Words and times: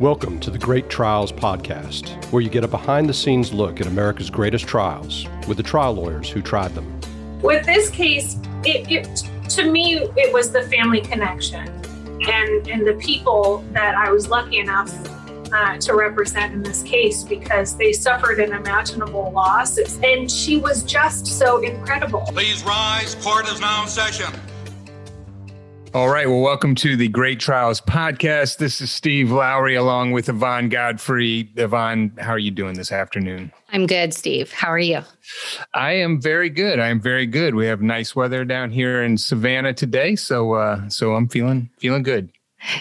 Welcome 0.00 0.38
to 0.40 0.52
the 0.52 0.58
Great 0.58 0.88
Trials 0.88 1.32
Podcast, 1.32 2.24
where 2.30 2.40
you 2.40 2.48
get 2.48 2.62
a 2.62 2.68
behind 2.68 3.08
the 3.08 3.12
scenes 3.12 3.52
look 3.52 3.80
at 3.80 3.88
America's 3.88 4.30
greatest 4.30 4.64
trials 4.64 5.26
with 5.48 5.56
the 5.56 5.62
trial 5.64 5.92
lawyers 5.92 6.30
who 6.30 6.40
tried 6.40 6.72
them. 6.76 7.00
With 7.42 7.66
this 7.66 7.90
case, 7.90 8.36
it, 8.64 8.88
it 8.88 9.28
to 9.48 9.68
me, 9.68 9.96
it 10.16 10.32
was 10.32 10.52
the 10.52 10.62
family 10.62 11.00
connection 11.00 11.66
and, 12.28 12.68
and 12.68 12.86
the 12.86 12.96
people 13.00 13.64
that 13.72 13.96
I 13.96 14.12
was 14.12 14.28
lucky 14.28 14.58
enough 14.58 14.94
uh, 15.52 15.78
to 15.78 15.94
represent 15.96 16.54
in 16.54 16.62
this 16.62 16.84
case 16.84 17.24
because 17.24 17.76
they 17.76 17.92
suffered 17.92 18.38
an 18.38 18.52
imaginable 18.52 19.32
loss. 19.32 19.78
And 19.78 20.30
she 20.30 20.58
was 20.58 20.84
just 20.84 21.26
so 21.26 21.60
incredible. 21.60 22.20
Please 22.28 22.62
rise. 22.62 23.16
Court 23.16 23.48
is 23.48 23.60
now 23.60 23.82
in 23.82 23.88
session. 23.88 24.32
All 25.98 26.08
right. 26.08 26.28
Well, 26.28 26.38
welcome 26.38 26.76
to 26.76 26.94
the 26.94 27.08
Great 27.08 27.40
Trials 27.40 27.80
podcast. 27.80 28.58
This 28.58 28.80
is 28.80 28.88
Steve 28.88 29.32
Lowry 29.32 29.74
along 29.74 30.12
with 30.12 30.28
Yvonne 30.28 30.68
Godfrey. 30.68 31.50
Yvonne, 31.56 32.12
how 32.20 32.30
are 32.30 32.38
you 32.38 32.52
doing 32.52 32.74
this 32.74 32.92
afternoon? 32.92 33.50
I'm 33.72 33.84
good, 33.84 34.14
Steve. 34.14 34.52
How 34.52 34.68
are 34.68 34.78
you? 34.78 35.00
I 35.74 35.94
am 35.94 36.22
very 36.22 36.50
good. 36.50 36.78
I 36.78 36.86
am 36.86 37.00
very 37.00 37.26
good. 37.26 37.56
We 37.56 37.66
have 37.66 37.82
nice 37.82 38.14
weather 38.14 38.44
down 38.44 38.70
here 38.70 39.02
in 39.02 39.18
Savannah 39.18 39.74
today, 39.74 40.14
so 40.14 40.52
uh, 40.52 40.88
so 40.88 41.16
I'm 41.16 41.26
feeling 41.26 41.68
feeling 41.78 42.04
good. 42.04 42.30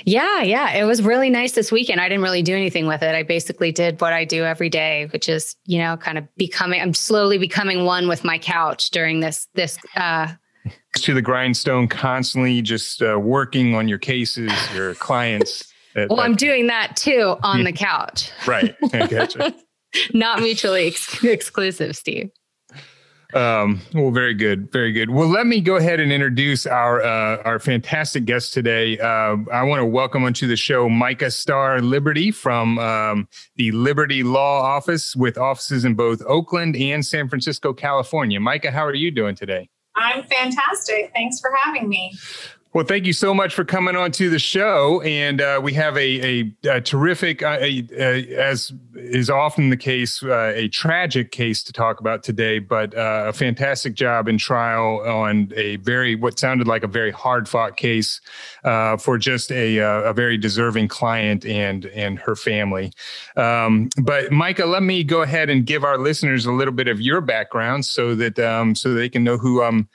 Yeah, 0.05 0.43
yeah. 0.43 0.73
It 0.73 0.83
was 0.83 1.01
really 1.01 1.31
nice 1.31 1.53
this 1.53 1.71
weekend. 1.71 1.99
I 1.99 2.09
didn't 2.09 2.23
really 2.23 2.43
do 2.43 2.55
anything 2.55 2.85
with 2.85 3.01
it. 3.01 3.15
I 3.15 3.23
basically 3.23 3.71
did 3.71 3.99
what 3.99 4.13
I 4.13 4.25
do 4.25 4.43
every 4.43 4.69
day, 4.69 5.07
which 5.11 5.27
is, 5.27 5.55
you 5.65 5.79
know, 5.79 5.97
kind 5.97 6.19
of 6.19 6.27
becoming 6.35 6.83
I'm 6.83 6.93
slowly 6.93 7.39
becoming 7.39 7.83
one 7.83 8.07
with 8.07 8.23
my 8.23 8.37
couch 8.37 8.91
during 8.91 9.21
this 9.21 9.47
this 9.55 9.79
uh 9.95 10.27
to 11.01 11.13
the 11.13 11.21
grindstone 11.21 11.87
constantly 11.87 12.61
just 12.61 13.01
uh, 13.01 13.19
working 13.19 13.75
on 13.75 13.87
your 13.87 13.97
cases, 13.97 14.51
your 14.73 14.95
clients. 14.95 15.71
That, 15.95 16.09
well, 16.09 16.17
that, 16.17 16.23
I'm 16.23 16.35
doing 16.35 16.67
that 16.67 16.95
too 16.95 17.37
on 17.43 17.63
the 17.63 17.71
couch. 17.73 18.31
Right. 18.45 18.75
Gotcha. 18.91 19.55
Not 20.13 20.39
mutually 20.39 20.87
ex- 20.87 21.23
exclusive, 21.23 21.95
Steve. 21.95 22.29
Um, 23.33 23.81
well, 23.93 24.11
very 24.11 24.33
good, 24.33 24.71
very 24.71 24.93
good. 24.93 25.09
Well, 25.09 25.27
let 25.27 25.47
me 25.47 25.59
go 25.59 25.75
ahead 25.75 25.99
and 25.99 26.13
introduce 26.13 26.65
our 26.65 27.03
uh, 27.03 27.41
our 27.43 27.59
fantastic 27.59 28.23
guest 28.23 28.53
today. 28.53 28.97
Uh, 28.97 29.37
I 29.51 29.63
want 29.63 29.81
to 29.81 29.85
welcome 29.85 30.23
onto 30.23 30.47
the 30.47 30.55
show 30.55 30.87
Micha 30.87 31.33
Star 31.33 31.81
Liberty 31.81 32.31
from 32.31 32.79
um, 32.79 33.27
the 33.57 33.71
Liberty 33.71 34.23
Law 34.23 34.61
Office, 34.61 35.13
with 35.13 35.37
offices 35.37 35.83
in 35.83 35.95
both 35.95 36.21
Oakland 36.25 36.77
and 36.77 37.05
San 37.05 37.27
Francisco, 37.27 37.73
California. 37.73 38.39
Micha, 38.39 38.71
how 38.71 38.85
are 38.85 38.95
you 38.95 39.11
doing 39.11 39.35
today? 39.35 39.69
I'm 39.97 40.23
fantastic. 40.23 41.11
Thanks 41.13 41.39
for 41.39 41.51
having 41.63 41.89
me. 41.89 42.13
Well, 42.73 42.85
thank 42.85 43.05
you 43.05 43.13
so 43.13 43.33
much 43.33 43.55
for 43.55 43.63
coming 43.63 43.95
on 43.95 44.11
to 44.11 44.29
the 44.29 44.37
show. 44.37 45.01
And 45.01 45.41
uh, 45.41 45.59
we 45.63 45.73
have 45.73 45.97
a, 45.97 46.41
a, 46.41 46.55
a 46.69 46.81
terrific, 46.81 47.41
uh, 47.41 47.57
a, 47.59 47.87
as 48.35 48.73
is 48.95 49.29
often 49.29 49.69
the 49.69 49.77
case, 49.77 50.21
uh, 50.21 50.51
a 50.53 50.67
tragic 50.67 51.31
case 51.31 51.63
to 51.63 51.73
talk 51.73 51.99
about 51.99 52.23
today, 52.23 52.59
but 52.59 52.95
uh, 52.95 53.25
a 53.27 53.33
fantastic 53.33 53.93
job 53.93 54.27
in 54.27 54.37
trial 54.37 54.99
on 55.07 55.51
a 55.55 55.77
very, 55.77 56.15
what 56.15 56.37
sounded 56.37 56.67
like 56.67 56.83
a 56.83 56.87
very 56.87 57.11
hard 57.11 57.47
fought 57.47 57.77
case 57.77 58.19
uh, 58.63 58.97
for 58.97 59.17
just 59.17 59.51
a, 59.51 59.79
uh, 59.79 60.01
a 60.01 60.13
very 60.13 60.37
deserving 60.37 60.87
client 60.87 61.45
and, 61.45 61.85
and 61.87 62.19
her 62.19 62.35
family. 62.35 62.91
Um, 63.37 63.89
but 64.01 64.25
Micha, 64.25 64.67
let 64.67 64.83
me 64.83 65.03
go 65.03 65.21
ahead 65.21 65.49
and 65.49 65.65
give 65.65 65.83
our 65.83 65.97
listeners 65.97 66.45
a 66.45 66.51
little 66.51 66.73
bit 66.73 66.87
of 66.87 66.99
your 66.99 67.21
background 67.21 67.85
so 67.85 68.13
that, 68.15 68.37
um, 68.39 68.75
so 68.75 68.93
they 68.93 69.09
can 69.09 69.23
know 69.23 69.37
who 69.37 69.63
I'm, 69.63 69.87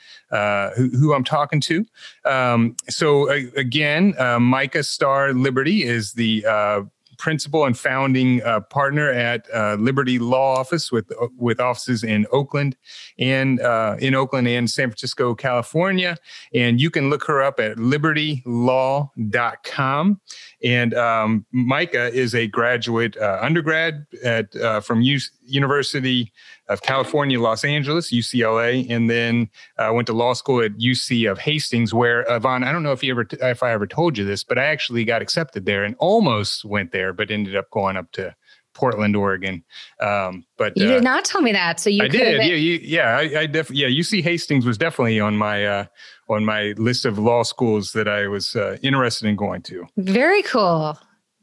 who, 0.77 0.89
who, 0.91 1.15
I'm 1.15 1.25
talking 1.25 1.61
to. 1.61 1.85
Um, 2.25 2.77
so 2.89 3.31
uh, 3.31 3.41
again, 3.57 4.15
uh, 4.19 4.39
Micha 4.39 4.85
Star 4.85 5.33
Liberty 5.33 5.85
is 5.85 6.13
the 6.13 6.45
uh, 6.47 6.83
principal 7.23 7.65
and 7.65 7.79
founding 7.79 8.43
uh, 8.43 8.59
partner 8.59 9.09
at 9.09 9.47
uh, 9.55 9.77
Liberty 9.79 10.19
Law 10.19 10.57
Office 10.57 10.91
with 10.91 11.09
with 11.39 11.61
offices 11.61 12.03
in 12.03 12.27
Oakland 12.33 12.77
and 13.17 13.61
uh, 13.61 13.95
in 14.01 14.17
Oakland 14.17 14.49
and 14.49 14.69
San 14.69 14.89
Francisco, 14.89 15.33
California. 15.33 16.17
And 16.53 16.81
you 16.81 16.91
can 16.91 17.11
look 17.11 17.23
her 17.27 17.41
up 17.41 17.61
at 17.61 17.77
libertylaw.com. 17.77 20.21
And 20.65 20.95
um, 20.95 21.45
Micha 21.55 22.11
is 22.11 22.35
a 22.35 22.49
graduate 22.49 23.17
undergrad 23.17 24.05
at 24.25 24.53
from 24.85 25.03
U- 25.03 25.21
University 25.45 26.33
of 26.69 26.83
California, 26.83 27.41
Los 27.41 27.65
Angeles, 27.65 28.11
UCLA, 28.11 28.89
and 28.89 29.11
then 29.11 29.51
uh, 29.79 29.91
went 29.93 30.07
to 30.07 30.13
law 30.13 30.33
school 30.33 30.63
at 30.63 30.73
UC 30.79 31.31
of 31.31 31.39
Hastings, 31.39 31.93
where 31.93 32.25
Yvonne, 32.29 32.65
I 32.65 32.73
don't 32.73 32.83
know 32.83 32.93
if 32.93 33.03
you 33.03 33.13
ever, 33.13 33.25
t- 33.25 33.37
if 33.41 33.63
I 33.63 33.73
ever 33.73 33.87
told 33.87 34.17
you 34.17 34.25
this, 34.25 34.43
but 34.43 34.59
I 34.59 34.65
actually 34.65 35.05
got 35.05 35.23
accepted 35.23 35.67
there 35.67 35.85
and 35.85 35.95
almost 35.99 36.65
went 36.65 36.93
there, 36.93 37.12
but 37.13 37.31
ended 37.31 37.57
up 37.57 37.71
going 37.71 37.97
up 37.97 38.11
to 38.13 38.35
Portland, 38.75 39.17
Oregon. 39.17 39.65
Um, 40.01 40.45
but 40.57 40.77
you 40.77 40.87
uh, 40.87 40.93
did 40.95 41.05
not 41.05 41.25
tell 41.25 41.41
me 41.41 41.53
that. 41.53 41.81
So 41.81 41.91
you 41.91 42.05
I 42.05 42.09
did. 42.09 42.39
Been- 42.39 42.49
yeah, 42.49 42.55
you, 42.55 42.81
yeah. 42.83 43.17
I, 43.17 43.41
I 43.41 43.47
definitely. 43.47 43.83
Yeah, 43.83 43.89
UC 43.89 44.23
Hastings 44.23 44.65
was 44.65 44.79
definitely 44.79 45.21
on 45.21 45.37
my 45.37 45.65
uh, 45.65 45.85
on 46.29 46.45
my 46.45 46.75
list 46.77 47.05
of 47.05 47.19
law 47.19 47.43
schools 47.43 47.93
that 47.93 48.09
I 48.09 48.29
was 48.29 48.57
uh, 48.57 48.79
interested 48.83 49.29
in 49.29 49.37
going 49.37 49.63
to. 49.63 49.87
Very 49.97 50.43
cool. 50.43 50.99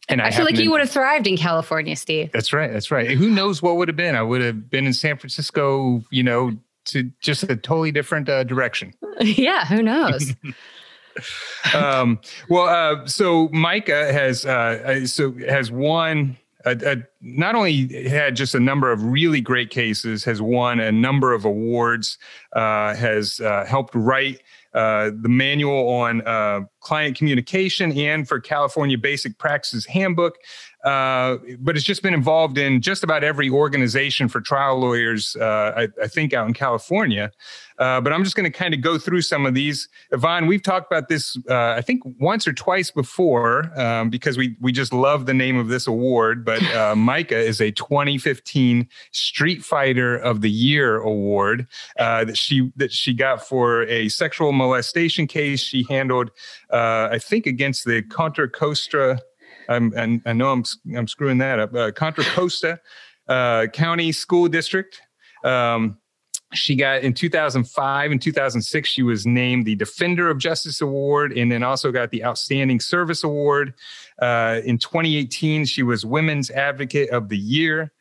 And 0.10 0.24
I, 0.24 0.28
I 0.28 0.32
feel 0.32 0.44
like 0.44 0.58
you 0.58 0.72
would 0.72 0.80
have 0.80 0.90
thrived 0.90 1.28
in 1.28 1.38
California, 1.38 1.96
Steve. 1.96 2.32
That's 2.32 2.52
right. 2.52 2.72
That's 2.72 2.90
right. 2.90 3.12
Who 3.12 3.30
knows 3.30 3.62
what 3.62 3.76
would 3.78 3.88
have 3.88 3.98
been? 3.98 4.16
I 4.16 4.24
would 4.24 4.42
have 4.42 4.68
been 4.68 4.88
in 4.88 4.94
San 4.94 5.18
Francisco, 5.18 6.04
you 6.10 6.24
know, 6.24 6.58
to 6.86 7.12
just 7.22 7.44
a 7.44 7.56
totally 7.56 7.92
different 7.92 8.28
uh, 8.28 8.44
direction. 8.44 8.94
yeah, 9.22 9.66
who 9.66 9.84
knows? 9.84 10.34
um, 11.74 12.20
well, 12.50 12.68
uh, 12.68 13.06
so 13.06 13.50
Micha 13.50 14.12
has 14.12 14.46
uh, 14.46 15.06
so 15.06 15.34
has 15.48 15.72
won. 15.72 16.38
A, 16.66 16.72
a, 16.72 16.98
not 17.22 17.56
only 17.56 18.10
had 18.10 18.36
just 18.36 18.54
a 18.54 18.60
number 18.60 18.92
of 18.92 19.02
really 19.02 19.40
great 19.40 19.70
cases, 19.70 20.26
has 20.26 20.42
won 20.42 20.82
a 20.82 20.92
number 20.92 21.32
of 21.32 21.46
awards, 21.46 22.18
uh, 22.52 22.94
has 22.96 23.40
uh, 23.40 23.64
helped 23.66 23.96
write 23.96 24.42
uh, 24.74 25.10
the 25.22 25.30
manual 25.30 25.90
on 25.90 26.22
uh, 26.28 26.62
client 26.80 27.18
communication 27.18 27.92
and 27.94 28.28
for 28.28 28.40
California 28.40 28.98
Basic 28.98 29.38
Practices 29.40 29.86
Handbook. 29.86 30.38
Uh, 30.84 31.38
but 31.60 31.76
it's 31.76 31.86
just 31.86 32.02
been 32.02 32.14
involved 32.14 32.58
in 32.58 32.82
just 32.82 33.04
about 33.04 33.22
every 33.22 33.50
organization 33.50 34.30
for 34.30 34.40
trial 34.40 34.80
lawyers, 34.80 35.36
uh, 35.36 35.74
I, 35.76 35.88
I, 36.02 36.08
think, 36.08 36.34
out 36.34 36.48
in 36.48 36.54
California. 36.54 37.32
Uh, 37.78 38.00
but 38.00 38.14
I'm 38.14 38.24
just 38.24 38.38
going 38.38 38.50
to 38.50 38.58
kind 38.58 38.74
of 38.74 38.80
go 38.80 38.98
through 38.98 39.22
some 39.24 39.46
of 39.46 39.54
these. 39.54 39.90
Yvonne, 40.12 40.48
we've 40.48 40.64
talked 40.64 40.90
about 40.90 41.10
this, 41.10 41.38
uh, 41.50 41.72
I 41.72 41.82
think, 41.82 42.04
once 42.20 42.48
or 42.48 42.54
twice 42.54 42.92
before 42.92 43.78
um, 43.78 44.10
because 44.10 44.38
we 44.38 44.56
we 44.62 44.72
just 44.72 44.94
love 44.94 45.26
the 45.26 45.34
name 45.34 45.58
of 45.58 45.68
this 45.68 45.86
award. 45.86 46.46
But 46.46 46.62
uh, 46.64 46.96
Micha 46.96 47.32
is 47.34 47.60
a 47.60 47.72
2015 47.72 48.88
Street 49.12 49.64
Fighter 49.64 50.16
of 50.16 50.40
the 50.40 50.52
Year 50.52 50.98
award 50.98 51.68
that 51.98 52.38
she 52.38 52.72
that 52.78 52.94
she 52.94 53.14
got 53.14 53.46
for 53.46 53.84
a 53.84 54.08
sexual 54.08 54.54
molestation 54.54 55.28
case 55.28 55.60
she 55.60 55.86
handled, 55.90 56.32
I 56.72 57.20
think, 57.20 57.46
against 57.46 57.84
the 57.84 58.02
Contra 58.04 58.50
Costa 58.50 59.20
I'm, 59.70 59.94
and 59.96 60.22
I 60.26 60.34
know 60.34 60.52
I'm 60.52 60.64
I'm 60.96 61.08
screwing 61.08 61.38
that 61.38 61.60
up. 61.60 61.74
Uh, 61.74 61.92
Contra 61.92 62.24
Costa 62.26 62.80
uh, 63.30 63.68
County 63.68 64.12
School 64.12 64.50
District. 64.50 65.00
Um, 65.44 65.98
she 66.54 66.76
got 66.76 67.04
in 67.04 67.14
2005 67.14 68.12
and 68.12 68.20
2006 68.20 68.90
she 68.90 69.04
was 69.04 69.26
named 69.28 69.66
the 69.66 69.76
defender 69.76 70.32
of 70.32 70.40
justice 70.40 70.82
award 70.82 71.32
and 71.38 71.52
then 71.52 71.62
also 71.62 71.92
got 71.92 72.10
the 72.10 72.26
outstanding 72.26 72.80
service 72.80 73.24
award 73.24 73.74
uh, 74.20 74.60
in 74.66 74.78
2018 74.80 75.64
she 75.66 75.84
was 75.84 76.06
women's 76.06 76.50
advocate 76.50 77.10
of 77.12 77.30
the 77.30 77.38
year 77.38 77.92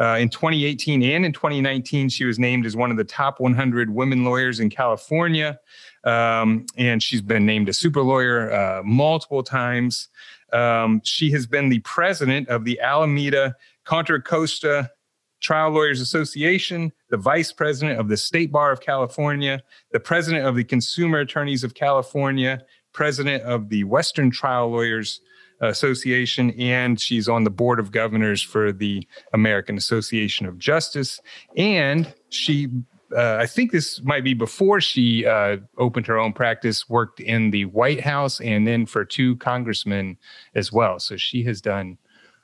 uh, 0.00 0.16
in 0.18 0.30
2018 0.30 1.02
and 1.02 1.26
in 1.26 1.32
2019 1.34 2.08
she 2.08 2.24
was 2.24 2.38
named 2.38 2.64
as 2.64 2.74
one 2.74 2.90
of 2.90 2.96
the 2.96 3.04
top 3.04 3.40
100 3.40 3.90
women 3.90 4.24
lawyers 4.24 4.58
in 4.58 4.70
california 4.70 5.58
um, 6.04 6.64
and 6.78 7.02
she's 7.02 7.20
been 7.20 7.44
named 7.44 7.68
a 7.68 7.74
super 7.74 8.00
lawyer 8.00 8.50
uh, 8.50 8.82
multiple 8.84 9.42
times 9.42 10.08
um, 10.52 11.00
she 11.04 11.30
has 11.32 11.46
been 11.46 11.68
the 11.68 11.80
president 11.80 12.48
of 12.48 12.64
the 12.64 12.80
Alameda 12.80 13.54
Contra 13.84 14.22
Costa 14.22 14.90
Trial 15.40 15.70
Lawyers 15.70 16.00
Association, 16.00 16.92
the 17.10 17.16
vice 17.16 17.52
president 17.52 18.00
of 18.00 18.08
the 18.08 18.16
State 18.16 18.50
Bar 18.50 18.72
of 18.72 18.80
California, 18.80 19.62
the 19.92 20.00
president 20.00 20.46
of 20.46 20.56
the 20.56 20.64
Consumer 20.64 21.20
Attorneys 21.20 21.62
of 21.62 21.74
California, 21.74 22.60
president 22.92 23.42
of 23.44 23.68
the 23.68 23.84
Western 23.84 24.30
Trial 24.30 24.70
Lawyers 24.70 25.20
Association, 25.60 26.50
and 26.52 27.00
she's 27.00 27.28
on 27.28 27.44
the 27.44 27.50
board 27.50 27.80
of 27.80 27.90
governors 27.90 28.42
for 28.42 28.72
the 28.72 29.06
American 29.32 29.76
Association 29.76 30.46
of 30.46 30.58
Justice. 30.58 31.20
And 31.56 32.12
she 32.30 32.68
uh, 33.16 33.36
I 33.40 33.46
think 33.46 33.72
this 33.72 34.02
might 34.02 34.24
be 34.24 34.34
before 34.34 34.80
she 34.80 35.26
uh, 35.26 35.58
opened 35.78 36.06
her 36.06 36.18
own 36.18 36.32
practice, 36.32 36.88
worked 36.88 37.20
in 37.20 37.50
the 37.50 37.64
White 37.66 38.00
House 38.00 38.40
and 38.40 38.66
then 38.66 38.86
for 38.86 39.04
two 39.04 39.36
congressmen 39.36 40.18
as 40.54 40.72
well. 40.72 40.98
So 40.98 41.16
she 41.16 41.42
has 41.44 41.60
done 41.60 41.98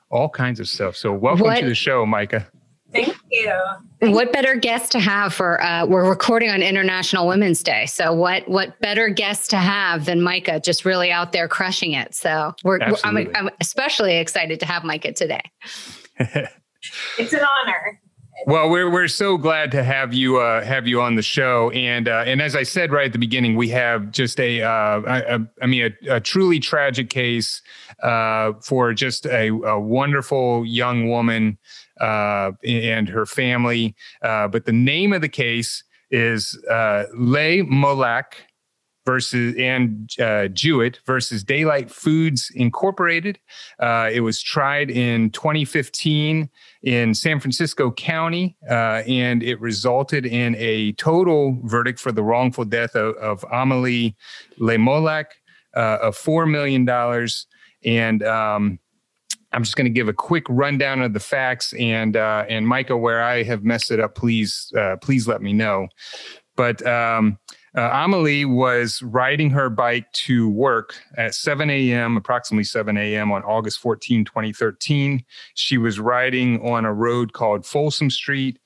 all 0.09 0.29
kinds 0.29 0.59
of 0.59 0.67
stuff. 0.67 0.95
So 0.95 1.13
welcome 1.13 1.45
what? 1.45 1.59
to 1.59 1.65
the 1.65 1.75
show, 1.75 2.05
Micha. 2.05 2.47
Thank 2.91 3.17
you. 3.29 3.53
What 4.01 4.31
better 4.31 4.55
guest 4.55 4.91
to 4.93 4.99
have 4.99 5.33
for? 5.33 5.61
Uh, 5.61 5.85
we're 5.85 6.07
recording 6.07 6.49
on 6.49 6.61
International 6.61 7.27
Women's 7.27 7.61
Day, 7.61 7.87
so 7.87 8.13
what 8.13 8.47
what 8.47 8.79
better 8.79 9.09
guest 9.09 9.49
to 9.49 9.57
have 9.57 10.05
than 10.05 10.21
Micha? 10.21 10.63
Just 10.63 10.85
really 10.85 11.11
out 11.11 11.33
there 11.33 11.49
crushing 11.49 11.91
it. 11.91 12.15
So 12.15 12.53
we're, 12.63 12.79
we're 12.79 12.95
I'm, 13.03 13.17
I'm 13.35 13.49
especially 13.59 14.15
excited 14.17 14.61
to 14.61 14.65
have 14.65 14.83
Micha 14.83 15.13
today. 15.13 15.41
it's 16.19 17.33
an 17.33 17.41
honor. 17.63 17.99
Well, 18.45 18.69
we're 18.69 18.91
we're 18.91 19.07
so 19.07 19.37
glad 19.37 19.71
to 19.71 19.83
have 19.83 20.13
you 20.13 20.37
uh, 20.37 20.63
have 20.63 20.87
you 20.87 21.01
on 21.01 21.15
the 21.15 21.21
show, 21.21 21.71
and 21.71 22.07
uh, 22.07 22.25
and 22.27 22.41
as 22.41 22.55
I 22.55 22.63
said 22.63 22.91
right 22.91 23.05
at 23.05 23.13
the 23.13 23.17
beginning, 23.17 23.55
we 23.55 23.69
have 23.69 24.11
just 24.11 24.39
a, 24.39 24.61
uh, 24.61 25.39
mean 25.65 25.93
a, 26.03 26.15
a, 26.15 26.19
truly 26.19 26.59
tragic 26.59 27.09
case 27.09 27.61
uh, 28.03 28.51
for 28.61 28.93
just 28.93 29.25
a, 29.25 29.47
a, 29.47 29.79
wonderful 29.79 30.65
young 30.65 31.09
woman 31.09 31.57
uh, 32.01 32.51
and 32.63 33.07
her 33.07 33.25
family. 33.25 33.95
Uh, 34.21 34.49
but 34.49 34.65
the 34.65 34.73
name 34.73 35.13
of 35.13 35.21
the 35.21 35.29
case 35.29 35.83
is 36.11 36.59
Le 36.69 37.63
Moullac 37.63 38.33
versus 39.05 39.55
and 39.57 40.09
uh, 40.19 40.47
Jewitt 40.47 40.99
versus 41.05 41.43
Daylight 41.43 41.91
Foods 41.91 42.51
Incorporated. 42.55 43.39
Uh, 43.79 44.09
it 44.11 44.21
was 44.21 44.41
tried 44.41 44.89
in 44.89 45.29
2015 45.31 46.49
in 46.83 47.13
San 47.13 47.39
Francisco 47.39 47.91
County, 47.91 48.57
uh, 48.69 49.03
and 49.07 49.43
it 49.43 49.59
resulted 49.61 50.25
in 50.25 50.55
a 50.57 50.91
total 50.93 51.59
verdict 51.63 51.99
for 51.99 52.11
the 52.11 52.23
wrongful 52.23 52.65
death 52.65 52.95
of, 52.95 53.15
of 53.15 53.45
Amelie 53.51 54.15
Le 54.57 54.77
Moullac 54.77 55.25
uh, 55.75 55.99
of 56.01 56.17
$4 56.17 56.49
million. 56.49 56.87
And 57.83 58.23
um, 58.23 58.79
I'm 59.55 59.63
just 59.63 59.75
going 59.75 59.85
to 59.85 59.91
give 59.91 60.09
a 60.09 60.13
quick 60.13 60.45
rundown 60.49 61.01
of 61.01 61.13
the 61.13 61.19
facts, 61.19 61.73
and 61.73 62.17
uh, 62.17 62.45
and 62.49 62.65
Micha, 62.65 62.99
where 62.99 63.23
I 63.23 63.43
have 63.43 63.63
messed 63.63 63.89
it 63.89 64.01
up, 64.01 64.13
please 64.13 64.71
uh, 64.77 64.97
please 64.97 65.29
let 65.29 65.41
me 65.41 65.53
know. 65.53 65.87
But 66.57 66.85
um, 66.85 67.37
uh, 67.75 67.89
Amelie 67.91 68.45
was 68.45 69.01
riding 69.01 69.49
her 69.49 69.69
bike 69.69 70.11
to 70.13 70.49
work 70.49 70.95
at 71.17 71.35
7 71.35 71.69
a.m., 71.69 72.15
approximately 72.15 72.63
7 72.63 72.97
a.m. 72.97 73.31
on 73.31 73.43
August 73.43 73.79
14, 73.79 74.23
2013. 74.25 75.23
She 75.55 75.77
was 75.77 75.99
riding 75.99 76.65
on 76.67 76.85
a 76.85 76.93
road 76.93 77.33
called 77.33 77.65
Folsom 77.65 78.09
Street. 78.09 78.59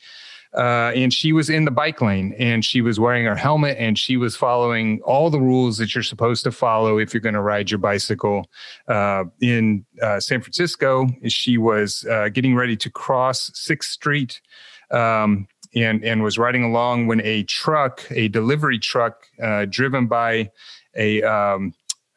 Uh, 0.55 0.91
and 0.95 1.13
she 1.13 1.31
was 1.31 1.47
in 1.47 1.65
the 1.65 1.71
bike 1.71 2.01
lane 2.01 2.33
and 2.39 2.65
she 2.65 2.81
was 2.81 2.99
wearing 2.99 3.23
her 3.23 3.35
helmet 3.35 3.77
and 3.77 3.99
she 3.99 4.17
was 4.17 4.35
following 4.35 4.99
all 5.05 5.29
the 5.29 5.39
rules 5.39 5.77
that 5.77 5.93
you're 5.93 6.03
supposed 6.03 6.43
to 6.43 6.51
follow 6.51 6.97
if 6.97 7.13
you're 7.13 7.21
going 7.21 7.35
to 7.35 7.41
ride 7.41 7.69
your 7.69 7.77
bicycle 7.77 8.49
uh, 8.87 9.23
in 9.41 9.85
uh, 10.01 10.19
San 10.19 10.41
Francisco. 10.41 11.07
She 11.27 11.59
was 11.59 12.03
uh, 12.09 12.29
getting 12.29 12.55
ready 12.55 12.75
to 12.77 12.89
cross 12.89 13.51
Sixth 13.53 13.91
Street. 13.91 14.41
Um, 14.89 15.47
and 15.75 16.03
and 16.03 16.23
was 16.23 16.37
riding 16.37 16.63
along 16.63 17.07
when 17.07 17.21
a 17.21 17.43
truck, 17.43 18.05
a 18.11 18.27
delivery 18.27 18.79
truck, 18.79 19.25
uh, 19.41 19.65
driven 19.69 20.07
by 20.07 20.49
a, 20.95 21.21
um, 21.23 21.73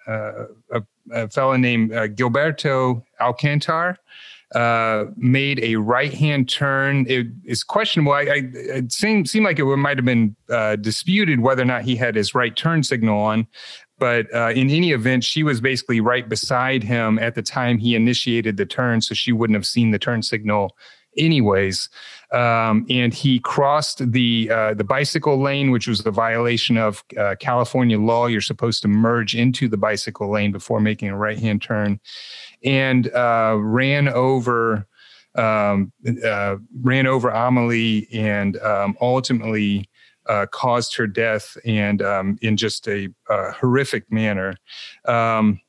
uh, 0.07 0.45
a, 0.73 0.83
a 1.13 1.29
fellow 1.29 1.57
named 1.57 1.93
uh, 1.93 2.09
Gilberto 2.09 3.03
Alcantar, 3.21 3.97
uh, 4.55 5.05
made 5.17 5.61
a 5.63 5.77
right 5.77 6.13
hand 6.13 6.49
turn. 6.49 7.07
It 7.09 7.27
is 7.45 7.63
questionable. 7.65 8.13
I, 8.13 8.21
I, 8.21 8.43
it 8.55 8.93
seemed 8.93 9.29
seemed 9.29 9.45
like 9.45 9.59
it 9.59 9.65
might 9.65 9.99
have 9.99 10.05
been 10.05 10.37
uh, 10.51 10.77
disputed 10.77 11.41
whether 11.41 11.63
or 11.63 11.67
not 11.67 11.83
he 11.83 11.97
had 11.97 12.15
his 12.15 12.35
right 12.35 12.55
turn 12.55 12.83
signal 12.83 13.19
on. 13.21 13.47
But 13.99 14.35
uh, 14.35 14.51
in 14.51 14.69
any 14.69 14.91
event, 14.91 15.23
she 15.23 15.45
was 15.45 15.61
basically 15.61 16.01
right 16.01 16.29
beside 16.29 16.83
him 16.83 17.21
at 17.21 17.37
the 17.37 17.43
time 17.43 17.79
he 17.79 17.95
initiated 17.95 18.57
the 18.57 18.67
turn, 18.67 19.01
so 19.01 19.15
she 19.15 19.31
wouldn't 19.31 19.55
have 19.55 19.67
seen 19.67 19.93
the 19.93 19.99
turn 19.99 20.23
signal 20.23 20.77
anyways. 21.17 21.89
Um, 22.33 22.87
and 22.89 23.13
he 23.13 23.41
crossed 23.41 24.11
the 24.13 24.51
uh, 24.51 24.75
the 24.75 24.85
bicycle 24.85 25.41
lane, 25.41 25.71
which 25.71 25.87
was 25.87 26.05
a 26.07 26.11
violation 26.11 26.79
of 26.79 27.05
uh, 27.19 27.35
California 27.39 27.99
law. 27.99 28.27
You're 28.27 28.41
supposed 28.41 28.81
to 28.83 28.89
merge 28.89 29.35
into 29.35 29.69
the 29.69 29.77
bicycle 29.77 30.31
lane 30.31 30.51
before 30.51 30.81
making 30.81 31.11
a 31.11 31.17
right 31.17 31.39
hand 31.39 31.61
turn, 31.61 32.01
and 32.65 33.13
uh, 33.13 33.57
ran 33.59 34.09
over 34.09 34.87
um, 35.35 35.93
uh, 36.25 36.57
ran 36.81 37.07
over 37.07 37.29
Amelie 37.31 38.09
and 38.13 38.57
um, 38.59 38.97
ultimately. 39.01 39.89
Uh, 40.27 40.47
caused 40.47 40.95
her 40.95 41.09
death 41.09 41.57
and 41.65 42.01
um, 42.01 42.39
in 42.43 42.57
just 42.57 42.87
a 42.87 43.09
horrific 43.29 44.11
manner. 44.13 44.55
Um, 45.05 45.61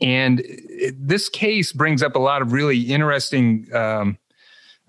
and 0.00 0.44
this 0.92 1.28
case 1.28 1.72
brings 1.72 2.02
up 2.02 2.16
a 2.16 2.18
lot 2.18 2.42
of 2.42 2.52
really 2.52 2.80
interesting 2.80 3.68
um, 3.72 4.18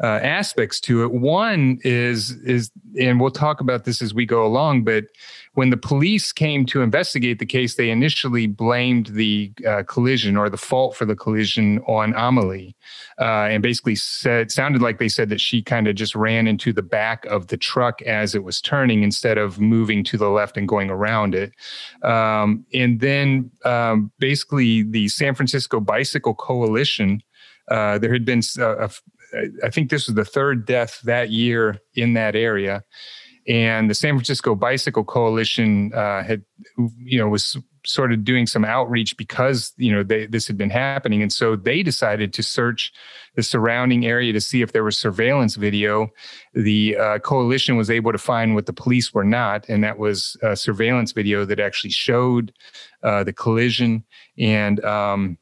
uh, 0.01 0.19
aspects 0.21 0.79
to 0.81 1.03
it. 1.03 1.11
One 1.11 1.79
is 1.83 2.31
is, 2.43 2.71
and 2.99 3.19
we'll 3.19 3.31
talk 3.31 3.59
about 3.61 3.85
this 3.85 4.01
as 4.01 4.13
we 4.13 4.25
go 4.25 4.45
along. 4.45 4.83
But 4.83 5.05
when 5.53 5.71
the 5.71 5.77
police 5.77 6.31
came 6.31 6.67
to 6.67 6.81
investigate 6.81 7.39
the 7.39 7.45
case, 7.45 7.75
they 7.75 7.89
initially 7.89 8.45
blamed 8.45 9.07
the 9.07 9.51
uh, 9.67 9.83
collision 9.87 10.37
or 10.37 10.49
the 10.49 10.57
fault 10.57 10.95
for 10.95 11.05
the 11.05 11.15
collision 11.15 11.79
on 11.87 12.13
Amelie, 12.15 12.75
uh, 13.19 13.49
and 13.49 13.63
basically 13.63 13.95
said 13.95 14.41
it 14.41 14.51
sounded 14.51 14.83
like 14.83 14.99
they 14.99 15.09
said 15.09 15.29
that 15.29 15.41
she 15.41 15.63
kind 15.63 15.87
of 15.87 15.95
just 15.95 16.15
ran 16.15 16.47
into 16.47 16.71
the 16.71 16.83
back 16.83 17.25
of 17.25 17.47
the 17.47 17.57
truck 17.57 18.01
as 18.03 18.35
it 18.35 18.43
was 18.43 18.61
turning 18.61 19.01
instead 19.01 19.39
of 19.39 19.59
moving 19.59 20.03
to 20.03 20.17
the 20.17 20.29
left 20.29 20.57
and 20.57 20.67
going 20.67 20.91
around 20.91 21.33
it. 21.33 21.51
Um, 22.03 22.65
and 22.71 22.99
then 22.99 23.49
um, 23.65 24.11
basically 24.19 24.83
the 24.83 25.07
San 25.07 25.33
Francisco 25.33 25.79
Bicycle 25.79 26.35
Coalition. 26.35 27.23
Uh, 27.69 27.97
there 27.97 28.13
had 28.13 28.23
been 28.23 28.41
a, 28.59 28.89
I 29.63 29.69
think 29.69 29.89
this 29.89 30.07
was 30.07 30.15
the 30.15 30.25
third 30.25 30.65
death 30.65 31.01
that 31.03 31.29
year 31.29 31.79
in 31.95 32.13
that 32.13 32.35
area. 32.35 32.83
And 33.47 33.89
the 33.89 33.95
San 33.95 34.15
Francisco 34.15 34.55
Bicycle 34.55 35.05
Coalition 35.05 35.93
uh, 35.93 36.21
had, 36.23 36.43
you 36.97 37.17
know, 37.17 37.29
was 37.29 37.57
sort 37.85 38.11
of 38.11 38.25
doing 38.25 38.45
some 38.45 38.65
outreach 38.65 39.15
because 39.15 39.71
you 39.77 39.89
know 39.89 40.03
they, 40.03 40.25
this 40.25 40.47
had 40.47 40.57
been 40.57 40.69
happening, 40.69 41.21
and 41.21 41.31
so 41.31 41.55
they 41.55 41.81
decided 41.81 42.33
to 42.33 42.43
search 42.43 42.91
the 43.35 43.43
surrounding 43.43 44.05
area 44.05 44.33
to 44.33 44.41
see 44.41 44.61
if 44.61 44.73
there 44.73 44.83
was 44.83 44.97
surveillance 44.97 45.55
video. 45.55 46.09
The 46.53 46.97
uh, 46.97 47.19
coalition 47.19 47.77
was 47.77 47.89
able 47.89 48.11
to 48.11 48.17
find 48.17 48.53
what 48.53 48.65
the 48.65 48.73
police 48.73 49.13
were 49.13 49.23
not, 49.23 49.69
and 49.69 49.81
that 49.81 49.97
was 49.97 50.35
surveillance 50.55 51.13
video 51.13 51.45
that 51.45 51.61
actually 51.61 51.91
showed 51.91 52.51
uh, 53.03 53.23
the 53.23 53.33
collision 53.33 54.03
and 54.37 54.83
um, 54.83 55.37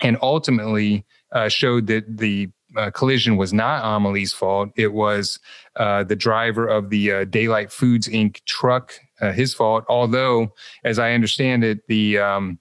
and 0.00 0.18
ultimately 0.22 1.06
uh, 1.32 1.48
showed 1.48 1.86
that 1.86 2.04
the 2.16 2.50
uh, 2.76 2.90
collision 2.90 3.36
was 3.36 3.52
not 3.52 3.84
Amelie's 3.84 4.32
fault. 4.32 4.70
It 4.76 4.92
was 4.92 5.38
uh, 5.76 6.04
the 6.04 6.16
driver 6.16 6.66
of 6.66 6.90
the 6.90 7.12
uh, 7.12 7.24
Daylight 7.24 7.72
Foods 7.72 8.08
Inc. 8.08 8.44
truck, 8.44 8.94
uh, 9.20 9.32
his 9.32 9.54
fault. 9.54 9.84
Although, 9.88 10.52
as 10.84 10.98
I 10.98 11.12
understand 11.12 11.64
it, 11.64 11.86
the 11.88 12.18
um, 12.18 12.58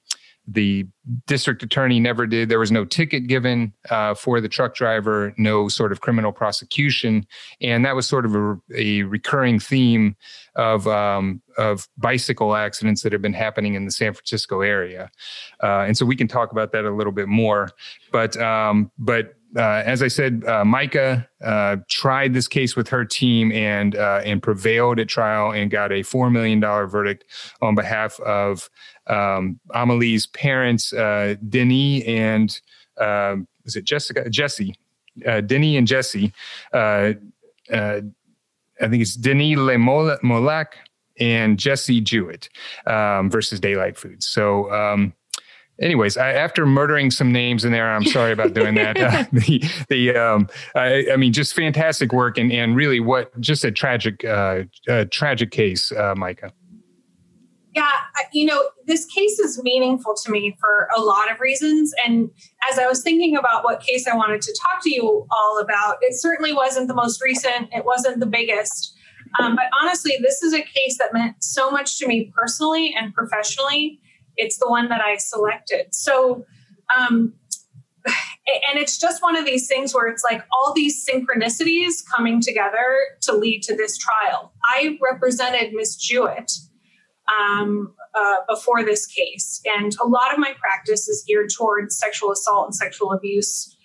the 0.47 0.87
district 1.25 1.61
attorney 1.61 1.99
never 1.99 2.25
did. 2.25 2.47
There 2.47 2.59
was 2.59 2.71
no 2.71 2.85
ticket 2.85 3.27
given 3.27 3.73
uh, 3.89 4.13
for 4.13 4.39
the 4.39 4.47
truck 4.47 4.75
driver, 4.75 5.33
no 5.37 5.67
sort 5.67 5.91
of 5.91 5.99
criminal 5.99 6.31
prosecution, 6.31 7.27
and 7.59 7.83
that 7.83 7.95
was 7.95 8.07
sort 8.07 8.25
of 8.25 8.33
a, 8.33 8.57
a 8.73 9.03
recurring 9.03 9.59
theme 9.59 10.15
of 10.55 10.87
um, 10.87 11.41
of 11.57 11.89
bicycle 11.97 12.55
accidents 12.55 13.01
that 13.01 13.11
have 13.11 13.21
been 13.21 13.33
happening 13.33 13.73
in 13.73 13.83
the 13.83 13.91
San 13.91 14.13
Francisco 14.13 14.61
area. 14.61 15.11
Uh, 15.61 15.81
and 15.81 15.97
so 15.97 16.05
we 16.05 16.15
can 16.15 16.29
talk 16.29 16.51
about 16.51 16.71
that 16.71 16.85
a 16.85 16.91
little 16.91 17.13
bit 17.13 17.27
more. 17.27 17.69
But 18.11 18.37
um, 18.37 18.89
but 18.97 19.36
uh, 19.55 19.83
as 19.85 20.03
I 20.03 20.07
said, 20.07 20.43
uh, 20.45 20.63
Micha 20.63 21.27
uh, 21.43 21.77
tried 21.89 22.33
this 22.33 22.47
case 22.47 22.75
with 22.75 22.89
her 22.89 23.05
team 23.05 23.51
and 23.51 23.95
uh, 23.95 24.21
and 24.25 24.43
prevailed 24.43 24.99
at 24.99 25.07
trial 25.07 25.51
and 25.51 25.71
got 25.71 25.91
a 25.91 26.03
four 26.03 26.29
million 26.29 26.59
dollar 26.59 26.85
verdict 26.87 27.23
on 27.61 27.73
behalf 27.73 28.19
of 28.19 28.69
um, 29.07 29.59
Amelie's 29.73 30.27
parents, 30.27 30.91
uh, 30.91 31.35
Denny 31.47 32.05
and 32.05 32.59
um, 32.99 33.47
is 33.63 33.75
it 33.75 33.85
Jessica 33.85 34.29
Jessie, 34.29 34.75
uh, 35.25 35.41
Denny 35.41 35.77
and 35.77 35.87
Jessie. 35.87 36.33
I 36.73 37.15
think 38.89 39.01
it's 39.01 39.15
Denny 39.15 39.55
Le 39.55 39.73
Moullac 39.75 40.73
and 41.19 41.57
Jessie 41.57 42.01
Jewitt 42.01 42.49
um, 42.85 43.29
versus 43.29 43.59
Daylight 43.59 43.97
Foods. 43.97 44.27
So 44.27 44.71
um, 44.71 45.13
anyways, 45.81 46.17
I, 46.17 46.33
after 46.33 46.65
murdering 46.65 47.11
some 47.11 47.31
names 47.31 47.65
in 47.65 47.71
there, 47.71 47.89
I'm 47.91 48.05
sorry 48.05 48.31
about 48.31 48.53
doing 48.53 48.75
that. 48.75 48.97
Uh, 48.97 49.25
the 49.31 49.63
the 49.89 50.15
um, 50.15 50.47
I, 50.75 51.05
I, 51.11 51.17
mean, 51.17 51.33
just 51.33 51.53
fantastic 51.53 52.11
work 52.13 52.37
and 52.37 52.51
and 52.51 52.75
really 52.75 52.99
what 52.99 53.39
just 53.39 53.63
a 53.63 53.71
tragic 53.71 54.23
uh, 54.25 54.63
tragic 55.11 55.51
case, 55.51 55.91
uh, 55.91 56.15
Micha. 56.15 56.51
Yeah, 57.75 57.91
you 58.31 58.45
know, 58.45 58.69
this 58.87 59.05
case 59.05 59.37
is 59.37 59.61
meaningful 59.61 60.15
to 60.23 60.31
me 60.31 60.57
for 60.59 60.89
a 60.97 60.99
lot 60.99 61.31
of 61.31 61.39
reasons. 61.39 61.93
And 62.03 62.31
as 62.71 62.79
I 62.79 62.87
was 62.87 63.03
thinking 63.03 63.37
about 63.37 63.63
what 63.63 63.81
case 63.81 64.07
I 64.07 64.15
wanted 64.15 64.41
to 64.41 64.57
talk 64.59 64.81
to 64.81 64.89
you 64.89 65.27
all 65.29 65.59
about, 65.59 65.97
it 66.01 66.19
certainly 66.19 66.53
wasn't 66.53 66.87
the 66.87 66.95
most 66.95 67.21
recent. 67.21 67.69
It 67.71 67.85
wasn't 67.85 68.19
the 68.19 68.25
biggest. 68.25 68.95
Um, 69.39 69.55
but 69.55 69.65
honestly, 69.79 70.13
this 70.23 70.41
is 70.41 70.53
a 70.53 70.61
case 70.61 70.97
that 70.97 71.13
meant 71.13 71.35
so 71.43 71.69
much 71.69 71.99
to 71.99 72.07
me 72.07 72.31
personally 72.35 72.95
and 72.97 73.13
professionally 73.13 73.99
it's 74.37 74.57
the 74.57 74.67
one 74.67 74.89
that 74.89 75.01
I 75.01 75.17
selected. 75.17 75.93
So, 75.93 76.45
um, 76.95 77.33
and 78.05 78.79
it's 78.79 78.97
just 78.97 79.21
one 79.21 79.35
of 79.35 79.45
these 79.45 79.67
things 79.67 79.93
where 79.93 80.07
it's 80.07 80.23
like 80.29 80.41
all 80.51 80.73
these 80.73 81.05
synchronicities 81.05 81.95
coming 82.15 82.41
together 82.41 82.97
to 83.23 83.33
lead 83.33 83.63
to 83.63 83.75
this 83.75 83.97
trial. 83.97 84.53
I 84.63 84.97
represented 85.01 85.73
Miss 85.73 85.95
Jewitt 85.95 86.51
um, 87.27 87.93
uh, 88.15 88.35
before 88.47 88.83
this 88.85 89.05
case, 89.05 89.61
and 89.77 89.93
a 90.01 90.07
lot 90.07 90.31
of 90.33 90.39
my 90.39 90.53
practice 90.59 91.09
is 91.09 91.23
geared 91.27 91.49
towards 91.55 91.97
sexual 91.97 92.31
assault 92.31 92.67
and 92.67 92.75
sexual 92.75 93.11
abuse 93.11 93.75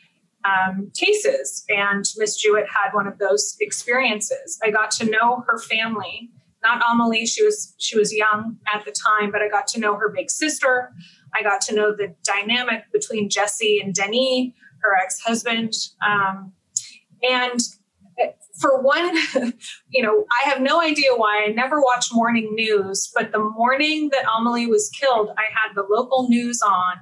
um, 0.45 0.91
cases. 0.97 1.65
And 1.69 2.05
Miss 2.17 2.37
Jewitt 2.37 2.67
had 2.69 2.93
one 2.93 3.07
of 3.07 3.19
those 3.19 3.57
experiences. 3.61 4.59
I 4.63 4.71
got 4.71 4.91
to 4.93 5.11
know 5.11 5.45
her 5.47 5.59
family. 5.59 6.31
Not 6.63 6.83
Amelie; 6.89 7.27
she 7.27 7.45
was 7.45 7.75
she 7.79 7.99
was 7.99 8.15
young 8.15 8.59
at 8.73 8.85
the 8.85 8.93
time, 8.93 9.31
but 9.31 9.43
I 9.43 9.49
got 9.49 9.67
to 9.69 9.81
know 9.81 9.97
her 9.97 10.13
big 10.15 10.31
sister. 10.31 10.93
I 11.35 11.43
got 11.43 11.61
to 11.63 11.75
know 11.75 11.95
the 11.95 12.15
dynamic 12.25 12.85
between 12.93 13.29
Jessie 13.29 13.81
and 13.83 13.95
Denis, 13.95 14.53
her 14.83 14.97
ex 15.03 15.21
husband. 15.21 15.73
Um, 16.07 16.53
and 17.23 17.61
for 18.61 18.81
one, 18.81 19.17
you 19.89 20.03
know, 20.03 20.25
I 20.45 20.49
have 20.49 20.61
no 20.61 20.81
idea 20.81 21.15
why 21.17 21.45
I 21.47 21.53
never 21.53 21.81
watch 21.81 22.09
morning 22.13 22.55
news, 22.55 23.11
but 23.15 23.33
the 23.33 23.39
morning 23.39 24.11
that 24.13 24.25
Amelie 24.37 24.67
was 24.67 24.91
killed, 24.91 25.31
I 25.37 25.45
had 25.53 25.75
the 25.75 25.87
local 25.89 26.29
news 26.29 26.61
on 26.63 26.97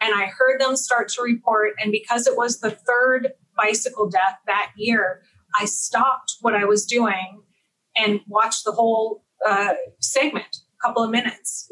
and 0.00 0.14
I 0.14 0.26
heard 0.26 0.60
them 0.60 0.76
start 0.76 1.08
to 1.10 1.22
report. 1.22 1.74
And 1.78 1.92
because 1.92 2.26
it 2.26 2.36
was 2.36 2.60
the 2.60 2.70
third 2.70 3.32
bicycle 3.56 4.08
death 4.08 4.38
that 4.46 4.72
year, 4.76 5.22
I 5.58 5.64
stopped 5.64 6.36
what 6.40 6.54
I 6.54 6.64
was 6.64 6.84
doing 6.84 7.42
and 7.98 8.20
watch 8.26 8.64
the 8.64 8.72
whole 8.72 9.24
uh, 9.46 9.74
segment, 10.00 10.46
a 10.46 10.86
couple 10.86 11.02
of 11.02 11.10
minutes. 11.10 11.70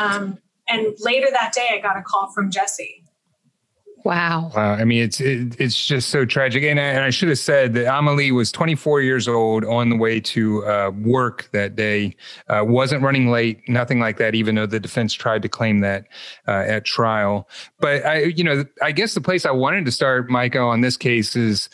Um, 0.00 0.38
and 0.68 0.94
later 1.00 1.28
that 1.30 1.52
day, 1.52 1.68
I 1.72 1.78
got 1.78 1.96
a 1.96 2.02
call 2.02 2.32
from 2.32 2.50
Jessie. 2.50 3.04
Wow. 4.04 4.50
Wow. 4.54 4.74
I 4.74 4.84
mean, 4.84 5.02
it's 5.02 5.18
it, 5.18 5.58
it's 5.58 5.82
just 5.82 6.10
so 6.10 6.26
tragic. 6.26 6.62
And 6.62 6.78
I, 6.78 6.82
and 6.82 7.04
I, 7.04 7.08
should 7.08 7.30
have 7.30 7.38
said 7.38 7.72
that 7.72 7.86
Amelie 7.86 8.32
was 8.32 8.52
24 8.52 9.00
years 9.00 9.26
old 9.26 9.64
on 9.64 9.88
the 9.88 9.96
way 9.96 10.20
to 10.20 10.62
uh, 10.66 10.90
work 10.90 11.48
that 11.52 11.74
day. 11.74 12.14
Uh, 12.50 12.64
wasn't 12.66 13.02
running 13.02 13.30
late, 13.30 13.66
nothing 13.66 14.00
like 14.00 14.18
that. 14.18 14.34
Even 14.34 14.56
though 14.56 14.66
the 14.66 14.78
defense 14.78 15.14
tried 15.14 15.40
to 15.40 15.48
claim 15.48 15.80
that 15.80 16.04
uh, 16.46 16.64
at 16.66 16.84
trial. 16.84 17.48
But 17.80 18.04
I, 18.04 18.24
you 18.24 18.44
know, 18.44 18.66
I 18.82 18.92
guess 18.92 19.14
the 19.14 19.22
place 19.22 19.46
I 19.46 19.52
wanted 19.52 19.86
to 19.86 19.90
start, 19.90 20.28
Micha, 20.28 20.62
on 20.62 20.82
this 20.82 20.98
case 20.98 21.34
is 21.34 21.70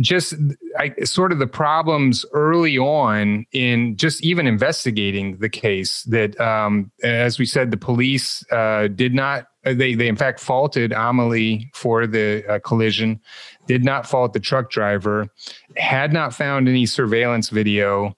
just 0.00 0.34
I, 0.78 0.94
sort 1.04 1.32
of 1.32 1.38
the 1.38 1.46
problems 1.46 2.24
early 2.32 2.78
on 2.78 3.46
in 3.52 3.96
just 3.96 4.24
even 4.24 4.46
investigating 4.46 5.38
the 5.38 5.48
case 5.48 6.02
that 6.04 6.40
um, 6.40 6.90
as 7.02 7.38
we 7.38 7.46
said 7.46 7.70
the 7.70 7.76
police 7.76 8.44
uh, 8.50 8.88
did 8.88 9.14
not 9.14 9.46
they 9.64 9.94
they 9.94 10.08
in 10.08 10.16
fact 10.16 10.40
faulted 10.40 10.92
Amelie 10.92 11.70
for 11.74 12.06
the 12.06 12.44
uh, 12.48 12.58
collision 12.60 13.20
did 13.66 13.84
not 13.84 14.06
fault 14.06 14.32
the 14.32 14.40
truck 14.40 14.70
driver 14.70 15.28
had 15.76 16.12
not 16.12 16.34
found 16.34 16.68
any 16.68 16.86
surveillance 16.86 17.48
video. 17.48 18.16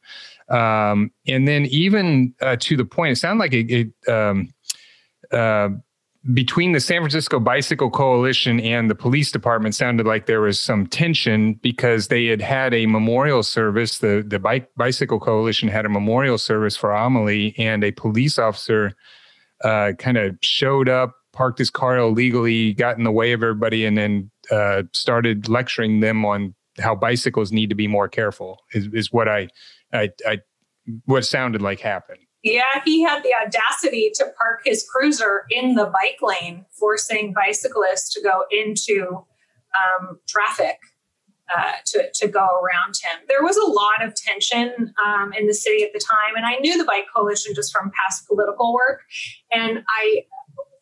Um, 0.49 1.11
and 1.27 1.49
then 1.49 1.67
even 1.67 2.35
uh, 2.41 2.57
to 2.61 2.77
the 2.77 2.85
point 2.85 3.13
it 3.13 3.17
sounded 3.17 3.41
like 3.41 3.55
it, 3.55 3.71
it 3.71 4.13
um, 4.13 4.53
uh, 5.33 5.71
between 6.33 6.73
the 6.73 6.81
San 6.81 7.03
Francisco 7.03 7.39
Bicycle 7.39 7.91
Coalition 7.91 8.59
and 8.61 8.89
the 8.89 8.95
police 8.95 9.31
department 9.31 9.75
sounded 9.75 10.07
like 10.07 10.25
there 10.25 10.41
was 10.41 10.59
some 10.59 10.87
tension 10.87 11.55
because 11.55 12.09
they 12.09 12.27
had 12.27 12.41
had 12.41 12.73
a 12.73 12.87
memorial 12.87 13.43
service. 13.43 13.99
The 13.99 14.25
the 14.27 14.39
bike 14.39 14.71
bicycle 14.77 15.21
coalition 15.21 15.69
had 15.69 15.85
a 15.85 15.91
memorial 15.91 16.39
service 16.39 16.77
for 16.77 16.93
Amelie, 16.93 17.55
and 17.59 17.85
a 17.85 17.91
police 17.93 18.39
officer 18.39 18.93
uh, 19.63 19.93
kind 19.99 20.17
of 20.17 20.39
showed 20.41 20.89
up, 20.89 21.15
parked 21.33 21.59
his 21.59 21.71
car 21.71 21.99
illegally, 21.99 22.73
got 22.73 22.97
in 22.97 23.05
the 23.05 23.13
way 23.13 23.33
of 23.33 23.43
everybody, 23.43 23.85
and 23.85 23.99
then 23.99 24.31
uh, 24.51 24.85
started 24.93 25.49
lecturing 25.49 26.01
them 26.01 26.25
on 26.25 26.55
how 26.79 26.95
bicycles 26.95 27.53
need 27.53 27.69
to 27.69 27.77
be 27.77 27.87
more 27.87 28.09
careful. 28.09 28.63
Is, 28.73 28.89
is 28.95 29.13
what 29.13 29.29
I, 29.29 29.49
I, 29.93 30.09
I 30.27 30.39
what 31.05 31.27
sounded 31.27 31.61
like 31.61 31.81
happened. 31.81 32.24
Yeah, 32.45 32.83
he 32.85 33.03
had 33.03 33.23
the 33.23 33.33
audacity 33.35 34.11
to 34.17 34.27
park 34.39 34.61
his 34.67 34.87
cruiser 34.89 35.47
in 35.51 35.75
the 35.75 35.87
bike 35.87 36.19
lane, 36.21 36.67
forcing 36.71 37.33
bicyclists 37.33 38.13
to 38.15 38.23
go 38.23 38.45
into 38.51 39.25
um, 39.75 40.19
traffic 40.29 40.79
uh, 41.55 41.73
to, 41.87 42.11
to 42.13 42.29
go 42.29 42.47
around 42.63 42.95
him. 43.03 43.25
There 43.29 43.43
was 43.43 43.57
a 43.57 43.67
lot 43.67 44.07
of 44.07 44.15
tension 44.15 44.95
um, 45.05 45.33
in 45.33 45.47
the 45.47 45.55
city 45.55 45.85
at 45.85 45.95
the 45.95 46.01
time, 46.01 46.37
and 46.37 46.45
I 46.45 46.57
knew 46.57 46.77
the 46.77 46.85
Bike 46.85 47.07
Coalition 47.15 47.55
just 47.55 47.73
from 47.73 47.91
past 47.91 48.27
political 48.29 48.75
work. 48.75 49.01
And 49.51 49.83
I 49.89 50.25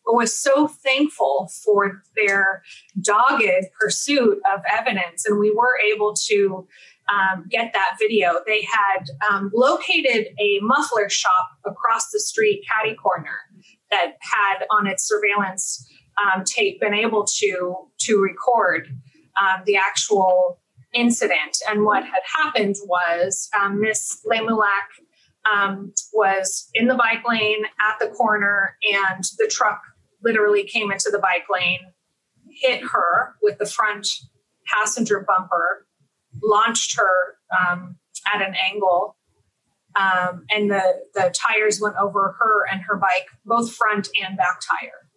was 0.05 0.37
so 0.37 0.67
thankful 0.67 1.49
for 1.63 2.03
their 2.15 2.63
dogged 3.01 3.67
pursuit 3.79 4.39
of 4.53 4.61
evidence, 4.69 5.25
and 5.25 5.39
we 5.39 5.51
were 5.51 5.77
able 5.93 6.13
to 6.27 6.67
um, 7.09 7.45
get 7.49 7.73
that 7.73 7.97
video. 7.99 8.39
They 8.45 8.61
had 8.63 9.05
um, 9.29 9.51
located 9.53 10.27
a 10.39 10.59
muffler 10.61 11.09
shop 11.09 11.49
across 11.65 12.09
the 12.11 12.19
street, 12.19 12.63
Caddy 12.71 12.95
Corner, 12.95 13.39
that 13.91 14.13
had 14.21 14.65
on 14.71 14.87
its 14.87 15.07
surveillance 15.07 15.85
um, 16.17 16.43
tape 16.43 16.79
been 16.79 16.93
able 16.93 17.25
to 17.39 17.75
to 17.99 18.19
record 18.19 18.87
um, 19.41 19.63
the 19.65 19.75
actual 19.75 20.59
incident. 20.93 21.57
And 21.69 21.83
what 21.83 22.03
had 22.03 22.21
happened 22.25 22.75
was 22.85 23.49
um, 23.59 23.81
Miss 23.81 24.21
Le 24.25 24.37
Moullac 24.37 24.87
um, 25.51 25.91
was 26.13 26.69
in 26.73 26.87
the 26.87 26.95
bike 26.95 27.27
lane 27.27 27.63
at 27.89 27.99
the 27.99 28.13
corner, 28.13 28.77
and 28.93 29.23
the 29.37 29.47
truck 29.47 29.81
literally 30.23 30.63
came 30.63 30.91
into 30.91 31.09
the 31.11 31.19
bike 31.19 31.45
lane, 31.53 31.79
hit 32.49 32.81
her 32.83 33.35
with 33.41 33.57
the 33.57 33.65
front 33.65 34.07
passenger 34.65 35.25
bumper 35.27 35.85
launched 36.43 36.97
her 36.97 37.37
um, 37.57 37.95
at 38.33 38.41
an 38.41 38.55
angle, 38.55 39.15
um, 39.95 40.45
and 40.49 40.69
the 40.69 41.01
the 41.13 41.33
tires 41.35 41.79
went 41.81 41.95
over 42.01 42.35
her 42.39 42.65
and 42.71 42.81
her 42.81 42.97
bike, 42.97 43.27
both 43.45 43.73
front 43.73 44.09
and 44.23 44.37
back 44.37 44.59
tire. 44.61 45.09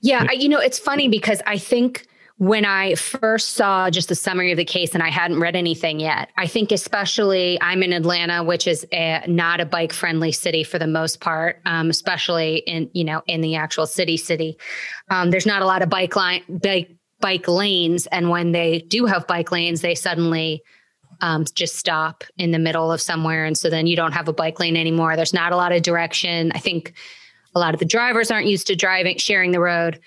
Yeah, 0.00 0.30
you 0.32 0.48
know, 0.48 0.60
it's 0.60 0.78
funny 0.78 1.08
because 1.08 1.40
I 1.46 1.58
think 1.58 2.06
when 2.38 2.66
I 2.66 2.94
first 2.96 3.54
saw 3.54 3.88
just 3.88 4.10
the 4.10 4.14
summary 4.14 4.52
of 4.52 4.58
the 4.58 4.64
case 4.64 4.92
and 4.92 5.02
I 5.02 5.08
hadn't 5.08 5.40
read 5.40 5.56
anything 5.56 6.00
yet, 6.00 6.28
I 6.36 6.46
think 6.46 6.70
especially 6.70 7.58
I'm 7.62 7.82
in 7.82 7.94
Atlanta, 7.94 8.44
which 8.44 8.66
is 8.66 8.86
a, 8.92 9.24
not 9.26 9.60
a 9.60 9.64
bike 9.64 9.92
friendly 9.92 10.32
city 10.32 10.62
for 10.62 10.78
the 10.78 10.86
most 10.86 11.20
part, 11.20 11.62
um, 11.64 11.88
especially 11.88 12.56
in 12.58 12.90
you 12.92 13.04
know 13.04 13.22
in 13.26 13.40
the 13.40 13.56
actual 13.56 13.86
city 13.86 14.16
city. 14.16 14.58
Um, 15.10 15.30
there's 15.30 15.46
not 15.46 15.62
a 15.62 15.66
lot 15.66 15.82
of 15.82 15.88
bike 15.88 16.14
line 16.14 16.42
bike 16.48 16.90
bike 17.26 17.48
lanes. 17.48 18.06
And 18.06 18.30
when 18.30 18.52
they 18.52 18.78
do 18.86 19.04
have 19.06 19.26
bike 19.26 19.50
lanes, 19.50 19.80
they 19.80 19.96
suddenly 19.96 20.62
um, 21.20 21.44
just 21.56 21.74
stop 21.74 22.22
in 22.38 22.52
the 22.52 22.58
middle 22.60 22.92
of 22.92 23.00
somewhere. 23.00 23.44
And 23.44 23.58
so 23.58 23.68
then 23.68 23.88
you 23.88 23.96
don't 23.96 24.12
have 24.12 24.28
a 24.28 24.32
bike 24.32 24.60
lane 24.60 24.76
anymore. 24.76 25.16
There's 25.16 25.34
not 25.34 25.50
a 25.50 25.56
lot 25.56 25.72
of 25.72 25.82
direction. 25.82 26.52
I 26.54 26.60
think 26.60 26.92
a 27.56 27.58
lot 27.58 27.74
of 27.74 27.80
the 27.80 27.84
drivers 27.84 28.30
aren't 28.30 28.46
used 28.46 28.68
to 28.68 28.76
driving, 28.76 29.18
sharing 29.18 29.50
the 29.50 29.58
road. 29.58 29.98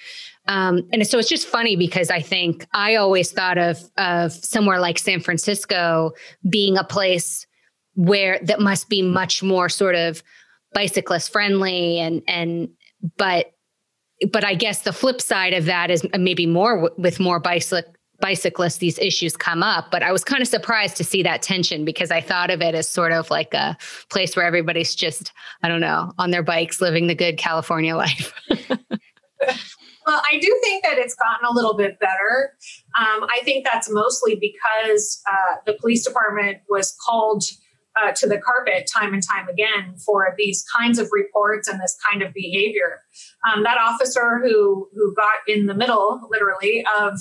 Um, 0.48 0.88
and 0.94 1.06
so 1.06 1.20
it's 1.20 1.28
just 1.28 1.46
funny 1.46 1.76
because 1.76 2.10
I 2.10 2.22
think 2.22 2.66
I 2.74 2.96
always 2.96 3.34
thought 3.34 3.58
of 3.58 3.84
of 3.98 4.32
somewhere 4.32 4.80
like 4.80 4.98
San 4.98 5.20
Francisco 5.20 6.12
being 6.50 6.78
a 6.78 6.86
place 6.86 7.46
where 7.96 8.40
that 8.44 8.62
must 8.62 8.88
be 8.88 9.02
much 9.02 9.44
more 9.44 9.68
sort 9.68 9.96
of 9.96 10.24
bicyclist 10.74 11.34
friendly 11.34 12.00
and 12.00 12.22
and 12.30 12.70
but 13.18 13.52
but 14.32 14.44
I 14.44 14.54
guess 14.56 14.82
the 14.82 14.94
flip 14.94 15.22
side 15.22 15.54
of 15.54 15.66
that 15.66 15.90
is 15.90 16.06
maybe 16.18 16.46
more 16.46 16.92
with 16.98 17.20
more 17.20 17.40
bicycle 17.40 17.94
bicyclists 18.22 18.78
these 18.78 19.00
issues 19.00 19.38
come 19.38 19.64
up 19.64 19.90
but 19.92 20.04
i 20.04 20.12
was 20.12 20.24
kind 20.24 20.42
of 20.42 20.48
surprised 20.48 20.98
to 20.98 21.04
see 21.04 21.24
that 21.24 21.42
tension 21.42 21.86
because 21.86 22.12
i 22.12 22.20
thought 22.20 22.50
of 22.50 22.62
it 22.62 22.76
as 22.76 22.88
sort 22.88 23.12
of 23.12 23.30
like 23.30 23.54
a 23.54 23.78
place 24.10 24.36
where 24.36 24.46
everybody's 24.46 24.94
just 24.94 25.32
i 25.64 25.70
don't 25.70 25.80
know 25.80 26.12
on 26.18 26.32
their 26.32 26.44
bikes 26.44 26.82
living 26.82 27.08
the 27.08 27.16
good 27.16 27.38
california 27.38 27.96
life. 27.96 28.34
Well 30.06 30.22
i 30.30 30.38
do 30.38 30.60
think 30.64 30.84
that 30.84 30.98
it's 30.98 31.16
gotten 31.16 31.46
a 31.46 31.54
little 31.54 31.78
bit 31.78 32.00
better. 32.00 32.54
Um, 32.98 33.26
i 33.30 33.40
think 33.44 33.66
that's 33.66 33.90
mostly 33.90 34.36
because 34.36 35.22
uh, 35.32 35.56
the 35.66 35.74
police 35.80 36.06
department 36.06 36.58
was 36.68 36.96
called 37.08 37.44
uh, 38.02 38.12
to 38.14 38.28
the 38.28 38.38
carpet 38.38 38.90
time 38.94 39.14
and 39.14 39.24
time 39.24 39.48
again 39.50 39.96
for 40.06 40.34
these 40.38 40.64
kinds 40.76 41.00
of 41.00 41.10
reports 41.12 41.68
and 41.68 41.80
this 41.80 41.98
kind 42.10 42.22
of 42.22 42.34
behavior. 42.34 43.02
Um, 43.48 43.64
that 43.64 43.78
officer 43.78 44.40
who 44.44 44.88
who 44.94 45.14
got 45.16 45.38
in 45.48 45.66
the 45.66 45.74
middle, 45.74 46.22
literally, 46.30 46.86
of 47.00 47.20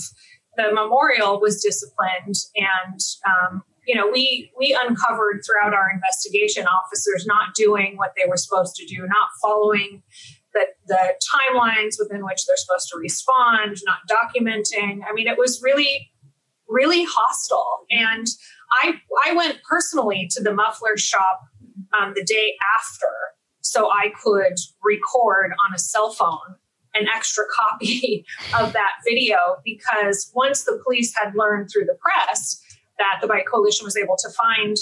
the 0.57 0.71
memorial 0.73 1.39
was 1.39 1.61
disciplined, 1.61 2.35
and 2.55 2.99
um, 3.25 3.63
you 3.87 3.95
know 3.95 4.09
we 4.11 4.51
we 4.57 4.77
uncovered 4.87 5.41
throughout 5.45 5.73
our 5.73 5.89
investigation 5.91 6.65
officers 6.67 7.25
not 7.25 7.55
doing 7.55 7.97
what 7.97 8.13
they 8.17 8.27
were 8.27 8.37
supposed 8.37 8.75
to 8.75 8.85
do, 8.85 9.01
not 9.01 9.29
following 9.41 10.03
the, 10.53 10.65
the 10.87 11.13
timelines 11.33 11.95
within 11.99 12.25
which 12.25 12.45
they're 12.45 12.57
supposed 12.57 12.89
to 12.89 12.97
respond, 12.97 13.77
not 13.85 13.99
documenting. 14.09 15.01
I 15.07 15.13
mean, 15.13 15.27
it 15.27 15.37
was 15.37 15.61
really 15.63 16.09
really 16.69 17.03
hostile 17.03 17.85
and 17.89 18.27
I 18.71 19.01
I 19.25 19.33
went 19.33 19.59
personally 19.67 20.27
to 20.31 20.43
the 20.43 20.53
muffler 20.53 20.97
shop 20.97 21.41
um, 21.99 22.13
the 22.15 22.23
day 22.23 22.55
after 22.77 23.07
so 23.61 23.89
I 23.89 24.11
could 24.21 24.57
record 24.83 25.51
on 25.65 25.75
a 25.75 25.79
cell 25.79 26.11
phone 26.11 26.55
an 26.95 27.07
extra 27.07 27.43
copy 27.53 28.25
of 28.59 28.73
that 28.73 28.93
video 29.07 29.37
because 29.63 30.31
once 30.33 30.63
the 30.63 30.81
police 30.83 31.13
had 31.15 31.33
learned 31.35 31.69
through 31.71 31.85
the 31.85 31.97
press 31.99 32.61
that 32.97 33.19
the 33.21 33.27
Bike 33.27 33.45
Coalition 33.51 33.85
was 33.85 33.95
able 33.95 34.15
to 34.17 34.29
find 34.29 34.75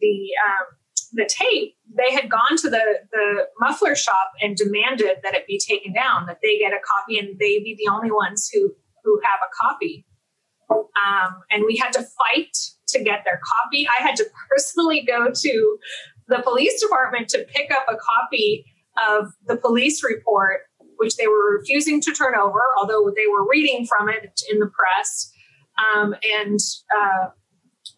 the 0.00 0.30
um, 0.46 0.66
the 1.12 1.28
tape, 1.28 1.74
they 1.96 2.12
had 2.12 2.30
gone 2.30 2.56
to 2.58 2.70
the 2.70 3.00
the 3.12 3.46
muffler 3.60 3.94
shop 3.94 4.32
and 4.40 4.56
demanded 4.56 5.18
that 5.22 5.34
it 5.34 5.46
be 5.46 5.58
taken 5.58 5.92
down, 5.92 6.26
that 6.26 6.38
they 6.42 6.58
get 6.58 6.72
a 6.72 6.78
copy, 6.86 7.18
and 7.18 7.38
they 7.38 7.58
be 7.58 7.76
the 7.78 7.90
only 7.90 8.10
ones 8.10 8.50
who 8.52 8.72
who 9.04 9.20
have 9.24 9.40
a 9.42 9.68
copy. 9.68 10.04
Um, 10.70 11.40
and 11.50 11.64
we 11.64 11.76
had 11.76 11.92
to 11.92 12.02
fight 12.02 12.56
to 12.88 13.02
get 13.02 13.22
their 13.24 13.40
copy. 13.44 13.86
I 13.98 14.02
had 14.02 14.16
to 14.16 14.26
personally 14.50 15.02
go 15.06 15.30
to 15.34 15.78
the 16.28 16.42
police 16.42 16.80
department 16.80 17.28
to 17.30 17.44
pick 17.54 17.70
up 17.70 17.86
a 17.88 17.96
copy 17.96 18.64
of 19.08 19.32
the 19.46 19.56
police 19.56 20.02
report, 20.04 20.62
which 20.96 21.16
they 21.16 21.26
were 21.26 21.56
refusing 21.58 22.00
to 22.02 22.12
turn 22.12 22.34
over, 22.34 22.60
although 22.80 23.10
they 23.14 23.26
were 23.30 23.48
reading 23.48 23.86
from 23.86 24.08
it 24.08 24.40
in 24.50 24.58
the 24.58 24.66
press. 24.66 25.32
Um, 25.78 26.14
and 26.24 26.58
uh, 27.00 27.28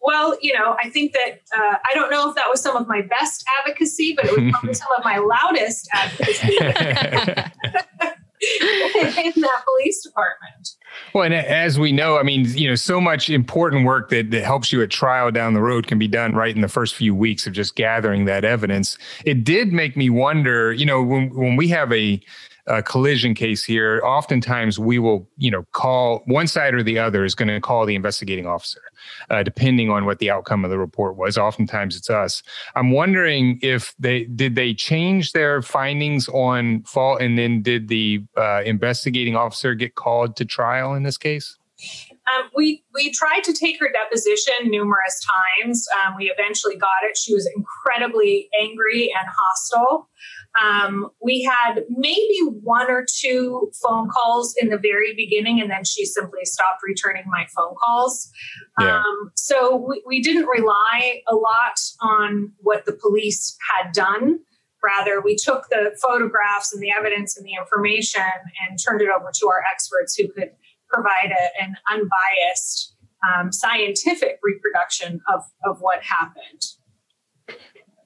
well, 0.01 0.37
you 0.41 0.53
know, 0.53 0.75
I 0.83 0.89
think 0.89 1.13
that 1.13 1.41
uh, 1.55 1.77
I 1.83 1.93
don't 1.93 2.09
know 2.09 2.29
if 2.29 2.35
that 2.35 2.47
was 2.49 2.61
some 2.61 2.75
of 2.75 2.87
my 2.87 3.01
best 3.01 3.43
advocacy, 3.59 4.13
but 4.15 4.25
it 4.25 4.31
was 4.31 4.51
probably 4.51 4.73
some 4.75 4.87
of 4.97 5.03
my 5.03 5.17
loudest 5.17 5.89
advocacy 5.93 6.57
in 8.41 9.33
that 9.41 9.63
police 9.65 10.03
department. 10.03 10.75
Well, 11.13 11.23
and 11.23 11.33
as 11.33 11.79
we 11.79 11.91
know, 11.91 12.17
I 12.17 12.23
mean, 12.23 12.45
you 12.45 12.67
know, 12.67 12.75
so 12.75 12.99
much 12.99 13.29
important 13.29 13.85
work 13.85 14.09
that, 14.09 14.31
that 14.31 14.43
helps 14.43 14.71
you 14.71 14.81
at 14.81 14.89
trial 14.89 15.31
down 15.31 15.53
the 15.53 15.61
road 15.61 15.87
can 15.87 15.99
be 15.99 16.07
done 16.07 16.33
right 16.33 16.53
in 16.53 16.61
the 16.61 16.67
first 16.67 16.95
few 16.95 17.15
weeks 17.15 17.47
of 17.47 17.53
just 17.53 17.75
gathering 17.75 18.25
that 18.25 18.43
evidence. 18.43 18.97
It 19.25 19.43
did 19.43 19.71
make 19.71 19.95
me 19.95 20.09
wonder, 20.09 20.73
you 20.73 20.85
know, 20.85 21.01
when 21.01 21.33
when 21.35 21.55
we 21.55 21.67
have 21.69 21.91
a 21.93 22.21
a 22.67 22.81
collision 22.83 23.33
case 23.33 23.63
here, 23.63 24.01
oftentimes 24.03 24.79
we 24.79 24.99
will, 24.99 25.27
you 25.37 25.51
know, 25.51 25.63
call 25.71 26.21
one 26.25 26.47
side 26.47 26.73
or 26.73 26.83
the 26.83 26.99
other 26.99 27.25
is 27.25 27.35
going 27.35 27.47
to 27.47 27.59
call 27.59 27.85
the 27.85 27.95
investigating 27.95 28.45
officer, 28.45 28.81
uh, 29.29 29.43
depending 29.43 29.89
on 29.89 30.05
what 30.05 30.19
the 30.19 30.29
outcome 30.29 30.63
of 30.63 30.71
the 30.71 30.79
report 30.79 31.15
was. 31.15 31.37
Oftentimes 31.37 31.95
it's 31.95 32.09
us. 32.09 32.43
I'm 32.75 32.91
wondering 32.91 33.59
if 33.61 33.93
they 33.99 34.25
did 34.25 34.55
they 34.55 34.73
change 34.73 35.31
their 35.33 35.61
findings 35.61 36.27
on 36.29 36.83
fault, 36.83 37.21
and 37.21 37.37
then 37.37 37.61
did 37.61 37.87
the 37.87 38.23
uh, 38.37 38.61
investigating 38.65 39.35
officer 39.35 39.75
get 39.75 39.95
called 39.95 40.35
to 40.37 40.45
trial 40.45 40.93
in 40.93 41.03
this 41.03 41.17
case? 41.17 41.57
Um, 42.37 42.49
we 42.55 42.83
we 42.93 43.11
tried 43.11 43.43
to 43.45 43.53
take 43.53 43.79
her 43.79 43.89
deposition 43.91 44.69
numerous 44.69 45.25
times. 45.59 45.87
Um, 46.05 46.15
we 46.15 46.31
eventually 46.31 46.77
got 46.77 46.89
it. 47.03 47.17
She 47.17 47.33
was 47.33 47.49
incredibly 47.55 48.49
angry 48.59 49.11
and 49.19 49.27
hostile. 49.27 50.09
Um, 50.59 51.09
we 51.21 51.43
had 51.43 51.83
maybe 51.89 52.39
one 52.61 52.91
or 52.91 53.05
two 53.19 53.71
phone 53.81 54.09
calls 54.09 54.53
in 54.59 54.69
the 54.69 54.77
very 54.77 55.13
beginning, 55.15 55.61
and 55.61 55.71
then 55.71 55.85
she 55.85 56.05
simply 56.05 56.43
stopped 56.43 56.81
returning 56.85 57.23
my 57.27 57.45
phone 57.55 57.73
calls. 57.81 58.29
Yeah. 58.79 58.97
Um, 58.97 59.31
so 59.35 59.75
we, 59.75 60.03
we 60.05 60.21
didn't 60.21 60.47
rely 60.47 61.21
a 61.29 61.35
lot 61.35 61.79
on 62.01 62.51
what 62.57 62.85
the 62.85 62.93
police 62.93 63.55
had 63.73 63.93
done. 63.93 64.39
Rather, 64.83 65.21
we 65.21 65.35
took 65.35 65.69
the 65.69 65.95
photographs 66.01 66.73
and 66.73 66.81
the 66.81 66.91
evidence 66.91 67.37
and 67.37 67.45
the 67.45 67.53
information 67.53 68.21
and 68.67 68.79
turned 68.83 69.01
it 69.01 69.09
over 69.09 69.29
to 69.33 69.47
our 69.47 69.63
experts 69.71 70.15
who 70.15 70.27
could 70.33 70.51
provide 70.89 71.31
a, 71.31 71.63
an 71.63 71.75
unbiased 71.89 72.95
um, 73.23 73.51
scientific 73.51 74.39
reproduction 74.43 75.21
of, 75.33 75.41
of 75.63 75.77
what 75.79 76.01
happened. 76.03 76.61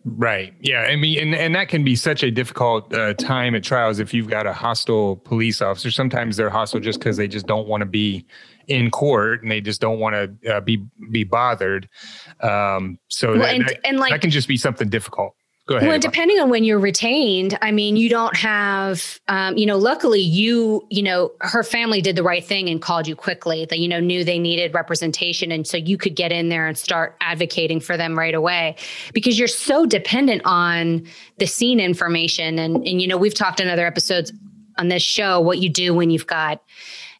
Right. 0.08 0.54
Yeah. 0.62 0.82
I 0.82 0.96
mean, 0.96 1.20
and, 1.20 1.34
and 1.34 1.56
that 1.56 1.68
can 1.68 1.84
be 1.84 1.96
such 1.96 2.22
a 2.22 2.30
difficult 2.30 2.94
uh, 2.94 3.16
time 3.16 3.56
at 3.56 3.64
trials 3.64 4.00
if 4.00 4.14
you've 4.14 4.30
got 4.30 4.46
a 4.46 4.54
hostile 4.54 5.16
police 5.16 5.64
officer. 5.64 5.90
Sometimes 5.90 6.38
they're 6.38 6.52
hostile 6.52 6.80
just 6.80 7.00
because 7.00 7.18
they 7.18 7.28
just 7.28 7.48
don't 7.48 7.68
want 7.68 7.82
to 7.82 7.88
be 7.88 8.24
in 8.68 8.92
court 8.92 9.42
and 9.42 9.52
they 9.52 9.62
just 9.62 9.82
don't 9.82 10.00
want 10.00 10.14
to 10.14 10.54
uh, 10.54 10.62
be 10.62 10.84
be 11.10 11.24
bothered. 11.24 11.90
Um, 12.42 13.00
so 13.08 13.32
well, 13.32 13.40
that, 13.40 13.56
and, 13.56 13.68
that, 13.68 13.80
and 13.84 13.98
like, 13.98 14.12
that 14.12 14.22
can 14.22 14.30
just 14.30 14.48
be 14.48 14.58
something 14.58 14.90
difficult. 14.90 15.36
Go 15.68 15.78
ahead. 15.78 15.90
Well, 15.90 15.98
depending 15.98 16.40
on 16.40 16.52
when 16.52 16.64
you're 16.64 16.78
retained, 16.78 17.58
I 17.60 17.72
mean, 17.72 17.98
you 17.98 18.08
don't 18.08 18.36
have, 18.38 19.20
um, 19.28 19.58
you 19.58 19.66
know, 19.66 19.78
luckily 19.78 20.22
you, 20.22 20.86
you 20.92 21.02
know, 21.02 21.32
her 21.42 21.64
family 21.64 22.02
did 22.02 22.16
the 22.16 22.22
right 22.22 22.46
thing 22.46 22.70
and 22.70 22.80
called 22.80 23.08
you 23.08 23.16
quickly. 23.16 23.66
That 23.66 23.80
you 23.80 23.88
know 23.88 24.00
knew 24.00 24.24
they 24.24 24.38
needed 24.38 24.76
representation, 24.76 25.52
and 25.52 25.66
so 25.66 25.78
you 25.78 25.98
could 25.98 26.16
get 26.16 26.32
in 26.32 26.50
there 26.50 26.68
and 26.68 26.78
start 26.78 27.16
advocating 27.20 27.80
for 27.80 27.98
them 27.98 28.16
right 28.16 28.36
away, 28.36 28.76
because 29.12 29.40
you're 29.40 29.48
so 29.48 29.88
dependent 29.88 30.44
on 30.46 31.08
the 31.40 31.48
scene 31.48 31.80
information. 31.80 32.60
And 32.60 32.88
and 32.88 33.02
you 33.02 33.08
know, 33.08 33.18
we've 33.18 33.34
talked 33.34 33.60
in 33.60 33.68
other 33.68 33.88
episodes 33.88 34.32
on 34.78 34.90
this 34.90 35.02
show 35.02 35.40
what 35.40 35.58
you 35.58 35.70
do 35.70 35.96
when 35.96 36.12
you've 36.12 36.28
got, 36.28 36.62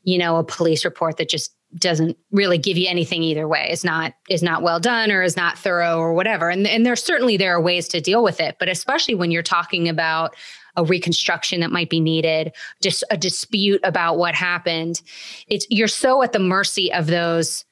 you 0.04 0.20
know, 0.20 0.36
a 0.36 0.44
police 0.44 0.86
report 0.86 1.18
that 1.18 1.30
just 1.30 1.55
doesn't 1.78 2.18
really 2.32 2.58
give 2.58 2.78
you 2.78 2.88
anything 2.88 3.24
either 3.24 3.48
way. 3.48 3.68
Is 3.70 3.84
not 3.84 4.14
is 4.30 4.44
not 4.44 4.62
well 4.62 4.80
done 4.80 5.12
or 5.12 5.22
is 5.22 5.36
not 5.36 5.58
thorough 5.58 5.98
or 5.98 6.14
whatever. 6.14 6.50
And 6.50 6.68
and 6.68 6.86
there's 6.86 7.04
certainly 7.04 7.38
there 7.38 7.56
are 7.56 7.62
ways 7.62 7.88
to 7.90 8.02
deal 8.02 8.24
with 8.24 8.40
it 8.40 8.58
but 8.60 8.70
especially 8.70 9.16
when 9.16 9.32
you're 9.32 9.44
talking 9.44 9.90
about 9.90 10.36
a 10.78 10.84
reconstruction 10.84 11.62
that 11.62 11.72
might 11.72 11.90
be 11.90 12.00
needed 12.00 12.52
just 12.82 13.04
a 13.10 13.18
dispute 13.18 13.80
about 13.84 14.18
what 14.18 14.36
happened 14.36 15.02
it's 15.48 15.66
you're 15.70 15.88
so 15.88 16.22
at 16.22 16.34
the 16.34 16.40
mercy 16.40 16.92
of 16.92 17.08
those 17.08 17.64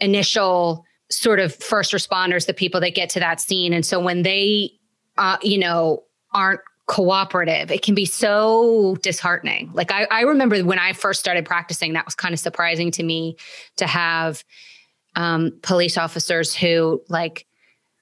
initial 0.00 0.84
sort 1.12 1.40
of 1.40 1.54
first 1.54 1.92
responders 1.92 2.46
the 2.46 2.54
people 2.54 2.80
that 2.80 2.94
get 2.94 3.10
to 3.10 3.20
that 3.20 3.40
scene. 3.40 3.72
And 3.72 3.84
so 3.84 4.00
when 4.00 4.22
they 4.22 4.72
uh, 5.18 5.36
you 5.42 5.58
know 5.58 6.02
aren't 6.34 6.60
cooperative. 6.86 7.70
It 7.70 7.82
can 7.82 7.94
be 7.94 8.04
so 8.04 8.96
disheartening. 9.02 9.70
Like 9.72 9.92
I, 9.92 10.06
I 10.10 10.20
remember 10.22 10.60
when 10.60 10.78
I 10.78 10.92
first 10.92 11.20
started 11.20 11.44
practicing, 11.44 11.92
that 11.92 12.04
was 12.04 12.14
kind 12.14 12.34
of 12.34 12.40
surprising 12.40 12.90
to 12.92 13.02
me 13.02 13.36
to 13.76 13.86
have 13.86 14.44
um, 15.14 15.58
police 15.62 15.96
officers 15.96 16.54
who 16.54 17.02
like 17.08 17.46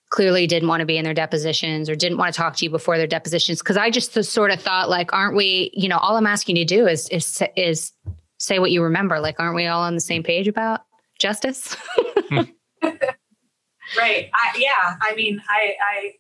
clearly 0.09 0.47
didn't 0.47 0.69
want 0.69 0.81
to 0.81 0.87
be 0.87 0.97
in 0.97 1.05
their 1.05 1.15
depositions 1.15 1.89
or 1.89 1.95
didn't 1.95 2.19
want 2.19 2.35
to 2.35 2.39
talk 2.39 2.57
to 2.57 2.65
you 2.65 2.71
before 2.71 2.99
their 2.99 3.07
depositions. 3.07 3.63
Cause 3.63 3.77
I 3.77 3.91
just 3.91 4.13
sort 4.25 4.51
of 4.51 4.61
thought 4.61 4.89
like, 4.89 5.13
aren't 5.13 5.37
we, 5.37 5.71
you 5.73 5.89
know, 5.89 5.99
all 5.99 6.17
I'm 6.17 6.27
asking 6.27 6.57
you 6.57 6.65
to 6.65 6.75
do 6.75 6.87
is, 6.87 7.09
is, 7.11 7.43
is 7.57 7.93
say 8.39 8.59
what 8.59 8.73
you 8.73 8.83
remember. 8.83 9.21
Like, 9.21 9.39
aren't 9.39 9.55
we 9.55 9.67
all 9.67 9.83
on 9.83 9.95
the 9.95 10.01
same 10.01 10.23
page 10.23 10.49
about 10.49 10.81
justice? 11.19 11.77
right. 12.33 12.47
I, 12.83 14.57
yeah. 14.57 14.97
I 15.01 15.15
mean, 15.15 15.41
I, 15.49 15.75
I, 15.93 16.13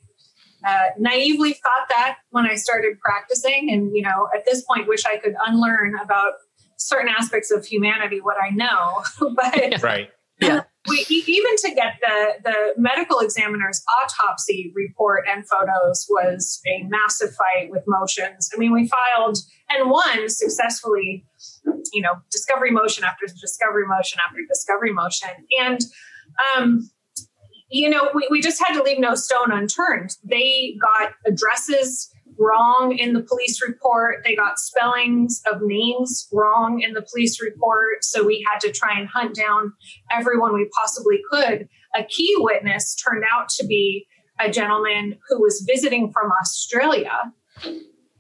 uh, 0.67 0.91
naively 0.99 1.55
thought 1.55 1.89
that 1.91 2.19
when 2.31 2.47
I 2.47 2.55
started 2.55 2.99
practicing, 3.01 3.71
and 3.71 3.95
you 3.95 4.03
know, 4.03 4.29
at 4.35 4.45
this 4.45 4.63
point, 4.63 4.89
wish 4.89 5.05
I 5.07 5.17
could 5.17 5.35
unlearn 5.47 5.95
about 6.03 6.35
certain 6.77 7.09
aspects 7.09 7.51
of 7.51 7.65
humanity 7.65 8.21
what 8.21 8.37
I 8.43 8.51
know. 8.51 9.03
but 9.35 9.83
right, 9.83 10.11
yeah. 10.41 10.63
We, 10.89 11.05
even 11.11 11.57
to 11.57 11.75
get 11.75 11.95
the 12.01 12.33
the 12.43 12.55
medical 12.79 13.19
examiner's 13.21 13.83
autopsy 14.03 14.73
report 14.75 15.25
and 15.31 15.47
photos 15.47 16.07
was 16.09 16.61
a 16.67 16.85
massive 16.89 17.35
fight 17.35 17.71
with 17.71 17.85
motions. 17.87 18.49
I 18.55 18.59
mean, 18.59 18.73
we 18.73 18.89
filed 18.89 19.39
and 19.69 19.91
won 19.91 20.29
successfully. 20.29 21.27
You 21.93 22.03
know, 22.03 22.15
discovery 22.31 22.71
motion 22.71 23.05
after 23.05 23.27
discovery 23.27 23.87
motion 23.87 24.21
after 24.27 24.41
discovery 24.49 24.93
motion, 24.93 25.29
and 25.61 25.81
um, 26.57 26.91
you 27.71 27.89
know, 27.89 28.11
we, 28.15 28.27
we 28.31 28.41
just 28.41 28.63
had 28.65 28.75
to 28.75 28.83
leave 28.83 28.99
no 28.99 29.15
stone 29.15 29.53
unturned. 29.53 30.17
They 30.25 30.77
got 30.81 31.13
addresses 31.27 32.13
wrong 32.39 32.97
in 32.97 33.13
the 33.13 33.23
police 33.23 33.63
report. 33.63 34.23
They 34.25 34.35
got 34.35 34.59
spellings 34.59 35.43
of 35.51 35.61
names 35.63 36.27
wrong 36.33 36.81
in 36.81 36.95
the 36.95 37.03
police 37.03 37.41
report. 37.41 38.03
So 38.05 38.25
we 38.25 38.45
had 38.51 38.61
to 38.61 38.73
try 38.73 38.99
and 38.99 39.09
hunt 39.09 39.37
down 39.37 39.73
everyone 40.11 40.55
we 40.55 40.69
possibly 40.77 41.21
could. 41.31 41.69
A 41.95 42.03
key 42.05 42.35
witness 42.39 42.97
turned 42.97 43.25
out 43.33 43.49
to 43.51 43.67
be 43.67 44.07
a 44.41 44.51
gentleman 44.51 45.19
who 45.29 45.41
was 45.41 45.65
visiting 45.67 46.13
from 46.13 46.33
Australia. 46.41 47.33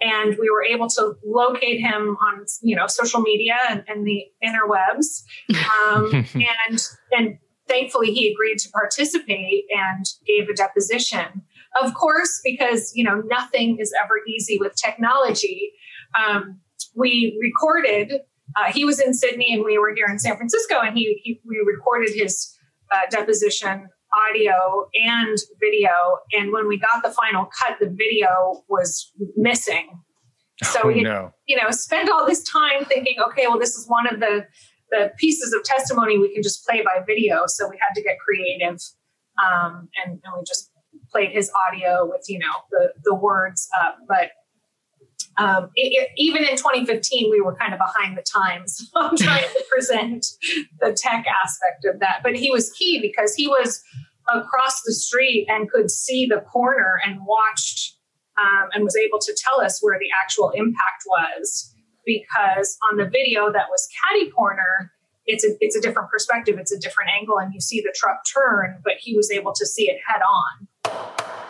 And 0.03 0.37
we 0.39 0.49
were 0.51 0.65
able 0.65 0.89
to 0.89 1.15
locate 1.25 1.81
him 1.81 2.17
on, 2.17 2.47
you 2.63 2.75
know, 2.77 2.87
social 2.87 3.21
media 3.21 3.57
and, 3.69 3.85
and 3.87 4.07
the 4.07 4.25
interwebs, 4.43 5.23
um, 5.51 6.11
and 6.35 6.89
and 7.13 7.39
thankfully 7.70 8.12
he 8.12 8.33
agreed 8.33 8.59
to 8.59 8.70
participate 8.70 9.64
and 9.70 10.04
gave 10.26 10.48
a 10.48 10.54
deposition. 10.54 11.42
Of 11.80 11.94
course 11.94 12.40
because 12.44 12.92
you 12.94 13.04
know 13.04 13.22
nothing 13.26 13.78
is 13.78 13.92
ever 14.02 14.14
easy 14.28 14.59
with 14.59 14.74
technology. 14.74 15.72
Um, 16.18 16.61
we 16.96 17.38
recorded 17.40 18.20
uh, 18.56 18.72
he 18.72 18.85
was 18.85 18.98
in 18.98 19.14
sydney 19.14 19.54
and 19.54 19.64
we 19.64 19.78
were 19.78 19.94
here 19.94 20.06
in 20.11 20.18
san 20.18 20.37
francisco 20.37 20.80
and 20.80 20.98
he, 20.98 21.20
he 21.22 21.40
we 21.46 21.62
recorded 21.64 22.11
his 22.12 22.59
uh, 22.92 23.09
deposition 23.09 23.88
audio 24.12 24.88
and 25.06 25.38
video. 25.61 25.90
And 26.33 26.52
when 26.52 26.66
we 26.66 26.78
got 26.78 27.02
the 27.02 27.11
final 27.11 27.48
cut 27.61 27.78
the 27.80 27.88
video 27.88 28.64
was 28.68 29.12
missing. 29.37 29.88
So 30.62 30.80
oh, 30.85 30.88
we 30.88 31.02
no. 31.02 31.33
you 31.46 31.56
know 31.56 31.70
spent 31.70 32.11
all 32.11 32.26
this 32.26 32.42
time 32.42 32.85
thinking 32.85 33.16
okay 33.28 33.46
well 33.46 33.59
this 33.59 33.76
is 33.76 33.87
one 33.88 34.06
of 34.12 34.20
the 34.20 34.46
the 34.90 35.12
pieces 35.18 35.53
of 35.53 35.62
testimony 35.62 36.18
we 36.18 36.33
can 36.33 36.42
just 36.42 36.66
play 36.66 36.83
by 36.83 37.03
video. 37.07 37.46
So 37.46 37.68
we 37.68 37.79
had 37.81 37.94
to 37.94 38.03
get 38.03 38.18
creative, 38.18 38.81
um, 39.44 39.88
and, 40.05 40.20
and 40.24 40.35
we 40.37 40.44
just 40.46 40.70
played 41.11 41.31
his 41.31 41.50
audio 41.68 42.07
with 42.07 42.24
you 42.29 42.38
know 42.38 42.55
the 42.70 42.92
the 43.05 43.14
words 43.14 43.68
up. 43.83 43.98
But 44.09 44.31
um, 45.37 45.70
it, 45.74 45.92
it, 45.92 46.09
even 46.16 46.44
in 46.44 46.57
2015, 46.57 47.31
we 47.31 47.40
were 47.40 47.55
kind 47.55 47.72
of 47.72 47.79
behind 47.79 48.16
the 48.16 48.22
times 48.22 48.90
on 48.96 49.16
trying 49.16 49.44
to 49.44 49.64
present 49.70 50.26
the 50.81 50.92
tech 50.92 51.24
aspect 51.44 51.85
of 51.85 52.00
that. 52.00 52.20
But 52.22 52.37
he 52.37 52.50
was 52.50 52.70
key 52.72 53.00
because 53.00 53.35
he 53.35 53.46
was 53.46 53.83
across 54.29 54.83
the 54.83 54.92
street 54.92 55.46
and 55.48 55.70
could 55.70 55.90
see 55.90 56.26
the 56.26 56.40
corner 56.40 57.00
and 57.05 57.20
watched 57.24 57.96
um, 58.38 58.68
and 58.72 58.85
was 58.85 58.96
able 58.96 59.18
to 59.18 59.37
tell 59.37 59.61
us 59.61 59.81
where 59.81 59.98
the 59.98 60.09
actual 60.22 60.50
impact 60.50 61.05
was. 61.07 61.74
Because 62.11 62.77
on 62.90 62.96
the 62.96 63.05
video 63.05 63.53
that 63.53 63.66
was 63.70 63.88
caddy 64.03 64.31
corner, 64.31 64.92
it's 65.27 65.44
a 65.44 65.51
it's 65.61 65.77
a 65.77 65.81
different 65.81 66.11
perspective, 66.11 66.59
it's 66.59 66.73
a 66.73 66.79
different 66.79 67.11
angle, 67.16 67.38
and 67.38 67.55
you 67.55 67.61
see 67.61 67.81
the 67.81 67.94
truck 67.94 68.23
turn, 68.35 68.81
but 68.83 68.94
he 68.99 69.16
was 69.16 69.31
able 69.31 69.53
to 69.53 69.64
see 69.64 69.88
it 69.88 69.99
head 70.05 70.23
on. 70.23 71.50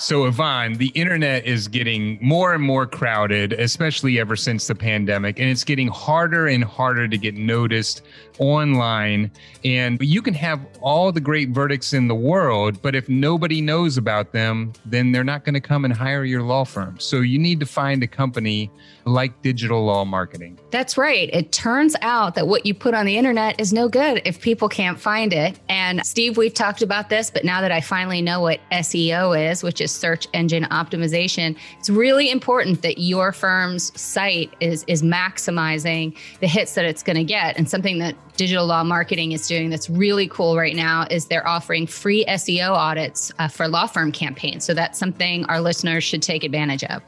So, 0.00 0.24
Yvonne, 0.24 0.74
the 0.74 0.88
internet 0.94 1.44
is 1.44 1.68
getting 1.68 2.18
more 2.22 2.54
and 2.54 2.64
more 2.64 2.86
crowded, 2.86 3.52
especially 3.52 4.18
ever 4.18 4.34
since 4.34 4.66
the 4.66 4.74
pandemic, 4.74 5.38
and 5.38 5.50
it's 5.50 5.62
getting 5.62 5.88
harder 5.88 6.46
and 6.46 6.64
harder 6.64 7.06
to 7.06 7.18
get 7.18 7.34
noticed 7.34 8.00
online. 8.38 9.30
And 9.62 10.00
you 10.00 10.22
can 10.22 10.32
have 10.32 10.58
all 10.80 11.12
the 11.12 11.20
great 11.20 11.50
verdicts 11.50 11.92
in 11.92 12.08
the 12.08 12.14
world, 12.14 12.80
but 12.80 12.94
if 12.94 13.10
nobody 13.10 13.60
knows 13.60 13.98
about 13.98 14.32
them, 14.32 14.72
then 14.86 15.12
they're 15.12 15.22
not 15.22 15.44
going 15.44 15.52
to 15.52 15.60
come 15.60 15.84
and 15.84 15.92
hire 15.92 16.24
your 16.24 16.42
law 16.42 16.64
firm. 16.64 16.98
So, 16.98 17.20
you 17.20 17.38
need 17.38 17.60
to 17.60 17.66
find 17.66 18.02
a 18.02 18.06
company 18.06 18.70
like 19.04 19.42
digital 19.42 19.84
law 19.84 20.06
marketing. 20.06 20.58
That's 20.70 20.96
right. 20.96 21.28
It 21.32 21.52
turns 21.52 21.94
out 22.00 22.34
that 22.36 22.46
what 22.46 22.64
you 22.64 22.72
put 22.72 22.94
on 22.94 23.04
the 23.04 23.16
internet 23.16 23.60
is 23.60 23.72
no 23.72 23.88
good 23.88 24.22
if 24.24 24.40
people 24.40 24.68
can't 24.68 24.98
find 24.98 25.32
it. 25.32 25.58
And 25.68 26.04
Steve, 26.06 26.36
we've 26.36 26.54
talked 26.54 26.80
about 26.82 27.08
this, 27.10 27.30
but 27.30 27.44
now 27.44 27.60
that 27.60 27.72
I 27.72 27.80
finally 27.80 28.22
know 28.22 28.40
what 28.40 28.60
SEO 28.72 29.50
is, 29.50 29.62
which 29.62 29.80
is 29.80 29.89
search 29.90 30.26
engine 30.32 30.64
optimization, 30.64 31.56
it's 31.78 31.90
really 31.90 32.30
important 32.30 32.82
that 32.82 32.98
your 32.98 33.32
firm's 33.32 33.98
site 34.00 34.52
is 34.60 34.84
is 34.86 35.02
maximizing 35.02 36.16
the 36.40 36.46
hits 36.46 36.74
that 36.74 36.84
it's 36.84 37.02
going 37.02 37.16
to 37.16 37.24
get. 37.24 37.56
And 37.56 37.68
something 37.68 37.98
that 37.98 38.14
digital 38.36 38.66
law 38.66 38.82
marketing 38.82 39.32
is 39.32 39.46
doing 39.46 39.70
that's 39.70 39.90
really 39.90 40.28
cool 40.28 40.56
right 40.56 40.74
now 40.74 41.06
is 41.10 41.26
they're 41.26 41.46
offering 41.46 41.86
free 41.86 42.24
SEO 42.26 42.70
audits 42.70 43.32
uh, 43.38 43.48
for 43.48 43.68
law 43.68 43.86
firm 43.86 44.12
campaigns. 44.12 44.64
So 44.64 44.74
that's 44.74 44.98
something 44.98 45.44
our 45.46 45.60
listeners 45.60 46.04
should 46.04 46.22
take 46.22 46.44
advantage 46.44 46.84
of. 46.84 47.02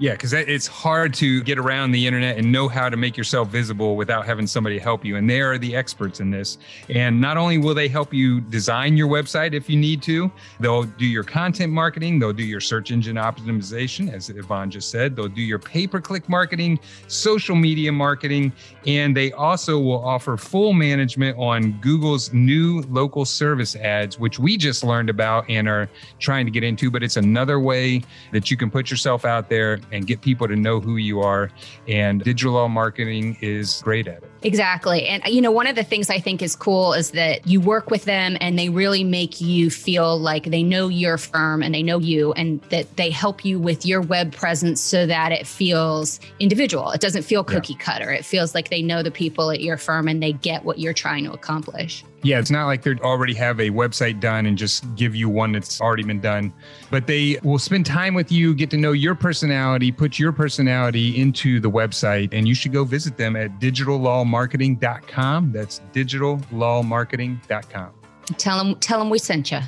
Yeah, 0.00 0.12
because 0.12 0.32
it's 0.32 0.68
hard 0.68 1.12
to 1.14 1.42
get 1.42 1.58
around 1.58 1.90
the 1.90 2.06
internet 2.06 2.38
and 2.38 2.52
know 2.52 2.68
how 2.68 2.88
to 2.88 2.96
make 2.96 3.16
yourself 3.16 3.48
visible 3.48 3.96
without 3.96 4.24
having 4.24 4.46
somebody 4.46 4.78
help 4.78 5.04
you. 5.04 5.16
And 5.16 5.28
they 5.28 5.40
are 5.40 5.58
the 5.58 5.74
experts 5.74 6.20
in 6.20 6.30
this. 6.30 6.58
And 6.88 7.20
not 7.20 7.36
only 7.36 7.58
will 7.58 7.74
they 7.74 7.88
help 7.88 8.14
you 8.14 8.40
design 8.40 8.96
your 8.96 9.08
website 9.08 9.54
if 9.54 9.68
you 9.68 9.76
need 9.76 10.00
to, 10.02 10.30
they'll 10.60 10.84
do 10.84 11.04
your 11.04 11.24
content 11.24 11.72
marketing, 11.72 12.20
they'll 12.20 12.32
do 12.32 12.44
your 12.44 12.60
search 12.60 12.92
engine 12.92 13.16
optimization, 13.16 14.12
as 14.12 14.30
Yvonne 14.30 14.70
just 14.70 14.92
said, 14.92 15.16
they'll 15.16 15.26
do 15.26 15.42
your 15.42 15.58
pay 15.58 15.88
per 15.88 16.00
click 16.00 16.28
marketing, 16.28 16.78
social 17.08 17.56
media 17.56 17.90
marketing, 17.90 18.52
and 18.86 19.16
they 19.16 19.32
also 19.32 19.80
will 19.80 20.04
offer 20.04 20.36
full 20.36 20.74
management 20.74 21.36
on 21.38 21.72
Google's 21.80 22.32
new 22.32 22.82
local 22.82 23.24
service 23.24 23.74
ads, 23.74 24.16
which 24.16 24.38
we 24.38 24.56
just 24.56 24.84
learned 24.84 25.10
about 25.10 25.44
and 25.50 25.68
are 25.68 25.90
trying 26.20 26.46
to 26.46 26.52
get 26.52 26.62
into. 26.62 26.88
But 26.88 27.02
it's 27.02 27.16
another 27.16 27.58
way 27.58 28.02
that 28.30 28.48
you 28.48 28.56
can 28.56 28.70
put 28.70 28.92
yourself 28.92 29.24
out 29.24 29.48
there 29.48 29.80
and 29.92 30.06
get 30.06 30.20
people 30.20 30.48
to 30.48 30.56
know 30.56 30.80
who 30.80 30.96
you 30.96 31.20
are. 31.20 31.50
And 31.86 32.22
digital 32.22 32.68
marketing 32.68 33.36
is 33.40 33.80
great 33.82 34.06
at 34.08 34.22
it. 34.22 34.30
Exactly. 34.42 35.06
And, 35.06 35.22
you 35.26 35.40
know, 35.40 35.50
one 35.50 35.66
of 35.66 35.74
the 35.74 35.82
things 35.82 36.10
I 36.10 36.20
think 36.20 36.42
is 36.42 36.54
cool 36.54 36.92
is 36.92 37.10
that 37.12 37.46
you 37.46 37.60
work 37.60 37.90
with 37.90 38.04
them 38.04 38.36
and 38.40 38.58
they 38.58 38.68
really 38.68 39.02
make 39.02 39.40
you 39.40 39.68
feel 39.70 40.18
like 40.18 40.44
they 40.44 40.62
know 40.62 40.88
your 40.88 41.18
firm 41.18 41.62
and 41.62 41.74
they 41.74 41.82
know 41.82 41.98
you 41.98 42.32
and 42.34 42.60
that 42.70 42.96
they 42.96 43.10
help 43.10 43.44
you 43.44 43.58
with 43.58 43.84
your 43.84 44.00
web 44.00 44.32
presence 44.32 44.80
so 44.80 45.06
that 45.06 45.32
it 45.32 45.46
feels 45.46 46.20
individual. 46.38 46.90
It 46.92 47.00
doesn't 47.00 47.22
feel 47.22 47.42
cookie 47.42 47.72
yeah. 47.72 47.84
cutter. 47.84 48.10
It 48.12 48.24
feels 48.24 48.54
like 48.54 48.70
they 48.70 48.82
know 48.82 49.02
the 49.02 49.10
people 49.10 49.50
at 49.50 49.60
your 49.60 49.76
firm 49.76 50.06
and 50.06 50.22
they 50.22 50.32
get 50.32 50.64
what 50.64 50.78
you're 50.78 50.92
trying 50.92 51.24
to 51.24 51.32
accomplish. 51.32 52.04
Yeah, 52.22 52.40
it's 52.40 52.50
not 52.50 52.66
like 52.66 52.82
they 52.82 52.94
already 52.96 53.34
have 53.34 53.60
a 53.60 53.70
website 53.70 54.18
done 54.18 54.46
and 54.46 54.58
just 54.58 54.84
give 54.96 55.14
you 55.14 55.28
one 55.28 55.52
that's 55.52 55.80
already 55.80 56.02
been 56.02 56.20
done, 56.20 56.52
but 56.90 57.06
they 57.06 57.38
will 57.44 57.60
spend 57.60 57.86
time 57.86 58.14
with 58.14 58.32
you, 58.32 58.54
get 58.54 58.70
to 58.70 58.76
know 58.76 58.90
your 58.90 59.14
personality, 59.14 59.77
put 59.96 60.18
your 60.18 60.32
personality 60.32 61.20
into 61.20 61.60
the 61.60 61.70
website, 61.70 62.30
and 62.32 62.48
you 62.48 62.54
should 62.54 62.72
go 62.72 62.84
visit 62.84 63.16
them 63.16 63.36
at 63.36 63.58
digitallawmarketing.com. 63.60 65.52
That's 65.52 65.80
digitallawmarketing.com. 65.92 67.90
Tell 68.36 68.58
them, 68.58 68.74
tell 68.76 68.98
them 68.98 69.08
we 69.10 69.18
sent 69.18 69.50
you 69.50 69.60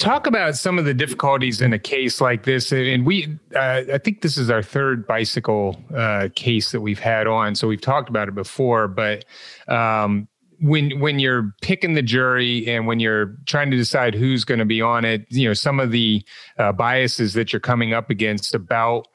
talk 0.00 0.26
about 0.26 0.56
some 0.56 0.78
of 0.78 0.86
the 0.86 0.94
difficulties 0.94 1.60
in 1.60 1.74
a 1.74 1.78
case 1.78 2.22
like 2.22 2.44
this 2.44 2.72
and 2.72 3.04
we 3.04 3.38
uh, 3.54 3.82
i 3.92 3.98
think 3.98 4.22
this 4.22 4.38
is 4.38 4.48
our 4.48 4.62
third 4.62 5.06
bicycle 5.06 5.76
uh, 5.94 6.28
case 6.34 6.72
that 6.72 6.80
we've 6.80 6.98
had 6.98 7.26
on 7.26 7.54
so 7.54 7.68
we've 7.68 7.82
talked 7.82 8.08
about 8.08 8.26
it 8.26 8.34
before 8.34 8.88
but 8.88 9.26
um, 9.68 10.26
when 10.60 11.00
when 11.00 11.18
you're 11.18 11.54
picking 11.62 11.94
the 11.94 12.02
jury 12.02 12.68
and 12.68 12.86
when 12.86 13.00
you're 13.00 13.36
trying 13.46 13.70
to 13.70 13.76
decide 13.76 14.14
who's 14.14 14.44
going 14.44 14.58
to 14.58 14.64
be 14.64 14.82
on 14.82 15.04
it, 15.04 15.26
you 15.28 15.48
know 15.48 15.54
some 15.54 15.80
of 15.80 15.90
the 15.90 16.22
uh, 16.58 16.72
biases 16.72 17.34
that 17.34 17.52
you're 17.52 17.60
coming 17.60 17.92
up 17.92 18.10
against 18.10 18.54
about 18.54 19.08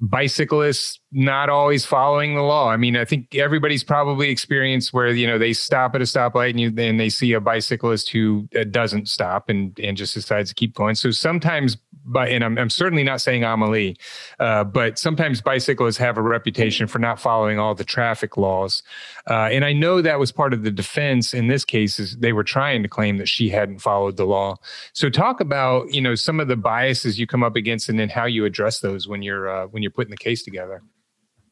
bicyclists 0.00 1.00
not 1.10 1.48
always 1.48 1.84
following 1.84 2.34
the 2.34 2.42
law. 2.42 2.70
I 2.70 2.76
mean, 2.76 2.96
I 2.96 3.04
think 3.04 3.34
everybody's 3.34 3.82
probably 3.82 4.30
experienced 4.30 4.92
where 4.92 5.08
you 5.08 5.26
know 5.26 5.38
they 5.38 5.52
stop 5.52 5.94
at 5.94 6.00
a 6.00 6.04
stoplight 6.04 6.50
and 6.50 6.60
you 6.60 6.70
they 6.70 7.08
see 7.08 7.32
a 7.32 7.40
bicyclist 7.40 8.10
who 8.10 8.48
uh, 8.58 8.64
doesn't 8.64 9.08
stop 9.08 9.48
and 9.48 9.78
and 9.80 9.96
just 9.96 10.14
decides 10.14 10.50
to 10.50 10.54
keep 10.54 10.74
going. 10.74 10.94
So 10.94 11.10
sometimes, 11.10 11.76
by 12.12 12.28
and 12.28 12.44
I'm, 12.44 12.58
I'm 12.58 12.70
certainly 12.70 13.04
not 13.04 13.20
saying 13.20 13.44
Amelie, 13.44 13.96
uh, 14.38 14.64
but 14.64 14.98
sometimes 14.98 15.40
bicyclists 15.40 15.96
have 15.98 16.18
a 16.18 16.22
reputation 16.22 16.86
for 16.86 16.98
not 16.98 17.20
following 17.20 17.58
all 17.58 17.74
the 17.74 17.84
traffic 17.84 18.36
laws. 18.36 18.82
Uh, 19.28 19.48
and 19.52 19.64
I 19.64 19.72
know 19.72 20.00
that 20.02 20.18
was 20.18 20.32
part 20.32 20.52
of 20.52 20.62
the 20.62 20.70
defense 20.70 21.34
in 21.34 21.48
this 21.48 21.64
case 21.64 21.98
is 21.98 22.16
they 22.16 22.32
were 22.32 22.44
trying 22.44 22.82
to 22.82 22.88
claim 22.88 23.18
that 23.18 23.28
she 23.28 23.48
hadn't 23.48 23.80
followed 23.80 24.16
the 24.16 24.26
law. 24.26 24.56
So 24.92 25.10
talk 25.10 25.40
about 25.40 25.92
you 25.92 26.00
know 26.00 26.14
some 26.14 26.40
of 26.40 26.48
the 26.48 26.56
biases 26.56 27.18
you 27.18 27.26
come 27.26 27.42
up 27.42 27.56
against 27.56 27.88
and 27.88 27.98
then 27.98 28.08
how 28.08 28.24
you 28.24 28.44
address 28.44 28.80
those 28.80 29.06
when 29.06 29.22
you're 29.22 29.48
uh, 29.48 29.66
when 29.66 29.82
you're 29.82 29.92
putting 29.92 30.10
the 30.10 30.16
case 30.16 30.42
together. 30.42 30.82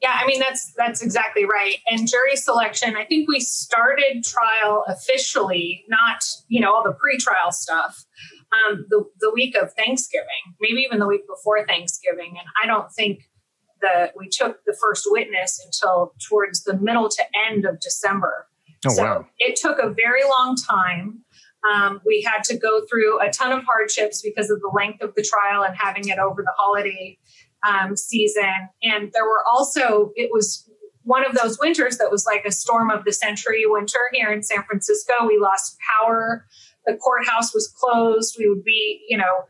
Yeah, 0.02 0.18
I 0.20 0.26
mean 0.26 0.40
that's 0.40 0.72
that's 0.76 1.02
exactly 1.02 1.44
right. 1.44 1.78
And 1.88 2.08
jury 2.08 2.36
selection, 2.36 2.96
I 2.96 3.04
think 3.04 3.28
we 3.28 3.40
started 3.40 4.24
trial 4.24 4.84
officially, 4.86 5.84
not 5.88 6.24
you 6.48 6.60
know 6.60 6.72
all 6.72 6.84
the 6.84 6.92
pre-trial 6.92 7.50
stuff, 7.50 8.05
um, 8.52 8.86
the 8.88 9.04
the 9.20 9.30
week 9.34 9.56
of 9.56 9.72
Thanksgiving, 9.74 10.54
maybe 10.60 10.80
even 10.80 10.98
the 10.98 11.06
week 11.06 11.26
before 11.26 11.66
Thanksgiving. 11.66 12.36
And 12.38 12.46
I 12.62 12.66
don't 12.66 12.90
think 12.92 13.28
that 13.82 14.12
we 14.16 14.28
took 14.28 14.64
the 14.64 14.76
first 14.80 15.04
witness 15.10 15.60
until 15.64 16.12
towards 16.28 16.64
the 16.64 16.76
middle 16.78 17.08
to 17.08 17.22
end 17.50 17.66
of 17.66 17.80
December. 17.80 18.48
Oh 18.86 18.90
so 18.90 19.02
wow! 19.02 19.26
It 19.38 19.56
took 19.56 19.78
a 19.78 19.90
very 19.90 20.22
long 20.24 20.56
time. 20.56 21.22
Um, 21.72 22.00
we 22.06 22.22
had 22.22 22.44
to 22.44 22.56
go 22.56 22.82
through 22.86 23.20
a 23.20 23.30
ton 23.30 23.52
of 23.52 23.64
hardships 23.64 24.22
because 24.22 24.50
of 24.50 24.60
the 24.60 24.70
length 24.74 25.02
of 25.02 25.14
the 25.16 25.22
trial 25.22 25.64
and 25.64 25.74
having 25.76 26.08
it 26.08 26.18
over 26.18 26.42
the 26.42 26.52
holiday 26.56 27.18
um, 27.66 27.96
season. 27.96 28.68
And 28.82 29.10
there 29.12 29.24
were 29.24 29.42
also, 29.50 30.12
it 30.14 30.30
was 30.32 30.68
one 31.02 31.24
of 31.24 31.34
those 31.34 31.58
winters 31.60 31.98
that 31.98 32.10
was 32.10 32.26
like 32.26 32.44
a 32.44 32.52
storm 32.52 32.90
of 32.90 33.04
the 33.04 33.12
century 33.12 33.64
winter 33.64 33.98
here 34.12 34.30
in 34.30 34.42
San 34.42 34.62
Francisco. 34.64 35.12
We 35.26 35.38
lost 35.38 35.76
power. 36.00 36.46
The 36.86 36.96
courthouse 36.96 37.52
was 37.54 37.68
closed. 37.68 38.36
We 38.38 38.48
would 38.48 38.64
be, 38.64 39.04
you 39.08 39.18
know, 39.18 39.44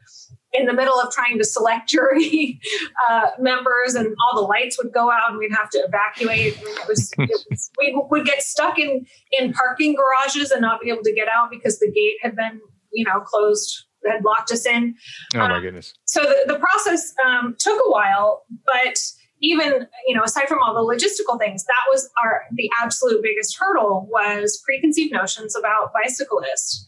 in 0.53 0.67
the 0.67 0.73
middle 0.73 0.99
of 0.99 1.13
trying 1.13 1.39
to 1.39 1.45
select 1.45 1.89
jury 1.91 2.61
uh, 3.09 3.31
members, 3.39 3.95
and 3.95 4.15
all 4.25 4.43
the 4.43 4.47
lights 4.47 4.79
would 4.83 4.93
go 4.93 5.11
out, 5.11 5.31
and 5.31 5.39
we'd 5.39 5.53
have 5.53 5.71
to 5.71 5.79
evacuate. 5.79 6.59
I 6.59 6.65
mean, 6.65 6.75
it, 6.75 6.89
was, 6.89 7.13
it 7.19 7.31
was, 7.51 7.71
we 7.79 8.01
would 8.11 8.27
get 8.27 8.43
stuck 8.43 8.79
in 8.79 9.07
in 9.39 9.53
parking 9.53 9.95
garages 9.95 10.51
and 10.51 10.61
not 10.61 10.81
be 10.81 10.91
able 10.91 11.03
to 11.03 11.13
get 11.15 11.29
out 11.29 11.51
because 11.51 11.79
the 11.79 11.91
gate 11.91 12.17
had 12.23 12.37
been, 12.37 12.61
you 12.93 13.05
know, 13.05 13.21
closed 13.21 13.85
had 14.07 14.25
locked 14.25 14.53
us 14.53 14.67
in. 14.67 14.95
Oh 15.35 15.39
my 15.39 15.57
um, 15.57 15.63
goodness! 15.63 15.95
So 16.05 16.23
the, 16.23 16.55
the 16.55 16.59
process 16.59 17.13
um, 17.27 17.57
took 17.59 17.81
a 17.87 17.91
while, 17.91 18.45
but 18.65 18.99
even 19.43 19.87
you 20.07 20.17
know 20.17 20.23
aside 20.23 20.49
from 20.49 20.59
all 20.63 20.75
the 20.75 20.81
logistical 20.81 21.39
things 21.39 21.65
that 21.65 21.85
was 21.91 22.09
our 22.23 22.45
the 22.55 22.71
absolute 22.83 23.23
biggest 23.23 23.57
hurdle 23.59 24.09
was 24.11 24.63
preconceived 24.65 25.13
notions 25.13 25.55
about 25.55 25.93
bicyclists 25.93 26.87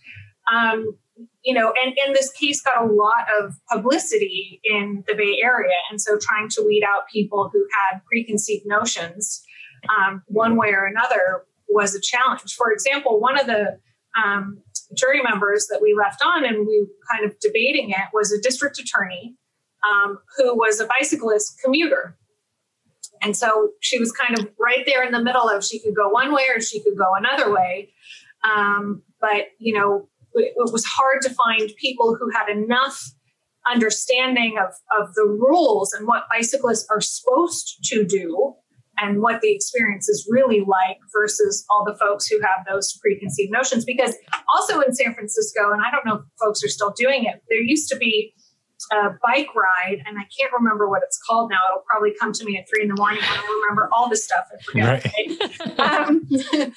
um, 0.53 0.97
you 1.43 1.55
know 1.55 1.73
and, 1.83 1.97
and 2.05 2.15
this 2.15 2.31
case 2.33 2.61
got 2.61 2.83
a 2.83 2.87
lot 2.87 3.27
of 3.41 3.55
publicity 3.71 4.61
in 4.65 5.05
the 5.07 5.15
bay 5.15 5.41
area 5.43 5.75
and 5.91 6.01
so 6.01 6.19
trying 6.21 6.49
to 6.49 6.63
weed 6.67 6.85
out 6.85 7.09
people 7.13 7.51
who 7.53 7.67
had 7.77 8.01
preconceived 8.05 8.65
notions 8.67 9.43
um, 9.97 10.23
one 10.27 10.57
way 10.57 10.69
or 10.69 10.87
another 10.87 11.45
was 11.69 11.95
a 11.95 12.01
challenge 12.01 12.55
for 12.55 12.73
example 12.73 13.21
one 13.21 13.39
of 13.39 13.47
the 13.47 13.79
um, 14.17 14.59
jury 14.95 15.23
members 15.23 15.67
that 15.71 15.81
we 15.83 15.95
left 15.95 16.23
on 16.25 16.45
and 16.45 16.67
we 16.67 16.87
kind 17.11 17.25
of 17.25 17.39
debating 17.41 17.91
it 17.91 18.09
was 18.13 18.33
a 18.33 18.41
district 18.41 18.79
attorney 18.79 19.37
um, 19.89 20.19
who 20.37 20.57
was 20.57 20.81
a 20.81 20.87
bicyclist 20.87 21.61
commuter. 21.63 22.17
And 23.21 23.37
so 23.37 23.71
she 23.81 23.99
was 23.99 24.13
kind 24.13 24.39
of 24.39 24.49
right 24.59 24.85
there 24.87 25.03
in 25.03 25.13
the 25.13 25.23
middle 25.23 25.49
of 25.49 25.65
she 25.65 25.81
could 25.81 25.95
go 25.95 26.09
one 26.09 26.33
way 26.33 26.47
or 26.55 26.61
she 26.61 26.81
could 26.81 26.97
go 26.97 27.13
another 27.17 27.53
way. 27.53 27.93
Um, 28.45 29.03
but, 29.21 29.47
you 29.59 29.75
know, 29.75 30.09
it, 30.39 30.55
was 30.57 30.85
hard 30.85 31.23
to 31.23 31.31
find 31.31 31.71
people 31.77 32.17
who 32.19 32.31
had 32.31 32.49
enough 32.49 33.03
understanding 33.71 34.57
of, 34.59 34.73
of 34.99 35.15
the 35.15 35.25
rules 35.25 35.93
and 35.93 36.07
what 36.07 36.25
bicyclists 36.31 36.87
are 36.91 37.01
supposed 37.01 37.79
to 37.85 38.05
do 38.05 38.55
and 39.01 39.21
what 39.21 39.41
the 39.41 39.55
experience 39.55 40.09
is 40.09 40.27
really 40.31 40.61
like 40.61 40.99
versus 41.13 41.65
all 41.71 41.85
the 41.85 41.97
folks 41.97 42.27
who 42.27 42.41
have 42.41 42.67
those 42.69 42.99
preconceived 43.01 43.53
notions. 43.53 43.85
Because 43.85 44.15
also 44.55 44.81
in 44.81 44.95
San 44.95 45.15
Francisco, 45.15 45.73
and 45.73 45.83
I 45.85 45.91
don't 45.91 46.05
know 46.05 46.17
if 46.17 46.23
folks 46.41 46.65
are 46.65 46.69
still 46.69 46.93
doing 46.97 47.25
it, 47.25 47.43
there 47.49 47.61
used 47.61 47.89
to 47.91 47.97
be 47.97 48.35
a 48.93 49.11
bike 49.23 49.49
ride, 49.55 50.03
and 50.07 50.19
I 50.19 50.23
can't 50.39 50.53
remember 50.53 50.89
what 50.89 51.03
it's 51.05 51.19
called 51.19 51.51
now. 51.51 51.59
It'll 51.71 51.85
probably 51.89 52.13
come 52.19 52.33
to 52.33 52.45
me 52.45 52.59
at 52.59 52.67
three 52.69 52.83
in 52.83 52.89
the 52.89 52.95
morning 52.97 53.21
when 53.21 53.39
I 53.39 53.61
remember 53.63 53.89
all 53.93 54.09
this 54.09 54.25
stuff. 54.25 54.47
I 54.53 54.63
forget. 54.63 55.05
Right. 55.05 55.38
Um, 55.79 56.27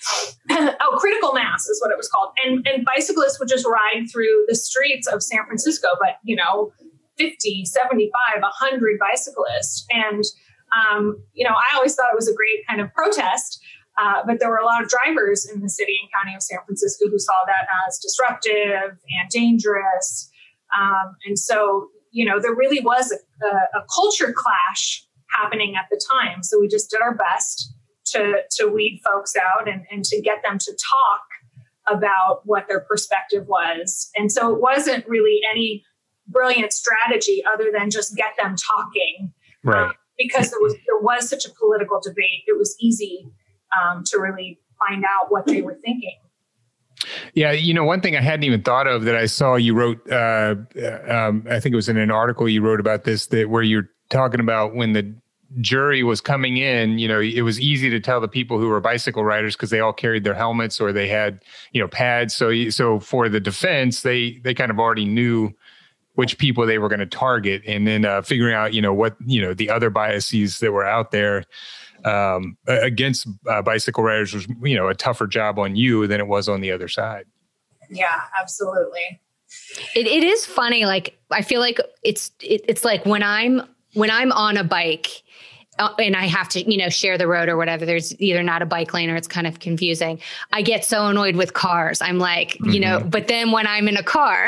oh, 0.49 0.97
critical 0.99 1.33
mass 1.33 1.67
is 1.67 1.81
what 1.81 1.91
it 1.91 1.97
was 1.97 2.09
called. 2.09 2.33
And, 2.45 2.65
and 2.67 2.85
bicyclists 2.85 3.39
would 3.39 3.49
just 3.49 3.65
ride 3.65 4.07
through 4.11 4.45
the 4.47 4.55
streets 4.55 5.07
of 5.07 5.23
San 5.23 5.45
Francisco, 5.45 5.87
but, 5.99 6.17
you 6.23 6.35
know, 6.35 6.71
50, 7.17 7.65
75, 7.65 8.41
100 8.41 8.99
bicyclists. 8.99 9.85
And 9.91 10.23
um, 10.71 11.21
you 11.33 11.47
know, 11.47 11.53
I 11.53 11.75
always 11.75 11.95
thought 11.95 12.07
it 12.11 12.15
was 12.15 12.29
a 12.29 12.33
great 12.33 12.65
kind 12.67 12.81
of 12.81 12.93
protest. 12.93 13.61
Uh, 14.01 14.23
but 14.25 14.39
there 14.39 14.49
were 14.49 14.57
a 14.57 14.65
lot 14.65 14.81
of 14.81 14.89
drivers 14.89 15.47
in 15.53 15.61
the 15.61 15.69
city 15.69 15.97
and 16.01 16.09
county 16.11 16.35
of 16.35 16.41
San 16.41 16.59
Francisco 16.65 17.09
who 17.09 17.19
saw 17.19 17.33
that 17.45 17.67
as 17.87 17.99
disruptive 17.99 18.97
and 18.97 19.29
dangerous. 19.29 20.31
Um, 20.75 21.15
and 21.25 21.37
so, 21.37 21.89
you 22.11 22.25
know, 22.25 22.39
there 22.39 22.55
really 22.55 22.79
was 22.79 23.11
a, 23.11 23.45
a, 23.45 23.79
a, 23.79 23.85
culture 23.93 24.33
clash 24.33 25.05
happening 25.37 25.75
at 25.75 25.87
the 25.91 26.01
time. 26.09 26.41
So 26.41 26.59
we 26.59 26.69
just 26.69 26.89
did 26.89 27.01
our 27.01 27.13
best 27.13 27.73
to, 28.11 28.41
to 28.57 28.67
weed 28.67 29.01
folks 29.05 29.33
out 29.35 29.67
and, 29.67 29.85
and 29.91 30.03
to 30.05 30.21
get 30.21 30.37
them 30.43 30.57
to 30.59 30.71
talk 30.71 31.21
about 31.87 32.41
what 32.45 32.67
their 32.67 32.81
perspective 32.81 33.47
was. 33.47 34.09
And 34.15 34.31
so 34.31 34.53
it 34.53 34.61
wasn't 34.61 35.07
really 35.07 35.39
any 35.49 35.83
brilliant 36.27 36.73
strategy 36.73 37.43
other 37.53 37.71
than 37.73 37.89
just 37.89 38.15
get 38.15 38.33
them 38.37 38.55
talking. 38.55 39.33
Right. 39.63 39.87
Um, 39.87 39.93
because 40.17 40.51
there 40.51 40.59
was 40.59 40.73
there 40.73 40.99
was 41.01 41.27
such 41.29 41.45
a 41.45 41.49
political 41.59 41.99
debate, 41.99 42.43
it 42.45 42.57
was 42.57 42.75
easy 42.79 43.27
um, 43.83 44.03
to 44.07 44.19
really 44.19 44.59
find 44.87 45.03
out 45.03 45.31
what 45.31 45.47
they 45.47 45.61
were 45.61 45.77
thinking. 45.83 46.17
Yeah, 47.33 47.51
you 47.51 47.73
know, 47.73 47.83
one 47.83 48.01
thing 48.01 48.15
I 48.15 48.21
hadn't 48.21 48.43
even 48.43 48.61
thought 48.61 48.85
of 48.85 49.05
that 49.05 49.15
I 49.15 49.25
saw 49.25 49.55
you 49.55 49.73
wrote. 49.73 50.07
Uh, 50.11 50.55
um, 51.07 51.45
I 51.49 51.59
think 51.59 51.73
it 51.73 51.75
was 51.75 51.89
in 51.89 51.97
an 51.97 52.11
article 52.11 52.47
you 52.47 52.61
wrote 52.61 52.79
about 52.79 53.03
this 53.03 53.27
that 53.27 53.49
where 53.49 53.63
you're 53.63 53.89
talking 54.09 54.39
about 54.39 54.75
when 54.75 54.93
the 54.93 55.15
jury 55.59 56.03
was 56.03 56.21
coming 56.21 56.57
in, 56.57 56.97
you 56.97 57.07
know, 57.07 57.19
it 57.19 57.41
was 57.41 57.59
easy 57.59 57.89
to 57.89 57.99
tell 57.99 58.21
the 58.21 58.27
people 58.27 58.59
who 58.59 58.69
were 58.69 58.79
bicycle 58.79 59.23
riders 59.23 59.55
because 59.55 59.69
they 59.69 59.79
all 59.79 59.93
carried 59.93 60.23
their 60.23 60.33
helmets 60.33 60.79
or 60.79 60.93
they 60.93 61.07
had, 61.07 61.43
you 61.73 61.81
know, 61.81 61.87
pads. 61.87 62.35
So, 62.35 62.69
so 62.69 62.99
for 62.99 63.27
the 63.27 63.39
defense, 63.39 64.01
they 64.01 64.39
they 64.43 64.53
kind 64.53 64.71
of 64.71 64.79
already 64.79 65.05
knew 65.05 65.53
which 66.15 66.37
people 66.37 66.65
they 66.65 66.77
were 66.77 66.89
going 66.89 66.99
to 66.99 67.05
target 67.05 67.61
and 67.65 67.87
then 67.87 68.05
uh, 68.05 68.21
figuring 68.21 68.53
out 68.53 68.73
you 68.73 68.81
know 68.81 68.93
what 68.93 69.15
you 69.25 69.41
know 69.41 69.53
the 69.53 69.69
other 69.69 69.89
biases 69.89 70.59
that 70.59 70.71
were 70.71 70.85
out 70.85 71.11
there 71.11 71.43
um, 72.03 72.57
against 72.67 73.27
uh, 73.47 73.61
bicycle 73.61 74.03
riders 74.03 74.33
was 74.33 74.47
you 74.61 74.75
know 74.75 74.87
a 74.87 74.95
tougher 74.95 75.27
job 75.27 75.57
on 75.57 75.75
you 75.75 76.07
than 76.07 76.19
it 76.19 76.27
was 76.27 76.49
on 76.49 76.61
the 76.61 76.71
other 76.71 76.87
side 76.87 77.25
yeah 77.89 78.21
absolutely 78.39 79.21
it, 79.95 80.07
it 80.07 80.23
is 80.23 80.45
funny 80.45 80.85
like 80.85 81.17
i 81.31 81.41
feel 81.41 81.59
like 81.59 81.79
it's 82.03 82.31
it, 82.41 82.61
it's 82.67 82.83
like 82.83 83.05
when 83.05 83.23
i'm 83.23 83.61
when 83.93 84.09
i'm 84.09 84.31
on 84.31 84.57
a 84.57 84.63
bike 84.63 85.07
uh, 85.07 85.30
and 85.99 86.15
I 86.15 86.25
have 86.27 86.49
to, 86.49 86.69
you 86.69 86.77
know, 86.77 86.89
share 86.89 87.17
the 87.17 87.27
road 87.27 87.49
or 87.49 87.57
whatever. 87.57 87.85
There's 87.85 88.19
either 88.21 88.43
not 88.43 88.61
a 88.61 88.65
bike 88.65 88.93
lane 88.93 89.09
or 89.09 89.15
it's 89.15 89.27
kind 89.27 89.47
of 89.47 89.59
confusing. 89.59 90.19
I 90.51 90.61
get 90.61 90.85
so 90.85 91.07
annoyed 91.07 91.35
with 91.35 91.53
cars. 91.53 92.01
I'm 92.01 92.19
like, 92.19 92.53
mm-hmm. 92.53 92.69
you 92.69 92.79
know, 92.79 92.99
mm-hmm. 92.99 93.09
but 93.09 93.27
then 93.27 93.51
when 93.51 93.67
I'm 93.67 93.87
in 93.87 93.97
a 93.97 94.03
car, 94.03 94.47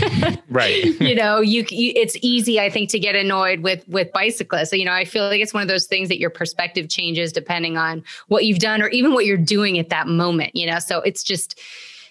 right, 0.48 0.84
you 1.00 1.14
know, 1.14 1.40
you, 1.40 1.64
you, 1.70 1.92
it's 1.96 2.16
easy, 2.22 2.60
I 2.60 2.70
think, 2.70 2.90
to 2.90 2.98
get 2.98 3.14
annoyed 3.14 3.60
with 3.60 3.86
with 3.88 4.12
bicyclists. 4.12 4.70
So, 4.70 4.76
you 4.76 4.84
know, 4.84 4.92
I 4.92 5.04
feel 5.04 5.24
like 5.24 5.40
it's 5.40 5.54
one 5.54 5.62
of 5.62 5.68
those 5.68 5.86
things 5.86 6.08
that 6.08 6.18
your 6.18 6.30
perspective 6.30 6.88
changes 6.88 7.32
depending 7.32 7.76
on 7.76 8.02
what 8.28 8.44
you've 8.44 8.58
done 8.58 8.82
or 8.82 8.88
even 8.88 9.12
what 9.12 9.26
you're 9.26 9.36
doing 9.36 9.78
at 9.78 9.88
that 9.90 10.06
moment. 10.06 10.54
You 10.54 10.66
know, 10.66 10.78
so 10.78 11.00
it's 11.00 11.22
just 11.22 11.58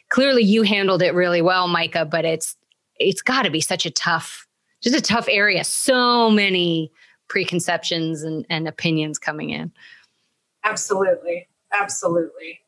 clearly 0.10 0.44
you 0.44 0.64
handled 0.64 1.02
it 1.02 1.14
really 1.14 1.42
well, 1.42 1.68
Micha. 1.68 2.10
But 2.10 2.26
it's 2.26 2.56
it's 3.00 3.22
got 3.22 3.44
to 3.44 3.50
be 3.50 3.62
such 3.62 3.86
a 3.86 3.92
tough, 3.92 4.48
just 4.82 4.96
a 4.96 5.02
tough 5.02 5.28
area. 5.30 5.64
So 5.64 6.30
many 6.30 6.92
preconceptions 7.34 8.22
and, 8.22 8.46
and 8.48 8.68
opinions 8.68 9.18
coming 9.18 9.50
in. 9.50 9.72
Absolutely. 10.64 11.48
Absolutely. 11.74 12.60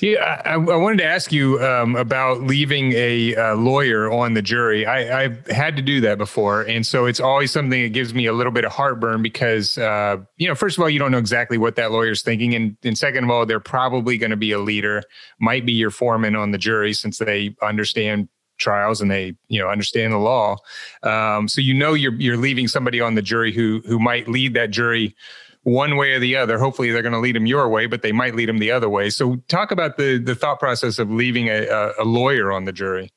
Yeah, 0.00 0.40
I, 0.46 0.54
I, 0.54 0.56
wanted 0.56 0.98
to 0.98 1.04
ask 1.04 1.32
you 1.32 1.60
um, 1.60 1.94
about 1.96 2.40
leaving 2.42 2.92
a 2.92 3.34
uh, 3.34 3.56
lawyer 3.56 4.10
on 4.10 4.32
the 4.32 4.40
jury. 4.40 4.86
I, 4.86 5.24
have 5.24 5.46
had 5.48 5.76
to 5.76 5.82
do 5.82 6.00
that 6.00 6.16
before, 6.16 6.62
and 6.62 6.86
so 6.86 7.04
it's 7.04 7.20
always 7.20 7.50
something 7.50 7.82
that 7.82 7.92
gives 7.92 8.14
me 8.14 8.24
a 8.26 8.32
little 8.32 8.52
bit 8.52 8.64
of 8.64 8.72
heartburn 8.72 9.20
because, 9.20 9.76
uh, 9.76 10.18
you 10.36 10.48
know, 10.48 10.54
first 10.54 10.78
of 10.78 10.82
all, 10.82 10.88
you 10.88 11.00
don't 11.00 11.10
know 11.10 11.18
exactly 11.18 11.58
what 11.58 11.74
that 11.76 11.90
lawyer's 11.90 12.22
thinking, 12.22 12.54
and, 12.54 12.76
and 12.84 12.96
second 12.96 13.24
of 13.24 13.30
all, 13.30 13.44
they're 13.44 13.60
probably 13.60 14.16
going 14.16 14.30
to 14.30 14.36
be 14.36 14.52
a 14.52 14.60
leader, 14.60 15.02
might 15.40 15.66
be 15.66 15.72
your 15.72 15.90
foreman 15.90 16.36
on 16.36 16.52
the 16.52 16.58
jury 16.58 16.94
since 16.94 17.18
they 17.18 17.54
understand 17.60 18.28
trials 18.58 19.00
and 19.00 19.10
they 19.10 19.34
you 19.48 19.60
know 19.60 19.68
understand 19.68 20.12
the 20.12 20.18
law. 20.18 20.56
Um, 21.02 21.48
so 21.48 21.60
you 21.60 21.74
know 21.74 21.94
you're 21.94 22.14
you're 22.14 22.36
leaving 22.36 22.68
somebody 22.68 23.00
on 23.00 23.14
the 23.14 23.22
jury 23.22 23.52
who 23.52 23.82
who 23.86 23.98
might 23.98 24.28
lead 24.28 24.54
that 24.54 24.70
jury 24.70 25.14
one 25.62 25.96
way 25.96 26.12
or 26.12 26.20
the 26.20 26.36
other. 26.36 26.58
Hopefully 26.58 26.90
they're 26.90 27.02
going 27.02 27.12
to 27.12 27.20
lead 27.20 27.36
them 27.36 27.46
your 27.46 27.68
way 27.68 27.86
but 27.86 28.02
they 28.02 28.12
might 28.12 28.34
lead 28.34 28.48
them 28.48 28.58
the 28.58 28.70
other 28.70 28.88
way. 28.88 29.10
So 29.10 29.36
talk 29.48 29.70
about 29.70 29.96
the 29.96 30.18
the 30.18 30.34
thought 30.34 30.58
process 30.58 30.98
of 30.98 31.10
leaving 31.10 31.48
a, 31.48 31.92
a 31.98 32.04
lawyer 32.04 32.52
on 32.52 32.64
the 32.64 32.72
jury. 32.72 33.10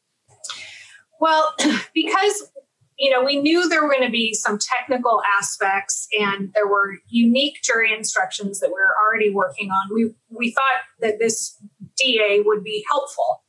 Well 1.19 1.53
because 1.93 2.51
you 2.97 3.11
know 3.11 3.23
we 3.23 3.37
knew 3.37 3.69
there 3.69 3.83
were 3.83 3.91
going 3.91 4.05
to 4.05 4.11
be 4.11 4.33
some 4.33 4.57
technical 4.57 5.21
aspects 5.37 6.07
and 6.19 6.51
there 6.55 6.67
were 6.67 6.97
unique 7.09 7.61
jury 7.63 7.93
instructions 7.93 8.59
that 8.59 8.69
we 8.69 8.73
were 8.73 8.95
already 9.05 9.29
working 9.29 9.69
on 9.69 9.93
we 9.93 10.11
we 10.29 10.51
thought 10.51 10.81
that 10.99 11.19
this 11.19 11.57
da 11.95 12.41
would 12.43 12.63
be 12.63 12.83
helpful 12.89 13.43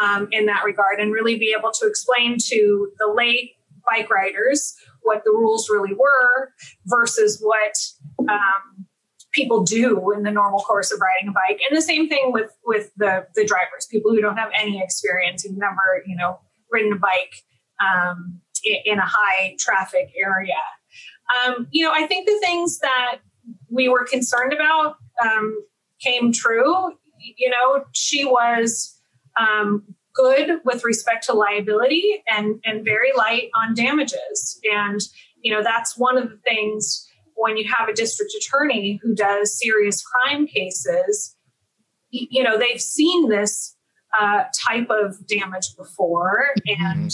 um, 0.00 0.28
in 0.32 0.46
that 0.46 0.64
regard 0.64 1.00
and 1.00 1.12
really 1.12 1.38
be 1.38 1.54
able 1.58 1.70
to 1.72 1.86
explain 1.86 2.36
to 2.38 2.90
the 2.98 3.12
lay 3.14 3.54
bike 3.90 4.10
riders 4.10 4.74
what 5.02 5.22
the 5.24 5.30
rules 5.30 5.68
really 5.70 5.94
were 5.94 6.52
versus 6.86 7.40
what 7.40 7.74
um, 8.30 8.86
people 9.32 9.62
do 9.62 10.12
in 10.12 10.22
the 10.22 10.30
normal 10.30 10.60
course 10.60 10.92
of 10.92 11.00
riding 11.00 11.28
a 11.28 11.32
bike. 11.32 11.60
And 11.68 11.76
the 11.76 11.82
same 11.82 12.08
thing 12.08 12.32
with 12.32 12.50
with 12.64 12.90
the 12.96 13.26
the 13.34 13.44
drivers, 13.44 13.86
people 13.90 14.10
who 14.10 14.20
don't 14.20 14.36
have 14.36 14.50
any 14.58 14.82
experience, 14.82 15.44
who've 15.44 15.56
never 15.56 16.02
you 16.06 16.16
know 16.16 16.40
ridden 16.70 16.92
a 16.92 16.96
bike 16.96 17.42
um, 17.80 18.40
in, 18.84 18.98
a 18.98 19.06
high 19.06 19.56
traffic 19.58 20.10
area. 20.20 20.52
Um, 21.46 21.68
you 21.70 21.84
know, 21.84 21.92
I 21.94 22.06
think 22.06 22.26
the 22.26 22.38
things 22.42 22.78
that 22.80 23.18
we 23.70 23.88
were 23.88 24.04
concerned 24.04 24.52
about 24.52 24.96
um, 25.22 25.64
came 26.00 26.32
true. 26.32 26.92
You 27.36 27.50
know, 27.50 27.84
she 27.92 28.24
was 28.24 28.97
um, 29.38 29.84
good 30.14 30.60
with 30.64 30.84
respect 30.84 31.24
to 31.26 31.32
liability 31.32 32.22
and, 32.28 32.60
and 32.64 32.84
very 32.84 33.12
light 33.16 33.50
on 33.54 33.74
damages. 33.74 34.60
And, 34.72 35.00
you 35.42 35.54
know, 35.54 35.62
that's 35.62 35.96
one 35.96 36.18
of 36.18 36.28
the 36.28 36.38
things 36.38 37.06
when 37.34 37.56
you 37.56 37.70
have 37.72 37.88
a 37.88 37.94
district 37.94 38.32
attorney 38.34 38.98
who 39.02 39.14
does 39.14 39.58
serious 39.58 40.02
crime 40.02 40.46
cases, 40.46 41.36
you 42.10 42.42
know, 42.42 42.58
they've 42.58 42.80
seen 42.80 43.28
this 43.28 43.76
uh, 44.18 44.44
type 44.66 44.88
of 44.90 45.24
damage 45.26 45.76
before. 45.76 46.46
Mm-hmm. 46.68 46.84
And, 46.84 47.12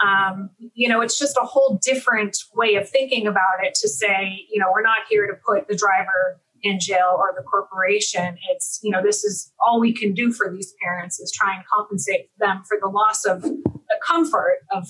um, 0.00 0.50
you 0.58 0.88
know, 0.88 1.00
it's 1.02 1.18
just 1.18 1.36
a 1.36 1.44
whole 1.44 1.78
different 1.82 2.38
way 2.54 2.76
of 2.76 2.88
thinking 2.88 3.26
about 3.26 3.62
it 3.62 3.74
to 3.76 3.88
say, 3.88 4.46
you 4.50 4.58
know, 4.60 4.66
we're 4.72 4.82
not 4.82 5.00
here 5.10 5.26
to 5.26 5.34
put 5.46 5.68
the 5.68 5.76
driver 5.76 6.40
in 6.66 6.78
jail 6.80 7.16
or 7.16 7.32
the 7.36 7.42
corporation. 7.42 8.36
It's, 8.50 8.80
you 8.82 8.90
know, 8.90 9.02
this 9.02 9.24
is 9.24 9.52
all 9.64 9.80
we 9.80 9.92
can 9.92 10.14
do 10.14 10.32
for 10.32 10.52
these 10.52 10.74
parents 10.82 11.18
is 11.18 11.32
try 11.32 11.54
and 11.54 11.64
compensate 11.66 12.30
them 12.38 12.62
for 12.68 12.78
the 12.80 12.88
loss 12.88 13.24
of 13.24 13.42
the 13.42 14.00
comfort 14.04 14.58
of 14.72 14.86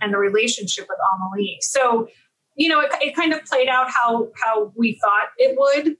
and 0.00 0.12
the 0.12 0.18
relationship 0.18 0.86
with 0.88 0.98
Amelie. 1.14 1.58
So, 1.60 2.08
you 2.56 2.68
know, 2.68 2.80
it, 2.80 2.90
it 3.00 3.16
kind 3.16 3.32
of 3.32 3.44
played 3.44 3.68
out 3.68 3.90
how 3.90 4.28
how 4.42 4.72
we 4.76 4.98
thought 5.02 5.28
it 5.38 5.56
would. 5.58 5.96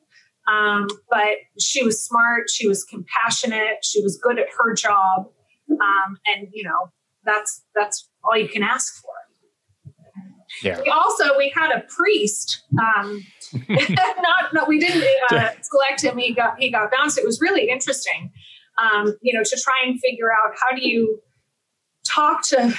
Um, 0.48 0.88
but 1.10 1.36
she 1.60 1.84
was 1.84 2.02
smart, 2.02 2.48
she 2.48 2.66
was 2.66 2.82
compassionate, 2.84 3.84
she 3.84 4.00
was 4.02 4.18
good 4.22 4.38
at 4.38 4.46
her 4.56 4.74
job, 4.74 5.28
um, 5.70 6.16
and 6.26 6.48
you 6.52 6.64
know 6.64 6.90
that's 7.24 7.64
that's 7.74 8.08
all 8.24 8.36
you 8.36 8.48
can 8.48 8.62
ask 8.62 9.00
for. 9.02 9.17
Yeah. 10.62 10.80
We 10.82 10.90
also 10.90 11.36
we 11.36 11.52
had 11.54 11.70
a 11.70 11.80
priest. 11.88 12.62
Um, 12.80 13.24
not, 13.68 14.52
no, 14.52 14.64
we 14.66 14.78
didn't 14.78 15.04
uh, 15.30 15.50
select 15.62 16.02
him. 16.02 16.18
He 16.18 16.34
got 16.34 16.58
he 16.58 16.70
got 16.70 16.90
bounced. 16.90 17.18
It 17.18 17.24
was 17.24 17.40
really 17.40 17.68
interesting, 17.68 18.32
um, 18.78 19.16
you 19.22 19.36
know, 19.36 19.42
to 19.44 19.60
try 19.62 19.76
and 19.86 19.98
figure 20.00 20.30
out 20.30 20.54
how 20.58 20.76
do 20.76 20.86
you 20.86 21.20
talk 22.06 22.42
to, 22.48 22.74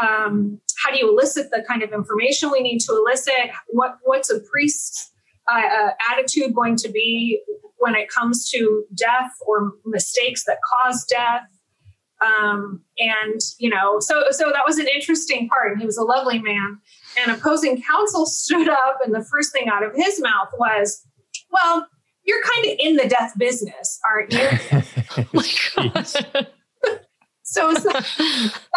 um, 0.00 0.60
how 0.82 0.90
do 0.90 0.98
you 0.98 1.10
elicit 1.10 1.50
the 1.50 1.64
kind 1.66 1.82
of 1.82 1.92
information 1.92 2.50
we 2.50 2.60
need 2.60 2.80
to 2.80 2.92
elicit? 2.92 3.50
What 3.68 3.98
what's 4.04 4.30
a 4.30 4.40
priest's 4.40 5.10
uh, 5.50 5.60
uh, 5.60 5.90
attitude 6.12 6.54
going 6.54 6.76
to 6.76 6.90
be 6.90 7.42
when 7.78 7.94
it 7.94 8.08
comes 8.08 8.50
to 8.50 8.84
death 8.94 9.32
or 9.46 9.72
mistakes 9.84 10.44
that 10.44 10.58
cause 10.62 11.04
death? 11.04 11.42
Um, 12.20 12.82
and 12.98 13.40
you 13.58 13.70
know, 13.70 13.98
so 14.00 14.24
so 14.30 14.50
that 14.52 14.62
was 14.66 14.78
an 14.78 14.86
interesting 14.88 15.48
part. 15.48 15.72
And 15.72 15.80
he 15.80 15.86
was 15.86 15.96
a 15.96 16.04
lovely 16.04 16.38
man. 16.38 16.78
And 17.18 17.32
opposing 17.32 17.82
counsel 17.82 18.26
stood 18.40 18.68
up, 18.68 18.98
and 19.04 19.14
the 19.14 19.24
first 19.24 19.52
thing 19.52 19.68
out 19.68 19.82
of 19.82 19.94
his 19.94 20.20
mouth 20.20 20.48
was, 20.58 21.06
"Well, 21.50 21.86
you're 22.24 22.42
kind 22.42 22.66
of 22.66 22.72
in 22.78 22.96
the 22.96 23.08
death 23.08 23.34
business, 23.38 23.98
aren't 24.08 24.32
you?" 24.32 24.48
so, 27.42 27.74
so 27.74 27.90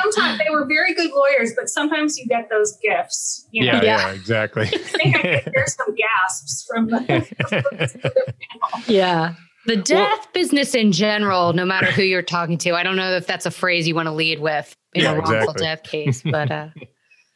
sometimes 0.02 0.40
they 0.40 0.50
were 0.50 0.66
very 0.66 0.94
good 0.94 1.12
lawyers, 1.12 1.52
but 1.56 1.70
sometimes 1.70 2.18
you 2.18 2.26
get 2.26 2.50
those 2.50 2.78
gifts. 2.82 3.48
You 3.52 3.66
know? 3.66 3.74
yeah, 3.74 3.84
yeah, 3.84 4.08
yeah, 4.08 4.14
exactly. 4.14 4.64
I 4.64 4.78
think 4.78 5.16
I 5.18 5.42
could 5.42 5.54
hear 5.54 5.68
some 5.68 5.94
gasps 5.96 6.66
from 6.68 6.88
the. 6.88 8.34
yeah. 8.88 9.36
The 9.66 9.78
death 9.78 10.20
well, 10.20 10.28
business 10.34 10.76
in 10.76 10.92
general, 10.92 11.54
no 11.54 11.66
matter 11.66 11.92
who 11.92 12.04
you're 12.04 12.22
talking 12.22 12.58
to, 12.60 12.72
I 12.76 12.84
don't 12.84 12.98
know 12.98 13.12
if 13.12 13.26
that's 13.26 13.46
a 13.46 13.52
phrase 13.52 13.88
you 13.88 13.96
want 13.96 14.08
to 14.08 14.12
lead 14.12 14.40
with 14.40 14.76
in 14.94 15.04
yeah, 15.04 15.12
a 15.12 15.16
wrongful 15.16 15.38
exactly. 15.38 15.64
death 15.64 15.84
case, 15.84 16.22
but 16.22 16.52
uh, 16.52 16.68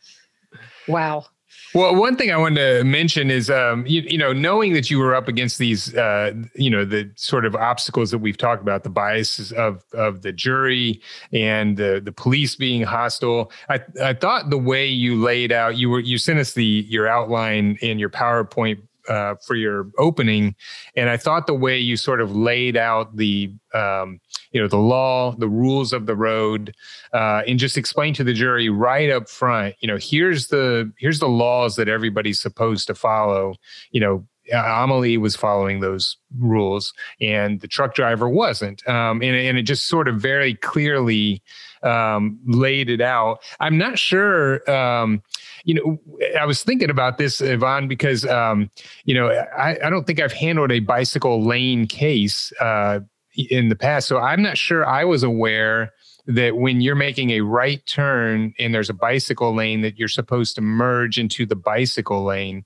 wow. 0.88 1.26
Well, 1.74 1.96
one 1.96 2.16
thing 2.16 2.32
I 2.32 2.38
wanted 2.38 2.80
to 2.80 2.84
mention 2.84 3.30
is, 3.30 3.50
um, 3.50 3.86
you, 3.86 4.02
you, 4.02 4.18
know, 4.18 4.32
knowing 4.34 4.74
that 4.74 4.90
you 4.90 5.00
were 5.00 5.14
up 5.14 5.28
against 5.28 5.58
these, 5.58 5.94
uh, 5.96 6.34
you 6.56 6.70
know, 6.70 6.86
the 6.86 7.12
sort 7.16 7.46
of 7.46 7.56
obstacles 7.56 8.10
that 8.12 8.20
we've 8.20 8.38
talked 8.38 8.62
about, 8.62 8.84
the 8.84 8.90
biases 8.90 9.52
of 9.52 9.84
of 9.94 10.22
the 10.22 10.32
jury 10.32 11.02
and 11.34 11.78
the 11.78 12.02
the 12.04 12.12
police 12.12 12.56
being 12.56 12.84
hostile. 12.84 13.52
I 13.70 13.82
I 14.02 14.14
thought 14.14 14.50
the 14.50 14.58
way 14.58 14.88
you 14.88 15.22
laid 15.22 15.52
out, 15.52 15.78
you 15.78 15.90
were 15.90 16.00
you 16.00 16.18
sent 16.18 16.40
us 16.40 16.54
the 16.54 16.86
your 16.90 17.08
outline 17.08 17.78
in 17.82 18.00
your 18.00 18.10
PowerPoint 18.10 18.82
uh, 19.08 19.36
for 19.46 19.56
your 19.56 19.90
opening, 19.98 20.56
and 20.96 21.10
I 21.10 21.18
thought 21.18 21.48
the 21.48 21.54
way 21.54 21.78
you 21.78 21.98
sort 21.98 22.22
of 22.22 22.36
laid 22.36 22.78
out 22.78 23.16
the 23.16 23.52
um, 23.74 24.20
you 24.52 24.62
know 24.62 24.68
the 24.68 24.78
law, 24.78 25.34
the 25.34 25.50
rules 25.50 25.94
of 25.94 26.06
the 26.06 26.16
road, 26.16 26.74
uh, 27.14 27.44
and 27.48 27.60
just 27.60 27.78
explain 27.78 28.14
to 28.16 28.24
the 28.24 28.34
jury 28.34 28.70
right 28.70 29.10
up 29.10 29.30
front. 29.30 29.76
You 29.80 29.88
know, 29.88 29.98
here's 29.98 30.48
the 30.48 30.92
here's 30.98 31.20
the 31.20 31.30
laws 31.30 31.76
that 31.76 31.88
everybody's 31.88 32.40
supposed 32.40 32.88
to 32.88 32.96
follow. 32.96 33.56
You 33.92 34.02
know, 34.02 34.28
Amelie 34.54 35.18
was 35.18 35.36
following 35.36 35.80
those 35.80 36.18
rules, 36.38 36.94
and 37.22 37.60
the 37.62 37.68
truck 37.68 37.96
driver 37.96 38.30
wasn't. 38.30 38.88
Um, 38.88 39.22
and, 39.22 39.36
and, 39.36 39.58
it 39.58 39.64
just 39.64 39.88
sort 39.88 40.08
of 40.08 40.20
very 40.20 40.56
clearly 40.56 41.42
um, 41.84 42.40
laid 42.46 42.90
it 42.90 43.02
out. 43.02 43.42
I'm 43.60 43.78
not 43.78 44.00
sure. 44.00 44.70
Um, 44.70 45.22
you 45.68 45.74
know, 45.74 46.00
I 46.40 46.46
was 46.46 46.64
thinking 46.64 46.90
about 46.90 47.18
this, 47.18 47.42
Yvonne, 47.42 47.90
because 47.90 48.26
um, 48.26 48.72
you 49.04 49.14
know, 49.14 49.28
I, 49.28 49.78
I, 49.84 49.90
don't 49.90 50.08
think 50.08 50.22
I've 50.22 50.32
handled 50.32 50.72
a 50.72 50.80
bicycle 50.80 51.44
lane 51.44 51.88
case 51.88 52.54
uh, 52.62 53.02
in 53.36 53.68
the 53.68 53.76
past, 53.76 54.08
so 54.08 54.18
I'm 54.18 54.42
not 54.42 54.58
sure 54.58 54.88
I 54.88 55.04
was 55.04 55.24
aware 55.24 55.92
that 56.26 56.56
when 56.56 56.80
you're 56.80 56.96
making 56.96 57.32
a 57.32 57.42
right 57.42 57.86
turn 57.86 58.54
and 58.58 58.74
there's 58.74 58.90
a 58.90 58.94
bicycle 58.94 59.54
lane 59.54 59.82
that 59.82 60.00
you're 60.00 60.08
supposed 60.08 60.56
to 60.56 60.62
merge 60.62 61.20
into 61.20 61.46
the 61.46 61.56
bicycle 61.56 62.24
lane. 62.24 62.64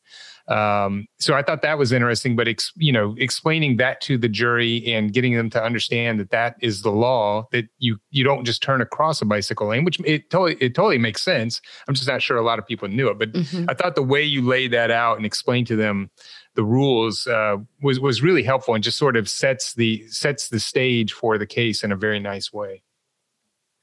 Um, 0.52 1.08
so 1.20 1.34
I 1.34 1.44
thought 1.44 1.62
that 1.62 1.78
was 1.78 1.94
interesting, 1.94 2.36
but 2.36 2.48
ex, 2.48 2.74
you 2.76 2.92
know, 2.92 3.16
explaining 3.18 3.78
that 3.78 4.02
to 4.02 4.18
the 4.18 4.28
jury 4.28 4.86
and 4.94 5.14
getting 5.14 5.36
them 5.36 5.50
to 5.52 5.64
understand 5.64 6.20
that 6.20 6.32
that 6.32 6.56
is 6.62 6.82
the 6.82 6.92
law 6.92 7.48
that 7.52 7.66
you 7.78 7.98
you 8.10 8.24
don't 8.24 8.44
just 8.44 8.62
turn 8.62 8.82
across 8.82 9.22
a 9.22 9.26
bicycle 9.26 9.68
lane, 9.68 9.86
which 9.86 10.00
it 10.04 10.30
totally 10.30 10.58
it 10.60 10.76
totally 10.76 10.98
makes 10.98 11.22
sense. 11.22 11.62
I'm 11.88 11.94
just 11.94 12.08
not 12.08 12.22
sure 12.22 12.38
a 12.38 12.44
lot 12.44 12.60
of 12.60 12.68
people 12.68 12.90
knew 12.90 13.08
it, 13.10 13.18
but 13.18 13.32
mm-hmm. 13.32 13.66
I 13.70 13.74
thought 13.74 13.96
the 13.96 14.04
way 14.04 14.24
you 14.24 14.42
laid 14.42 14.72
that 14.72 14.92
out 14.92 15.16
and 15.16 15.26
explained 15.26 15.68
to 15.68 15.78
them 15.78 16.10
the 16.56 16.64
rules 16.66 17.28
uh, 17.28 17.58
was 17.82 18.00
was 18.00 18.22
really 18.22 18.44
helpful 18.44 18.76
and 18.76 18.84
just 18.84 18.98
sort 18.98 19.16
of 19.16 19.30
sets 19.30 19.74
the 19.76 20.06
sets 20.10 20.50
the 20.50 20.60
stage 20.60 21.14
for 21.14 21.38
the 21.38 21.48
case 21.48 21.84
in 21.84 21.92
a 21.92 21.96
very 21.96 22.20
nice 22.20 22.52
way 22.52 22.84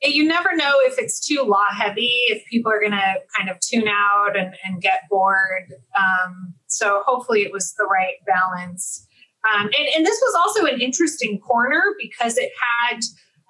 you 0.03 0.25
never 0.25 0.55
know 0.55 0.75
if 0.83 0.99
it's 0.99 1.25
too 1.25 1.43
law 1.43 1.67
heavy, 1.71 2.13
if 2.29 2.45
people 2.47 2.71
are 2.71 2.81
going 2.81 2.93
to 2.93 3.15
kind 3.37 3.51
of 3.51 3.59
tune 3.61 3.89
out 3.89 4.37
and, 4.37 4.55
and 4.65 4.81
get 4.81 5.03
bored. 5.11 5.73
Um, 5.97 6.55
so 6.69 7.03
hopefully 7.05 7.43
it 7.43 7.53
was 7.53 7.75
the 7.75 7.85
right 7.85 8.15
balance. 8.27 9.07
Um, 9.45 9.71
and, 9.79 9.89
and, 9.97 10.05
this 10.05 10.21
was 10.21 10.35
also 10.35 10.67
an 10.67 10.81
interesting 10.81 11.39
corner 11.39 11.83
because 12.01 12.37
it 12.37 12.51
had 12.81 13.01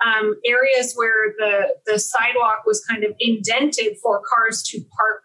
um, 0.04 0.34
areas 0.44 0.92
where 0.94 1.32
the, 1.38 1.74
the 1.86 1.98
sidewalk 1.98 2.62
was 2.66 2.84
kind 2.84 3.04
of 3.04 3.12
indented 3.18 3.96
for 4.02 4.22
cars 4.28 4.62
to 4.64 4.80
park 4.96 5.22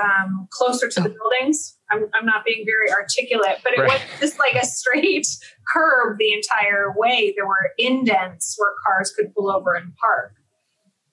um, 0.00 0.48
closer 0.50 0.88
to 0.88 1.00
the 1.00 1.08
buildings. 1.08 1.76
I'm, 1.90 2.06
I'm, 2.14 2.24
not 2.24 2.44
being 2.44 2.64
very 2.64 2.90
articulate, 2.92 3.58
but 3.64 3.72
it 3.72 3.80
right. 3.80 3.88
wasn't 3.88 4.10
just 4.20 4.38
like 4.38 4.54
a 4.54 4.64
straight 4.64 5.26
curb 5.72 6.18
the 6.18 6.32
entire 6.32 6.92
way. 6.96 7.34
There 7.36 7.46
were 7.46 7.72
indents 7.78 8.56
where 8.58 8.72
cars 8.86 9.12
could 9.16 9.34
pull 9.34 9.50
over 9.50 9.74
and 9.74 9.92
park, 9.96 10.34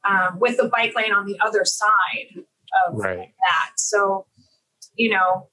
um, 0.04 0.40
with 0.40 0.58
the 0.58 0.70
bike 0.70 0.96
lane 0.96 1.12
on 1.12 1.26
the 1.26 1.38
other 1.44 1.66
side 1.66 2.44
of 2.88 2.96
right. 2.96 3.18
that. 3.50 3.72
So, 3.78 4.28
you 4.96 5.10
know, 5.10 5.50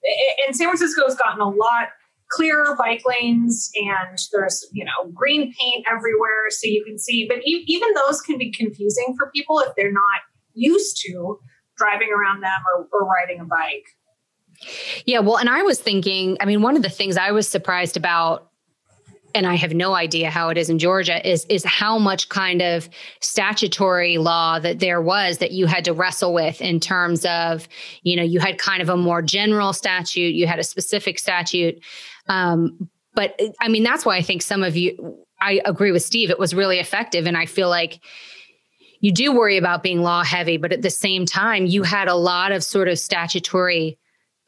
and 0.46 0.54
San 0.54 0.68
Francisco 0.68 1.02
has 1.06 1.16
gotten 1.16 1.40
a 1.40 1.48
lot 1.48 1.88
clearer 2.30 2.74
bike 2.76 3.02
lanes 3.06 3.70
and 3.76 4.18
there's 4.32 4.66
you 4.72 4.84
know 4.84 5.10
green 5.12 5.52
paint 5.60 5.84
everywhere 5.88 6.48
so 6.48 6.66
you 6.66 6.82
can 6.84 6.98
see 6.98 7.26
but 7.28 7.38
even 7.44 7.88
those 7.94 8.22
can 8.22 8.38
be 8.38 8.50
confusing 8.50 9.14
for 9.16 9.30
people 9.34 9.60
if 9.60 9.74
they're 9.76 9.92
not 9.92 10.20
used 10.54 11.00
to 11.04 11.38
driving 11.76 12.08
around 12.10 12.42
them 12.42 12.60
or, 12.76 12.88
or 12.92 13.06
riding 13.06 13.40
a 13.40 13.44
bike 13.44 13.86
yeah 15.06 15.18
well 15.18 15.36
and 15.36 15.48
i 15.48 15.62
was 15.62 15.80
thinking 15.80 16.36
i 16.40 16.44
mean 16.44 16.62
one 16.62 16.76
of 16.76 16.82
the 16.82 16.88
things 16.88 17.16
i 17.16 17.32
was 17.32 17.48
surprised 17.48 17.96
about 17.96 18.50
and 19.34 19.46
I 19.46 19.56
have 19.56 19.74
no 19.74 19.94
idea 19.94 20.30
how 20.30 20.48
it 20.48 20.56
is 20.56 20.70
in 20.70 20.78
Georgia, 20.78 21.26
is 21.28 21.44
is 21.46 21.64
how 21.64 21.98
much 21.98 22.28
kind 22.28 22.62
of 22.62 22.88
statutory 23.20 24.16
law 24.16 24.58
that 24.60 24.78
there 24.78 25.02
was 25.02 25.38
that 25.38 25.50
you 25.50 25.66
had 25.66 25.84
to 25.86 25.92
wrestle 25.92 26.32
with 26.32 26.60
in 26.62 26.78
terms 26.78 27.26
of, 27.26 27.68
you 28.02 28.14
know, 28.16 28.22
you 28.22 28.38
had 28.38 28.58
kind 28.58 28.80
of 28.80 28.88
a 28.88 28.96
more 28.96 29.22
general 29.22 29.72
statute, 29.72 30.34
you 30.34 30.46
had 30.46 30.58
a 30.58 30.64
specific 30.64 31.18
statute. 31.18 31.82
Um, 32.28 32.88
but 33.14 33.38
I 33.60 33.68
mean, 33.68 33.82
that's 33.82 34.06
why 34.06 34.16
I 34.16 34.22
think 34.22 34.42
some 34.42 34.62
of 34.62 34.76
you, 34.76 35.24
I 35.40 35.60
agree 35.64 35.92
with 35.92 36.02
Steve, 36.02 36.30
it 36.30 36.38
was 36.38 36.54
really 36.54 36.78
effective. 36.78 37.26
And 37.26 37.36
I 37.36 37.46
feel 37.46 37.68
like 37.68 38.00
you 39.04 39.12
do 39.12 39.32
worry 39.32 39.58
about 39.58 39.82
being 39.82 40.00
law 40.00 40.24
heavy, 40.24 40.56
but 40.56 40.72
at 40.72 40.80
the 40.80 40.88
same 40.88 41.26
time, 41.26 41.66
you 41.66 41.82
had 41.82 42.08
a 42.08 42.14
lot 42.14 42.52
of 42.52 42.64
sort 42.64 42.88
of 42.88 42.98
statutory 42.98 43.98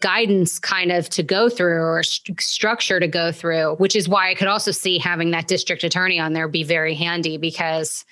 guidance 0.00 0.58
kind 0.58 0.90
of 0.90 1.10
to 1.10 1.22
go 1.22 1.50
through 1.50 1.82
or 1.82 2.02
st- 2.02 2.40
structure 2.40 2.98
to 2.98 3.06
go 3.06 3.30
through, 3.30 3.74
which 3.74 3.94
is 3.94 4.08
why 4.08 4.30
I 4.30 4.34
could 4.34 4.48
also 4.48 4.70
see 4.70 4.96
having 4.96 5.30
that 5.32 5.46
district 5.46 5.84
attorney 5.84 6.18
on 6.18 6.32
there 6.32 6.48
be 6.48 6.62
very 6.62 6.94
handy 6.94 7.36
because 7.36 8.06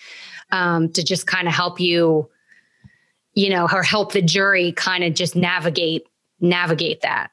um, 0.53 0.93
to 0.93 1.03
just 1.03 1.27
kind 1.27 1.49
of 1.49 1.55
help 1.55 1.81
you, 1.81 2.29
you 3.33 3.49
know, 3.49 3.67
or 3.73 3.83
help 3.83 4.13
the 4.13 4.21
jury 4.21 4.73
kind 4.73 5.03
of 5.03 5.15
just 5.15 5.35
navigate 5.35 6.07
navigate 6.41 7.01
that. 7.01 7.31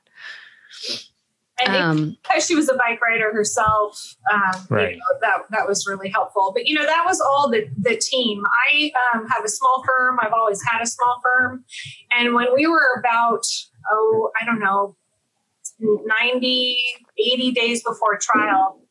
Um, 1.67 2.17
because 2.23 2.45
she 2.47 2.55
was 2.55 2.69
a 2.69 2.75
bike 2.75 2.99
rider 3.01 3.31
herself, 3.33 4.15
um, 4.31 4.65
right. 4.69 4.93
You 4.93 4.97
know, 4.97 5.19
that 5.21 5.37
that 5.51 5.67
was 5.67 5.85
really 5.87 6.09
helpful. 6.09 6.51
But 6.53 6.67
you 6.67 6.75
know, 6.75 6.85
that 6.85 7.03
was 7.05 7.21
all 7.21 7.49
the 7.49 7.67
the 7.77 7.97
team. 7.97 8.43
I 8.71 8.91
um, 9.13 9.27
have 9.27 9.43
a 9.45 9.49
small 9.49 9.83
firm. 9.85 10.19
I've 10.21 10.33
always 10.33 10.61
had 10.65 10.81
a 10.81 10.87
small 10.87 11.19
firm, 11.23 11.65
and 12.17 12.33
when 12.33 12.53
we 12.53 12.67
were 12.67 12.99
about 12.99 13.43
oh, 13.91 14.31
I 14.39 14.45
don't 14.45 14.59
know, 14.59 14.95
90, 15.79 16.77
80 17.17 17.51
days 17.51 17.83
before 17.83 18.17
trial, 18.19 18.81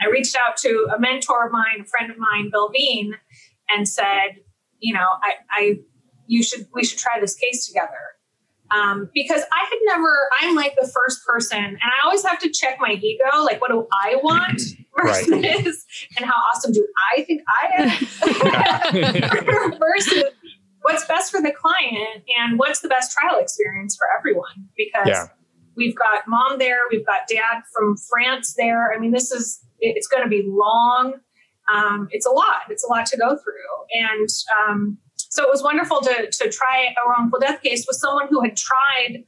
I 0.00 0.06
reached 0.08 0.36
out 0.36 0.56
to 0.58 0.88
a 0.94 0.98
mentor 0.98 1.46
of 1.46 1.52
mine, 1.52 1.82
a 1.82 1.84
friend 1.84 2.10
of 2.10 2.18
mine, 2.18 2.50
Bill 2.52 2.70
Bean, 2.70 3.14
and 3.68 3.88
said, 3.88 4.36
you 4.78 4.94
know, 4.94 5.06
I, 5.22 5.32
I 5.50 5.74
you 6.26 6.42
should 6.42 6.66
we 6.72 6.84
should 6.84 6.98
try 6.98 7.18
this 7.20 7.34
case 7.34 7.66
together. 7.66 8.17
Um, 8.70 9.08
because 9.14 9.42
I 9.50 9.64
had 9.70 9.78
never, 9.84 10.28
I'm 10.40 10.54
like 10.54 10.76
the 10.80 10.86
first 10.86 11.24
person, 11.26 11.58
and 11.58 11.78
I 11.82 12.04
always 12.04 12.24
have 12.24 12.38
to 12.40 12.50
check 12.50 12.76
my 12.80 12.92
ego, 12.92 13.42
like 13.42 13.60
what 13.60 13.70
do 13.70 13.86
I 13.92 14.16
want 14.16 14.60
versus, 15.02 15.28
right. 15.30 15.66
and 16.18 16.26
how 16.26 16.34
awesome 16.34 16.72
do 16.72 16.86
I 17.16 17.22
think 17.22 17.42
I 17.48 17.70
am 18.92 19.72
versus 19.78 20.24
what's 20.82 21.04
best 21.06 21.30
for 21.30 21.40
the 21.40 21.52
client 21.52 22.24
and 22.38 22.58
what's 22.58 22.80
the 22.80 22.88
best 22.88 23.12
trial 23.12 23.38
experience 23.40 23.96
for 23.96 24.06
everyone 24.18 24.68
because 24.76 25.08
yeah. 25.08 25.26
we've 25.76 25.94
got 25.94 26.26
mom 26.26 26.58
there 26.58 26.78
we've 26.90 27.04
got 27.04 27.20
dad 27.28 27.62
from 27.74 27.96
france 28.10 28.54
there 28.56 28.92
i 28.92 28.98
mean 28.98 29.10
this 29.10 29.30
is 29.30 29.60
it's 29.80 30.06
going 30.06 30.22
to 30.22 30.28
be 30.28 30.44
long 30.46 31.14
um, 31.72 32.08
it's 32.10 32.24
a 32.24 32.30
lot 32.30 32.62
it's 32.70 32.84
a 32.84 32.90
lot 32.90 33.04
to 33.06 33.16
go 33.18 33.36
through 33.36 34.00
and 34.00 34.28
um, 34.58 34.98
so 35.38 35.44
it 35.44 35.50
was 35.50 35.62
wonderful 35.62 36.00
to, 36.00 36.28
to 36.32 36.50
try 36.50 36.92
a 36.96 37.08
wrongful 37.08 37.38
death 37.38 37.62
case 37.62 37.86
with 37.86 37.96
someone 37.96 38.26
who 38.28 38.42
had 38.42 38.56
tried 38.56 39.22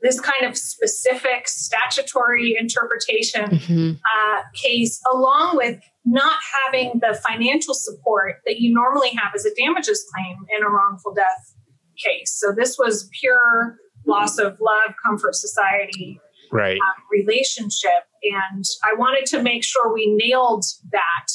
this 0.00 0.18
kind 0.18 0.46
of 0.50 0.56
specific 0.56 1.46
statutory 1.46 2.56
interpretation 2.58 3.44
mm-hmm. 3.50 3.90
uh, 3.92 4.42
case, 4.54 4.98
along 5.12 5.58
with 5.58 5.78
not 6.06 6.38
having 6.64 7.00
the 7.00 7.20
financial 7.28 7.74
support 7.74 8.36
that 8.46 8.60
you 8.60 8.72
normally 8.72 9.10
have 9.10 9.32
as 9.34 9.44
a 9.44 9.54
damages 9.54 10.10
claim 10.10 10.38
in 10.56 10.64
a 10.64 10.70
wrongful 10.70 11.12
death 11.12 11.54
case. 12.02 12.32
So 12.32 12.52
this 12.56 12.78
was 12.78 13.10
pure 13.20 13.76
loss 14.06 14.38
of 14.38 14.56
love, 14.58 14.94
comfort, 15.04 15.34
society, 15.34 16.18
right 16.50 16.78
um, 16.78 17.02
relationship, 17.12 18.08
and 18.22 18.64
I 18.82 18.94
wanted 18.96 19.26
to 19.26 19.42
make 19.42 19.64
sure 19.64 19.92
we 19.92 20.06
nailed 20.16 20.64
that. 20.92 21.26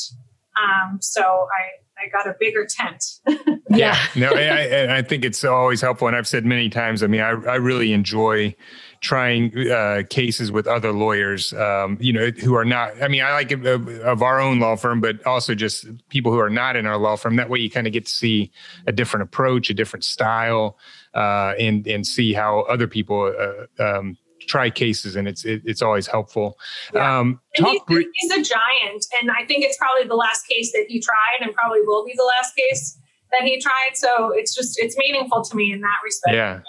Um, 0.57 0.97
so 1.01 1.21
I, 1.21 1.81
I 2.01 2.07
got 2.09 2.27
a 2.27 2.35
bigger 2.39 2.65
tent. 2.65 3.03
yeah. 3.69 3.97
No, 4.15 4.29
I, 4.29 4.97
I 4.97 5.01
think 5.01 5.23
it's 5.23 5.43
always 5.43 5.81
helpful. 5.81 6.07
And 6.07 6.15
I've 6.15 6.27
said 6.27 6.45
many 6.45 6.69
times, 6.69 7.03
I 7.03 7.07
mean, 7.07 7.21
I, 7.21 7.29
I 7.29 7.55
really 7.55 7.93
enjoy 7.93 8.55
trying 9.01 9.69
uh, 9.69 10.03
cases 10.09 10.51
with 10.51 10.67
other 10.67 10.91
lawyers, 10.91 11.53
um, 11.53 11.97
you 11.99 12.13
know, 12.13 12.29
who 12.29 12.55
are 12.55 12.65
not, 12.65 13.01
I 13.01 13.07
mean, 13.07 13.23
I 13.23 13.33
like 13.33 13.51
it 13.51 13.65
of, 13.65 13.87
of, 13.87 14.21
our 14.21 14.39
own 14.39 14.59
law 14.59 14.75
firm, 14.75 15.01
but 15.01 15.25
also 15.25 15.55
just 15.55 15.85
people 16.09 16.31
who 16.31 16.39
are 16.39 16.51
not 16.51 16.75
in 16.75 16.85
our 16.85 16.97
law 16.97 17.15
firm. 17.15 17.35
That 17.35 17.49
way 17.49 17.59
you 17.59 17.69
kind 17.69 17.87
of 17.87 17.93
get 17.93 18.05
to 18.05 18.11
see 18.11 18.51
a 18.85 18.91
different 18.91 19.23
approach, 19.23 19.69
a 19.69 19.73
different 19.73 20.03
style, 20.03 20.77
uh, 21.13 21.53
and, 21.59 21.85
and 21.87 22.05
see 22.05 22.33
how 22.33 22.61
other 22.61 22.87
people 22.87 23.33
uh, 23.79 23.83
um, 23.83 24.17
try 24.51 24.69
cases 24.69 25.15
and 25.15 25.29
it's 25.29 25.45
it, 25.45 25.61
it's 25.63 25.81
always 25.81 26.05
helpful 26.05 26.57
yeah. 26.93 27.19
um 27.19 27.39
talk 27.55 27.87
he's, 27.87 28.05
he's, 28.15 28.31
a 28.31 28.43
giant 28.43 29.05
and 29.21 29.31
i 29.31 29.45
think 29.45 29.63
it's 29.63 29.77
probably 29.77 30.05
the 30.05 30.15
last 30.15 30.45
case 30.45 30.73
that 30.73 30.85
he 30.89 30.99
tried 30.99 31.39
and 31.39 31.53
probably 31.53 31.79
will 31.83 32.05
be 32.05 32.13
the 32.17 32.29
last 32.37 32.53
case 32.53 32.99
that 33.31 33.43
he 33.43 33.61
tried 33.61 33.91
so 33.93 34.31
it's 34.33 34.53
just 34.53 34.77
it's 34.77 34.97
meaningful 34.97 35.41
to 35.41 35.55
me 35.55 35.71
in 35.71 35.79
that 35.79 35.97
respect 36.03 36.35
yeah 36.35 36.59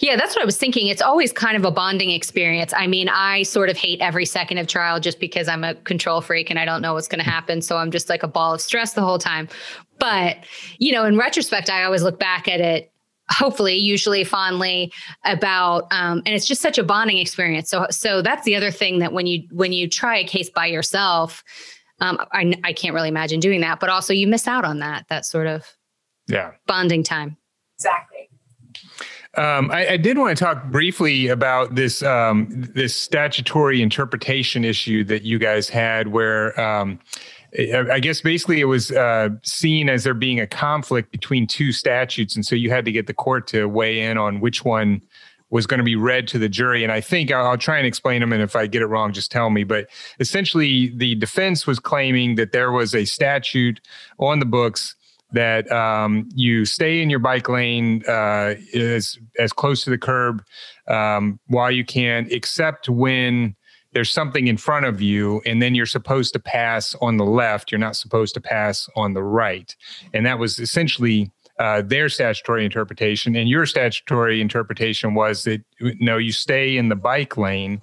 yeah, 0.00 0.14
that's 0.16 0.36
what 0.36 0.42
I 0.42 0.44
was 0.44 0.56
thinking. 0.56 0.86
It's 0.86 1.02
always 1.02 1.32
kind 1.32 1.56
of 1.56 1.64
a 1.64 1.72
bonding 1.72 2.10
experience. 2.10 2.72
I 2.72 2.86
mean, 2.86 3.08
I 3.08 3.42
sort 3.42 3.68
of 3.68 3.76
hate 3.76 4.00
every 4.00 4.26
second 4.26 4.58
of 4.58 4.68
trial 4.68 5.00
just 5.00 5.18
because 5.18 5.48
I'm 5.48 5.64
a 5.64 5.74
control 5.74 6.20
freak 6.20 6.50
and 6.50 6.58
I 6.58 6.64
don't 6.64 6.82
know 6.82 6.94
what's 6.94 7.08
going 7.08 7.24
to 7.24 7.28
happen. 7.28 7.60
So 7.62 7.78
I'm 7.78 7.90
just 7.90 8.08
like 8.08 8.22
a 8.22 8.28
ball 8.28 8.54
of 8.54 8.60
stress 8.60 8.92
the 8.92 9.00
whole 9.00 9.18
time. 9.18 9.48
But, 9.98 10.36
you 10.78 10.92
know, 10.92 11.04
in 11.04 11.18
retrospect, 11.18 11.68
I 11.68 11.82
always 11.82 12.04
look 12.04 12.20
back 12.20 12.46
at 12.46 12.60
it 12.60 12.92
hopefully 13.30 13.76
usually 13.76 14.24
fondly 14.24 14.92
about 15.24 15.86
um, 15.90 16.22
and 16.24 16.34
it's 16.34 16.46
just 16.46 16.62
such 16.62 16.78
a 16.78 16.84
bonding 16.84 17.18
experience. 17.18 17.70
So 17.70 17.86
so 17.90 18.22
that's 18.22 18.44
the 18.44 18.56
other 18.56 18.70
thing 18.70 18.98
that 19.00 19.12
when 19.12 19.26
you 19.26 19.46
when 19.50 19.72
you 19.72 19.88
try 19.88 20.18
a 20.18 20.24
case 20.24 20.50
by 20.50 20.66
yourself 20.66 21.44
um, 22.00 22.18
I, 22.32 22.54
I 22.62 22.72
can't 22.72 22.94
really 22.94 23.08
imagine 23.08 23.40
doing 23.40 23.60
that 23.62 23.80
but 23.80 23.88
also 23.90 24.12
you 24.12 24.26
miss 24.26 24.46
out 24.46 24.64
on 24.64 24.78
that 24.78 25.06
that 25.08 25.26
sort 25.26 25.46
of 25.46 25.76
yeah. 26.28 26.52
bonding 26.66 27.02
time. 27.02 27.36
Exactly. 27.76 28.28
Um, 29.36 29.70
I, 29.70 29.90
I, 29.90 29.96
did 29.96 30.18
want 30.18 30.36
to 30.36 30.44
talk 30.44 30.64
briefly 30.70 31.28
about 31.28 31.74
this 31.74 32.02
um, 32.02 32.48
this 32.74 32.94
statutory 32.94 33.82
interpretation 33.82 34.64
issue 34.64 35.04
that 35.04 35.22
you 35.22 35.38
guys 35.38 35.68
had, 35.68 36.08
where 36.08 36.58
um, 36.60 36.98
I 37.58 37.98
guess 37.98 38.20
basically 38.20 38.60
it 38.60 38.66
was 38.66 38.92
uh, 38.92 39.30
seen 39.42 39.88
as 39.88 40.04
there 40.04 40.14
being 40.14 40.38
a 40.38 40.46
conflict 40.46 41.10
between 41.10 41.46
two 41.46 41.72
statutes, 41.72 42.36
and 42.36 42.46
so 42.46 42.54
you 42.54 42.70
had 42.70 42.84
to 42.84 42.92
get 42.92 43.08
the 43.08 43.14
court 43.14 43.48
to 43.48 43.66
weigh 43.66 44.00
in 44.00 44.16
on 44.16 44.40
which 44.40 44.64
one 44.64 45.02
was 45.50 45.66
going 45.66 45.78
to 45.78 45.84
be 45.84 45.96
read 45.96 46.28
to 46.28 46.38
the 46.38 46.48
jury. 46.48 46.84
And 46.84 46.92
I 46.92 47.00
think 47.00 47.32
I'll, 47.32 47.46
I'll, 47.46 47.58
try 47.58 47.78
and 47.78 47.86
explain 47.86 48.20
them, 48.20 48.32
and 48.32 48.42
if 48.42 48.54
I 48.54 48.66
get 48.66 48.82
it 48.82 48.86
wrong, 48.86 49.12
just 49.12 49.32
tell 49.32 49.50
me. 49.50 49.64
But 49.64 49.88
essentially, 50.20 50.92
the 50.94 51.16
defense 51.16 51.66
was 51.66 51.80
claiming 51.80 52.36
that 52.36 52.52
there 52.52 52.70
was 52.70 52.94
a 52.94 53.04
statute 53.04 53.80
on 54.18 54.38
the 54.38 54.46
books 54.46 54.94
that 55.32 55.70
um, 55.72 56.28
you 56.34 56.64
stay 56.64 57.02
in 57.02 57.10
your 57.10 57.18
bike 57.18 57.48
lane 57.48 58.02
uh, 58.08 58.54
as 58.74 59.18
as 59.38 59.52
close 59.52 59.82
to 59.84 59.90
the 59.90 59.98
curb 59.98 60.44
um, 60.88 61.38
while 61.48 61.70
you 61.70 61.84
can, 61.84 62.28
except 62.30 62.88
when 62.88 63.56
there's 63.98 64.12
something 64.12 64.46
in 64.46 64.56
front 64.56 64.86
of 64.86 65.02
you 65.02 65.42
and 65.44 65.60
then 65.60 65.74
you're 65.74 65.84
supposed 65.84 66.32
to 66.32 66.38
pass 66.38 66.94
on 67.00 67.16
the 67.16 67.24
left 67.24 67.72
you're 67.72 67.80
not 67.80 67.96
supposed 67.96 68.32
to 68.32 68.40
pass 68.40 68.88
on 68.94 69.12
the 69.12 69.24
right. 69.24 69.74
And 70.14 70.24
that 70.24 70.38
was 70.38 70.60
essentially 70.60 71.32
uh, 71.58 71.82
their 71.82 72.08
statutory 72.08 72.64
interpretation 72.64 73.34
and 73.34 73.48
your 73.48 73.66
statutory 73.66 74.40
interpretation 74.40 75.14
was 75.14 75.42
that 75.42 75.64
no 75.98 76.16
you 76.16 76.30
stay 76.30 76.76
in 76.76 76.90
the 76.90 76.94
bike 76.94 77.36
lane 77.36 77.82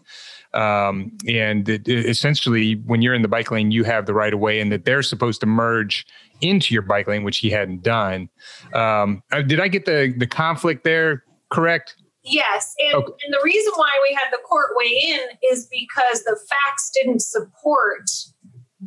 um, 0.53 1.11
and 1.27 1.67
it, 1.67 1.85
it, 1.85 2.05
essentially 2.05 2.75
when 2.85 3.01
you're 3.01 3.13
in 3.13 3.21
the 3.21 3.27
bike 3.27 3.51
lane 3.51 3.71
you 3.71 3.83
have 3.83 4.05
the 4.05 4.13
right 4.13 4.33
of 4.33 4.39
way 4.39 4.61
and 4.61 4.71
that 4.71 4.85
they're 4.85 5.03
supposed 5.03 5.41
to 5.41 5.45
merge 5.45 6.07
into 6.39 6.73
your 6.73 6.81
bike 6.81 7.07
lane 7.07 7.25
which 7.25 7.39
he 7.39 7.49
hadn't 7.49 7.83
done. 7.83 8.29
Um, 8.73 9.21
uh, 9.33 9.41
did 9.41 9.59
i 9.59 9.67
get 9.67 9.83
the 9.83 10.13
the 10.15 10.27
conflict 10.27 10.85
there 10.85 11.25
correct 11.51 11.97
Yes. 12.25 12.73
And, 12.79 12.95
okay. 12.95 13.13
and 13.23 13.33
the 13.33 13.41
reason 13.43 13.71
why 13.75 13.91
we 14.01 14.15
had 14.15 14.31
the 14.31 14.41
court 14.43 14.71
weigh 14.75 15.13
in 15.13 15.21
is 15.51 15.67
because 15.67 16.23
the 16.23 16.37
facts 16.49 16.91
didn't 16.93 17.21
support 17.21 18.09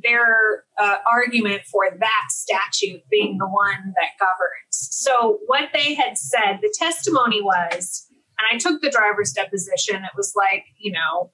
their 0.03 0.65
uh, 0.79 0.97
argument 1.11 1.63
for 1.71 1.85
that 1.99 2.25
statute 2.29 3.03
being 3.11 3.39
the 3.39 3.47
one 3.47 3.95
that 3.97 4.11
governs. 4.19 4.71
So, 4.71 5.39
what 5.47 5.71
they 5.73 5.95
had 5.95 6.19
said, 6.19 6.59
the 6.61 6.75
testimony 6.79 7.43
was, 7.43 8.07
and 8.39 8.47
I 8.53 8.59
took 8.59 8.81
the 8.83 8.91
driver's 8.91 9.33
deposition, 9.33 9.97
it 9.97 10.17
was 10.17 10.35
like, 10.37 10.65
you 10.79 10.93
know, 10.93 11.33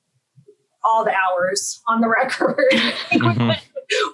all 0.83 1.05
the 1.05 1.13
hours 1.13 1.83
on 1.89 2.01
the 2.01 2.09
record, 2.21 2.69
mm-hmm. 2.73 3.51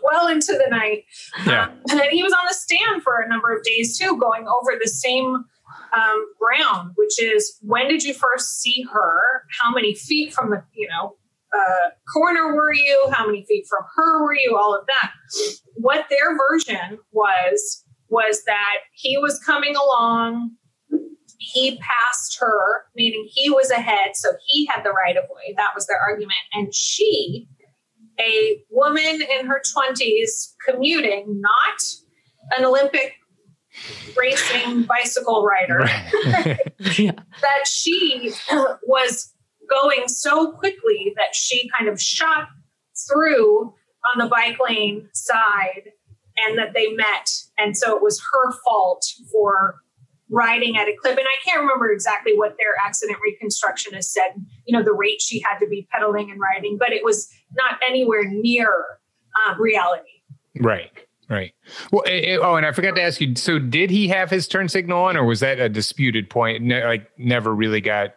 well 0.02 0.28
into 0.28 0.52
the 0.52 0.68
night. 0.70 1.04
Yeah. 1.46 1.64
Um, 1.64 1.70
and 1.90 2.00
then 2.00 2.10
he 2.10 2.22
was 2.22 2.32
on 2.32 2.46
the 2.48 2.54
stand 2.54 3.02
for 3.02 3.20
a 3.20 3.28
number 3.28 3.54
of 3.54 3.62
days 3.62 3.98
too, 3.98 4.16
going 4.18 4.46
over 4.46 4.78
the 4.80 4.88
same 4.88 5.44
um, 5.96 6.26
ground, 6.38 6.92
which 6.96 7.20
is 7.20 7.58
when 7.62 7.88
did 7.88 8.02
you 8.02 8.14
first 8.14 8.60
see 8.60 8.84
her? 8.92 9.44
How 9.60 9.72
many 9.72 9.94
feet 9.94 10.32
from 10.32 10.50
the, 10.50 10.62
you 10.74 10.88
know, 10.88 11.16
uh, 11.54 11.90
corner 12.12 12.54
were 12.54 12.72
you? 12.72 13.08
How 13.12 13.26
many 13.26 13.44
feet 13.46 13.66
from 13.68 13.84
her 13.96 14.22
were 14.22 14.34
you? 14.34 14.56
All 14.56 14.74
of 14.74 14.86
that. 14.86 15.12
What 15.74 16.06
their 16.10 16.36
version 16.36 16.98
was, 17.12 17.84
was 18.08 18.44
that 18.44 18.78
he 18.94 19.18
was 19.18 19.38
coming 19.40 19.74
along. 19.76 20.52
He 21.38 21.78
passed 21.78 22.38
her, 22.40 22.84
meaning 22.94 23.28
he 23.30 23.50
was 23.50 23.70
ahead. 23.70 24.14
So 24.14 24.30
he 24.46 24.66
had 24.66 24.84
the 24.84 24.92
right 24.92 25.16
of 25.16 25.24
way. 25.30 25.54
That 25.56 25.70
was 25.74 25.86
their 25.86 25.98
argument. 25.98 26.38
And 26.52 26.74
she, 26.74 27.48
a 28.20 28.62
woman 28.70 29.20
in 29.22 29.46
her 29.46 29.62
20s, 29.76 30.54
commuting, 30.68 31.40
not 31.40 31.80
an 32.58 32.64
Olympic 32.64 33.14
racing 34.16 34.84
bicycle 34.84 35.44
rider. 35.44 35.88
Yeah. 36.98 37.12
that 37.42 37.66
she 37.66 38.32
was 38.82 39.32
going 39.68 40.08
so 40.08 40.52
quickly 40.52 41.12
that 41.16 41.34
she 41.34 41.70
kind 41.78 41.90
of 41.90 42.00
shot 42.00 42.48
through 43.08 43.74
on 44.12 44.18
the 44.18 44.26
bike 44.26 44.56
lane 44.66 45.08
side 45.12 45.92
and 46.38 46.58
that 46.58 46.72
they 46.74 46.92
met. 46.92 47.30
And 47.58 47.76
so 47.76 47.94
it 47.94 48.02
was 48.02 48.20
her 48.32 48.52
fault 48.64 49.04
for 49.30 49.76
riding 50.30 50.76
at 50.78 50.88
a 50.88 50.96
clip. 51.00 51.18
And 51.18 51.26
i 51.26 51.36
can't 51.44 51.60
remember 51.60 51.90
exactly 51.92 52.32
what 52.36 52.56
their 52.56 52.74
accident 52.82 53.18
reconstructionist 53.18 54.04
said 54.04 54.30
you 54.64 54.76
know 54.76 54.82
the 54.82 54.92
rate 54.92 55.20
she 55.20 55.40
had 55.40 55.58
to 55.58 55.66
be 55.66 55.88
pedaling 55.92 56.30
and 56.30 56.40
riding 56.40 56.78
but 56.78 56.92
it 56.92 57.04
was 57.04 57.28
not 57.56 57.80
anywhere 57.86 58.24
near 58.24 58.72
uh, 59.48 59.54
reality. 59.58 60.22
Right 60.60 60.90
Right. 61.30 61.54
Well, 61.92 62.02
it, 62.02 62.24
eh, 62.24 62.32
eh, 62.32 62.38
oh, 62.42 62.56
and 62.56 62.66
I 62.66 62.72
forgot 62.72 62.96
to 62.96 63.02
ask 63.02 63.20
you. 63.20 63.36
So, 63.36 63.60
did 63.60 63.88
he 63.88 64.08
have 64.08 64.30
his 64.30 64.48
turn 64.48 64.68
signal 64.68 65.04
on, 65.04 65.16
or 65.16 65.24
was 65.24 65.38
that 65.40 65.60
a 65.60 65.68
disputed 65.68 66.28
point? 66.28 66.64
Ne- 66.64 66.84
like, 66.84 67.08
never 67.16 67.54
really 67.54 67.80
got 67.80 68.16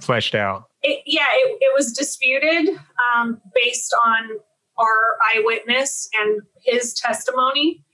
fleshed 0.00 0.34
out. 0.34 0.64
It, 0.82 1.02
yeah, 1.06 1.26
it, 1.34 1.58
it, 1.60 1.72
was 1.76 1.92
disputed 1.92 2.76
um, 3.14 3.40
based 3.54 3.94
on 4.04 4.38
our 4.76 5.16
eyewitness 5.32 6.08
and 6.20 6.40
his 6.64 6.94
testimony, 6.94 7.84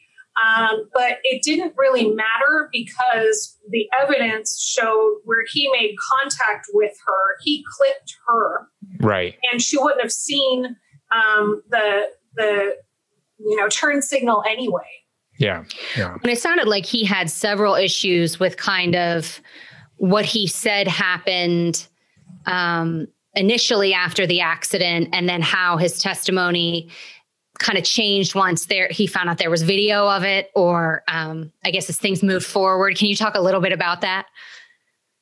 um, 0.42 0.88
but 0.94 1.18
it 1.24 1.42
didn't 1.42 1.74
really 1.76 2.10
matter 2.10 2.70
because 2.72 3.58
the 3.70 3.86
evidence 4.00 4.60
showed 4.60 5.20
where 5.24 5.44
he 5.50 5.70
made 5.78 5.94
contact 6.20 6.68
with 6.72 6.92
her, 7.06 7.36
he 7.42 7.64
clipped 7.76 8.16
her, 8.28 8.68
right, 9.00 9.36
and 9.50 9.60
she 9.60 9.76
wouldn't 9.78 10.02
have 10.02 10.12
seen 10.12 10.76
um, 11.14 11.62
the 11.70 12.08
the 12.36 12.76
you 13.44 13.56
know, 13.56 13.68
turn 13.68 14.02
signal 14.02 14.42
anyway. 14.48 14.82
Yeah. 15.38 15.64
Yeah. 15.96 16.14
And 16.22 16.30
it 16.30 16.38
sounded 16.38 16.68
like 16.68 16.86
he 16.86 17.04
had 17.04 17.28
several 17.30 17.74
issues 17.74 18.38
with 18.38 18.56
kind 18.56 18.94
of 18.94 19.40
what 19.96 20.24
he 20.24 20.46
said 20.46 20.88
happened 20.88 21.86
um, 22.46 23.08
initially 23.34 23.94
after 23.94 24.26
the 24.26 24.40
accident 24.40 25.08
and 25.12 25.28
then 25.28 25.42
how 25.42 25.76
his 25.76 25.98
testimony 25.98 26.88
kind 27.58 27.78
of 27.78 27.84
changed 27.84 28.34
once 28.34 28.66
there 28.66 28.88
he 28.90 29.06
found 29.06 29.28
out 29.28 29.38
there 29.38 29.50
was 29.50 29.62
video 29.62 30.08
of 30.08 30.24
it 30.24 30.50
or 30.56 31.04
um, 31.06 31.52
i 31.64 31.70
guess 31.70 31.88
as 31.88 31.96
things 31.96 32.20
moved 32.20 32.44
forward 32.44 32.96
can 32.96 33.06
you 33.06 33.14
talk 33.14 33.36
a 33.36 33.40
little 33.40 33.60
bit 33.60 33.72
about 33.72 34.00
that 34.00 34.26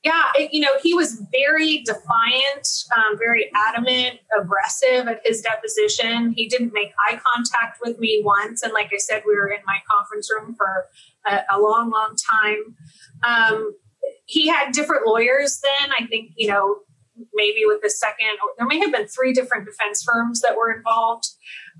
yeah, 0.04 0.30
it, 0.34 0.52
you 0.52 0.60
know, 0.60 0.72
he 0.82 0.94
was 0.94 1.22
very 1.30 1.82
defiant, 1.84 2.68
um, 2.96 3.16
very 3.18 3.50
adamant, 3.54 4.18
aggressive 4.38 5.06
at 5.06 5.20
his 5.24 5.42
deposition. 5.42 6.32
He 6.36 6.48
didn't 6.48 6.72
make 6.72 6.92
eye 7.08 7.20
contact 7.24 7.78
with 7.84 7.98
me 8.00 8.20
once. 8.24 8.62
And 8.62 8.72
like 8.72 8.90
I 8.92 8.98
said, 8.98 9.22
we 9.26 9.34
were 9.34 9.48
in 9.48 9.60
my 9.64 9.78
conference 9.88 10.28
room 10.30 10.56
for 10.56 10.86
a, 11.26 11.42
a 11.56 11.60
long, 11.60 11.90
long 11.90 12.16
time. 12.30 12.74
Um, 13.22 13.74
he 14.26 14.48
had 14.48 14.72
different 14.72 15.06
lawyers 15.06 15.60
then. 15.62 15.92
I 15.98 16.06
think, 16.06 16.32
you 16.36 16.48
know, 16.48 16.78
maybe 17.32 17.60
with 17.64 17.80
the 17.82 17.90
second, 17.90 18.38
there 18.58 18.66
may 18.66 18.80
have 18.80 18.90
been 18.90 19.06
three 19.06 19.32
different 19.32 19.66
defense 19.66 20.02
firms 20.02 20.40
that 20.40 20.56
were 20.56 20.72
involved. 20.72 21.28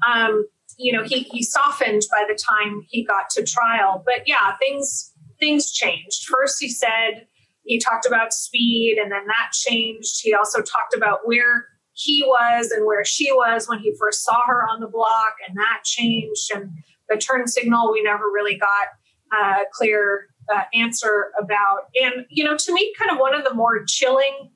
Um, 0.06 0.46
you 0.78 0.92
know, 0.92 1.02
he, 1.02 1.20
he 1.22 1.42
softened 1.42 2.02
by 2.10 2.24
the 2.28 2.38
time 2.38 2.86
he 2.88 3.04
got 3.04 3.30
to 3.30 3.44
trial. 3.44 4.02
But 4.04 4.22
yeah, 4.26 4.56
things 4.58 5.12
things 5.40 5.72
changed. 5.72 6.26
First, 6.26 6.58
he 6.60 6.68
said, 6.68 7.26
he 7.64 7.78
talked 7.78 8.06
about 8.06 8.32
speed 8.32 8.98
and 9.00 9.10
then 9.10 9.26
that 9.26 9.52
changed. 9.52 10.20
He 10.22 10.34
also 10.34 10.60
talked 10.60 10.94
about 10.94 11.20
where 11.24 11.66
he 11.92 12.22
was 12.26 12.70
and 12.70 12.86
where 12.86 13.04
she 13.04 13.30
was 13.32 13.68
when 13.68 13.78
he 13.78 13.94
first 13.98 14.24
saw 14.24 14.40
her 14.46 14.62
on 14.68 14.80
the 14.80 14.88
block 14.88 15.34
and 15.46 15.56
that 15.56 15.84
changed. 15.84 16.50
And 16.54 16.70
the 17.08 17.16
turn 17.16 17.46
signal 17.46 17.92
we 17.92 18.02
never 18.02 18.24
really 18.24 18.58
got 18.58 18.88
a 19.32 19.64
clear 19.72 20.28
uh, 20.52 20.62
answer 20.74 21.32
about. 21.40 21.88
And, 21.94 22.26
you 22.28 22.44
know, 22.44 22.56
to 22.56 22.72
me, 22.72 22.92
kind 22.98 23.10
of 23.10 23.18
one 23.18 23.34
of 23.34 23.44
the 23.44 23.54
more 23.54 23.84
chilling 23.86 24.50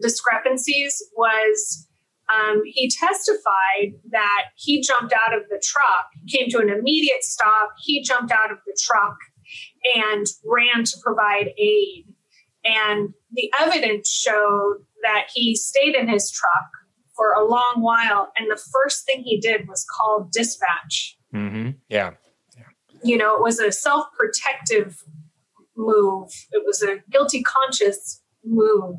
discrepancies 0.00 1.02
was 1.16 1.86
um, 2.32 2.62
he 2.64 2.90
testified 2.90 3.94
that 4.10 4.44
he 4.56 4.82
jumped 4.82 5.12
out 5.12 5.36
of 5.36 5.48
the 5.48 5.60
truck, 5.64 6.06
came 6.28 6.48
to 6.50 6.58
an 6.58 6.68
immediate 6.68 7.24
stop. 7.24 7.70
He 7.82 8.02
jumped 8.02 8.32
out 8.32 8.50
of 8.50 8.58
the 8.66 8.76
truck 8.78 9.16
and 9.96 10.26
ran 10.44 10.84
to 10.84 10.96
provide 11.02 11.52
aid. 11.58 12.04
And 12.68 13.14
the 13.32 13.50
evidence 13.60 14.10
showed 14.10 14.78
that 15.02 15.28
he 15.32 15.54
stayed 15.54 15.94
in 15.94 16.08
his 16.08 16.30
truck 16.30 16.68
for 17.16 17.32
a 17.32 17.44
long 17.44 17.76
while. 17.78 18.30
And 18.36 18.50
the 18.50 18.60
first 18.72 19.04
thing 19.06 19.22
he 19.22 19.40
did 19.40 19.66
was 19.68 19.84
call 19.96 20.28
dispatch. 20.32 21.16
Mm-hmm. 21.34 21.70
Yeah. 21.88 22.12
yeah. 22.56 22.64
You 23.02 23.16
know, 23.16 23.34
it 23.34 23.42
was 23.42 23.58
a 23.58 23.72
self 23.72 24.06
protective 24.18 25.02
move, 25.76 26.30
it 26.52 26.62
was 26.66 26.82
a 26.82 26.98
guilty 27.10 27.42
conscious 27.42 28.20
move. 28.44 28.96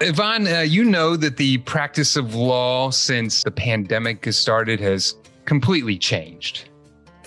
Yvonne, 0.00 0.46
uh, 0.46 0.60
you 0.60 0.84
know 0.84 1.16
that 1.16 1.38
the 1.38 1.58
practice 1.58 2.16
of 2.16 2.34
law 2.34 2.90
since 2.90 3.42
the 3.42 3.50
pandemic 3.50 4.26
has 4.26 4.36
started 4.36 4.78
has 4.80 5.14
completely 5.46 5.96
changed. 5.96 6.68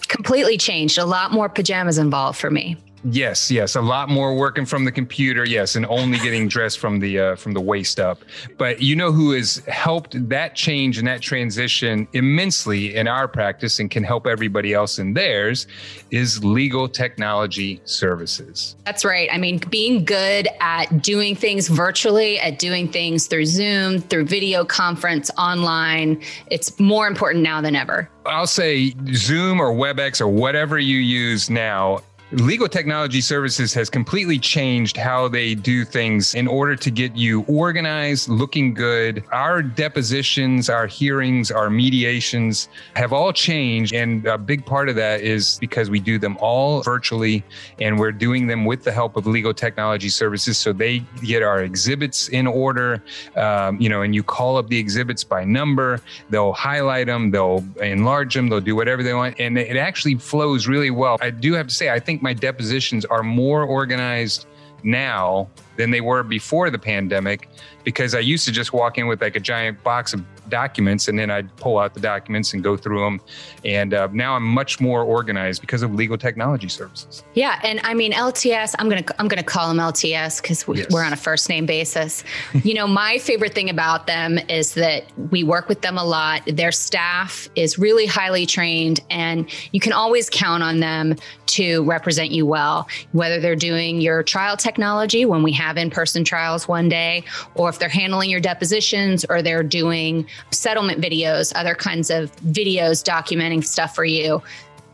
Completely 0.07 0.57
changed. 0.57 0.99
A 0.99 1.05
lot 1.05 1.32
more 1.32 1.49
pajamas 1.49 1.97
involved 1.97 2.39
for 2.39 2.51
me. 2.51 2.78
Yes, 3.04 3.50
yes, 3.50 3.76
a 3.76 3.82
lot 3.82 4.10
more 4.10 4.36
working 4.36 4.66
from 4.66 4.86
the 4.86 4.91
computer. 4.91 5.45
Yes, 5.45 5.76
and 5.76 5.86
only 5.86 6.18
getting 6.20 6.47
dressed 6.56 6.80
from 6.80 7.00
the 7.00 7.20
uh, 7.20 7.36
from 7.36 7.54
the 7.54 7.62
waist 7.62 8.00
up. 8.00 8.24
But 8.58 8.82
you 8.82 8.95
know 8.95 9.12
who 9.12 9.32
has 9.32 9.58
helped 9.68 10.30
that 10.30 10.56
change 10.56 10.97
and 10.97 11.08
that 11.08 11.22
transition 11.22 12.08
immensely 12.14 12.95
in 12.95 13.08
our 13.08 13.28
practice 13.28 13.80
and 13.80 13.89
can 13.89 14.04
help 14.04 14.28
everybody 14.28 14.74
else 14.74 15.00
in 15.00 15.14
theirs 15.14 15.68
is 16.12 16.43
Legal 16.43 16.88
Technology 16.88 17.82
Services. 17.86 18.76
That's 18.86 19.06
right. 19.06 19.30
I 19.32 19.38
mean, 19.38 19.60
being 19.70 20.04
good 20.04 20.47
at 20.60 21.02
doing 21.02 21.36
things 21.36 21.68
virtually, 21.68 22.39
at 22.39 22.60
doing 22.60 22.88
things 22.88 23.28
through 23.28 23.45
Zoom, 23.45 24.02
through 24.02 24.26
video 24.26 24.66
conference, 24.66 25.32
online, 25.38 26.22
it's 26.47 26.80
more 26.80 27.08
important 27.08 27.43
now 27.43 27.62
than 27.62 27.76
ever. 27.76 28.10
I'll 28.26 28.47
say 28.47 28.93
Zoom 29.14 29.60
or 29.60 29.74
WebEx 29.74 30.22
or 30.22 30.28
whatever 30.28 30.78
you 30.78 30.97
use 30.97 31.50
now 31.50 32.02
Legal 32.32 32.68
Technology 32.68 33.22
Services 33.22 33.74
has 33.74 33.90
completely 33.90 34.38
changed 34.38 34.98
how 34.98 35.28
they 35.28 35.56
do 35.56 35.84
things 35.84 36.36
in 36.36 36.48
order 36.48 36.76
to 36.76 36.92
get 36.92 37.18
you 37.18 37.42
organized, 37.48 38.30
looking 38.30 38.72
good. 38.72 39.24
Our 39.32 39.64
depositions, 39.64 40.70
our 40.70 40.86
hearings, 40.86 41.50
our 41.50 41.72
mediations 41.72 42.70
have 42.96 43.14
all 43.14 43.34
changed. 43.34 43.96
And 43.96 44.28
a 44.28 44.38
big 44.38 44.64
part 44.64 44.90
of 44.90 44.96
that 44.96 45.22
is 45.22 45.58
because 45.60 45.90
we 45.90 46.00
do 46.00 46.20
them 46.20 46.38
all 46.40 46.84
virtually 46.84 47.44
and 47.80 48.00
we're 48.00 48.12
doing 48.12 48.46
them 48.46 48.64
with 48.64 48.84
the 48.84 48.92
help 48.92 49.18
of 49.18 49.26
Legal 49.26 49.54
Technology 49.54 50.10
Services. 50.10 50.60
So 50.60 50.72
they 50.72 51.00
get 51.24 51.42
our 51.42 51.64
exhibits 51.64 52.28
in 52.28 52.46
order, 52.46 53.04
um, 53.38 53.82
you 53.82 53.90
know, 53.90 54.04
and 54.04 54.14
you 54.14 54.22
call 54.22 54.58
up 54.58 54.68
the 54.68 54.78
exhibits 54.78 55.24
by 55.24 55.46
number, 55.46 56.00
they'll 56.30 56.54
highlight 56.54 57.08
them, 57.08 57.32
they'll 57.32 57.66
enlarge 57.82 58.36
them, 58.36 58.50
they'll 58.50 58.62
do 58.62 58.76
whatever 58.76 59.02
they 59.02 59.16
want. 59.16 59.40
And 59.40 59.58
it 59.58 59.78
actually 59.78 60.14
flows 60.16 60.68
really 60.68 60.92
well. 60.92 61.18
I 61.22 61.32
do 61.32 61.54
have 61.54 61.66
to 61.66 61.74
say, 61.74 61.90
I 61.90 62.00
think 62.00 62.18
think 62.20 62.24
my 62.24 62.34
depositions 62.34 63.05
are 63.05 63.24
more 63.24 63.63
organized 63.63 64.45
now 64.84 65.47
than 65.78 65.91
they 65.91 66.01
were 66.01 66.24
before 66.24 66.70
the 66.70 66.80
pandemic 66.80 67.49
because 67.84 68.15
I 68.15 68.20
used 68.20 68.45
to 68.45 68.51
just 68.51 68.74
walk 68.74 68.97
in 68.97 69.07
with 69.07 69.22
like 69.22 69.36
a 69.36 69.39
giant 69.39 69.84
box 69.84 70.13
of 70.13 70.24
documents 70.50 71.08
and 71.08 71.18
then 71.18 71.30
I'd 71.30 71.56
pull 71.58 71.78
out 71.80 71.93
the 71.93 72.00
documents 72.00 72.54
and 72.54 72.64
go 72.64 72.78
through 72.78 73.00
them. 73.00 73.22
And 73.66 73.93
uh, 73.93 74.08
now 74.12 74.36
I'm 74.36 74.43
much 74.43 74.80
more 74.80 75.04
organized 75.04 75.62
because 75.62 75.82
of 75.82 75.93
legal 75.93 76.18
technology 76.18 76.70
services. 76.70 77.24
Yeah, 77.34 77.60
and 77.64 77.80
I 77.84 77.93
mean 77.93 78.12
LTS. 78.12 78.76
I'm 78.80 78.89
gonna 78.89 79.04
I'm 79.18 79.28
gonna 79.28 79.43
call 79.43 79.68
them 79.68 79.78
LTS 79.78 80.41
because 80.41 80.68
we, 80.68 80.80
yes. 80.80 80.88
we're 80.91 81.04
on 81.04 81.14
a 81.14 81.18
first 81.18 81.50
name 81.50 81.66
basis. 81.66 82.24
you 82.64 82.74
know, 82.74 82.88
my 82.88 83.18
favorite 83.18 83.54
thing 83.54 83.70
about 83.70 84.08
them 84.08 84.39
is 84.50 84.74
that 84.76 85.06
we 85.32 85.43
work 85.43 85.70
with 85.70 85.82
them 85.82 85.97
a 85.97 86.04
lot. 86.04 86.41
Their 86.45 86.72
staff 86.72 87.50
is 87.56 87.78
really 87.78 88.06
highly 88.06 88.45
trained, 88.45 89.02
and 89.10 89.50
you 89.72 89.80
can 89.80 89.93
always 89.93 90.30
count 90.30 90.64
on 90.64 90.80
them 90.80 91.16
to 91.47 91.84
represent 91.84 92.32
you 92.32 92.45
well. 92.45 92.88
Whether 93.12 93.39
they're 93.39 93.56
doing 93.56 94.02
your 94.02 94.24
trial 94.24 94.56
technology 94.56 95.26
when 95.26 95.43
we 95.43 95.52
have 95.54 95.78
in 95.78 95.89
person 95.89 96.24
trials 96.24 96.68
one 96.68 96.89
day, 96.89 97.24
or 97.56 97.70
if 97.70 97.80
they're 97.80 97.89
handling 97.89 98.30
your 98.30 98.39
depositions, 98.39 99.26
or 99.30 99.41
they're 99.41 99.64
doing 99.64 100.28
settlement 100.52 101.02
videos, 101.02 101.52
other 101.56 101.76
kinds 101.76 102.10
of 102.10 102.36
videos 102.38 103.04
documenting 103.04 103.64
stuff 103.64 103.96
for 103.96 104.06
you, 104.06 104.42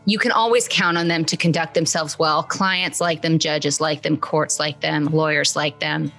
you 0.06 0.18
can 0.18 0.30
always 0.30 0.68
count 0.68 0.96
on 0.96 1.08
them 1.08 1.24
to 1.24 1.36
conduct 1.36 1.74
themselves 1.74 2.18
well. 2.18 2.42
Clients 2.44 3.00
like 3.00 3.22
them, 3.22 3.38
judges 3.38 3.80
like 3.80 4.02
them, 4.02 4.16
courts 4.16 4.60
like 4.60 4.80
them, 4.80 5.06
lawyers 5.06 5.56
like 5.56 5.80
them. 5.80 6.12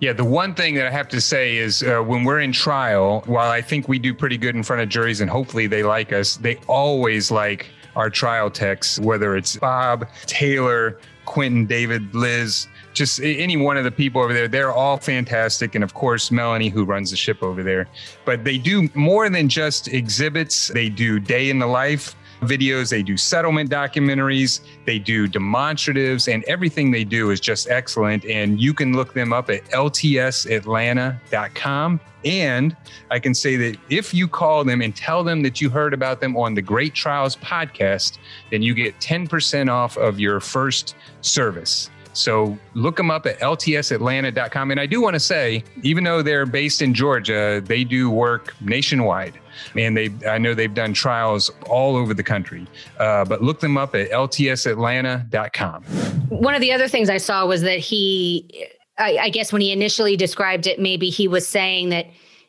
Yeah, 0.00 0.12
the 0.12 0.24
one 0.24 0.54
thing 0.54 0.74
that 0.74 0.86
I 0.86 0.90
have 0.90 1.08
to 1.08 1.20
say 1.20 1.56
is 1.56 1.82
uh, 1.82 2.02
when 2.02 2.24
we're 2.24 2.40
in 2.40 2.52
trial, 2.52 3.22
while 3.26 3.50
I 3.50 3.62
think 3.62 3.88
we 3.88 3.98
do 3.98 4.12
pretty 4.12 4.36
good 4.36 4.54
in 4.54 4.62
front 4.62 4.82
of 4.82 4.88
juries 4.90 5.22
and 5.22 5.30
hopefully 5.30 5.66
they 5.66 5.82
like 5.82 6.12
us, 6.12 6.36
they 6.36 6.56
always 6.66 7.30
like 7.30 7.70
our 7.96 8.10
trial 8.10 8.50
techs, 8.50 8.98
whether 8.98 9.36
it's 9.36 9.56
Bob, 9.56 10.06
Taylor, 10.26 10.98
Quentin, 11.24 11.64
David, 11.64 12.14
Liz, 12.14 12.66
just 12.94 13.20
any 13.20 13.56
one 13.56 13.76
of 13.76 13.84
the 13.84 13.90
people 13.90 14.22
over 14.22 14.32
there. 14.32 14.48
They're 14.48 14.72
all 14.72 14.96
fantastic. 14.96 15.74
And 15.74 15.84
of 15.84 15.94
course, 15.94 16.30
Melanie, 16.30 16.68
who 16.68 16.84
runs 16.84 17.10
the 17.10 17.16
ship 17.16 17.42
over 17.42 17.62
there. 17.62 17.88
But 18.24 18.44
they 18.44 18.56
do 18.56 18.88
more 18.94 19.28
than 19.28 19.48
just 19.48 19.88
exhibits, 19.88 20.68
they 20.68 20.88
do 20.88 21.18
day 21.18 21.50
in 21.50 21.58
the 21.58 21.66
life 21.66 22.14
videos, 22.40 22.90
they 22.90 23.02
do 23.02 23.16
settlement 23.16 23.70
documentaries, 23.70 24.60
they 24.84 24.98
do 24.98 25.28
demonstratives, 25.28 26.30
and 26.32 26.44
everything 26.44 26.90
they 26.90 27.04
do 27.04 27.30
is 27.30 27.40
just 27.40 27.70
excellent. 27.70 28.26
And 28.26 28.60
you 28.60 28.74
can 28.74 28.94
look 28.94 29.14
them 29.14 29.32
up 29.32 29.48
at 29.50 29.64
ltsatlanta.com. 29.66 32.00
And 32.24 32.76
I 33.10 33.18
can 33.18 33.34
say 33.34 33.56
that 33.56 33.76
if 33.90 34.14
you 34.14 34.26
call 34.26 34.64
them 34.64 34.80
and 34.80 34.96
tell 34.96 35.22
them 35.22 35.42
that 35.42 35.60
you 35.60 35.68
heard 35.68 35.92
about 35.92 36.20
them 36.20 36.36
on 36.36 36.54
the 36.54 36.62
Great 36.62 36.94
Trials 36.94 37.36
podcast, 37.36 38.18
then 38.50 38.62
you 38.62 38.74
get 38.74 38.98
10% 38.98 39.70
off 39.70 39.98
of 39.98 40.18
your 40.18 40.40
first 40.40 40.96
service. 41.20 41.90
So 42.14 42.56
look 42.74 42.96
them 42.96 43.10
up 43.10 43.26
at 43.26 43.38
ltsatlanta.com. 43.40 44.70
And 44.70 44.80
I 44.80 44.86
do 44.86 45.00
want 45.00 45.14
to 45.14 45.20
say, 45.20 45.64
even 45.82 46.04
though 46.04 46.22
they're 46.22 46.46
based 46.46 46.80
in 46.80 46.94
Georgia, 46.94 47.62
they 47.64 47.84
do 47.84 48.08
work 48.10 48.54
nationwide. 48.60 49.38
And 49.76 49.96
they, 49.96 50.10
I 50.26 50.38
know 50.38 50.54
they've 50.54 50.72
done 50.72 50.94
trials 50.94 51.50
all 51.68 51.96
over 51.96 52.14
the 52.14 52.22
country, 52.22 52.66
uh, 52.98 53.24
but 53.24 53.42
look 53.42 53.60
them 53.60 53.76
up 53.76 53.94
at 53.94 54.10
ltsatlanta.com. 54.10 55.84
One 56.28 56.54
of 56.54 56.60
the 56.60 56.72
other 56.72 56.88
things 56.88 57.10
I 57.10 57.18
saw 57.18 57.46
was 57.46 57.62
that 57.62 57.78
he, 57.78 58.66
I, 58.98 59.18
I 59.18 59.28
guess 59.28 59.52
when 59.52 59.62
he 59.62 59.72
initially 59.72 60.16
described 60.16 60.66
it, 60.66 60.80
maybe 60.80 61.10
he 61.10 61.28
was 61.28 61.46
saying 61.46 61.90
that 61.90 62.06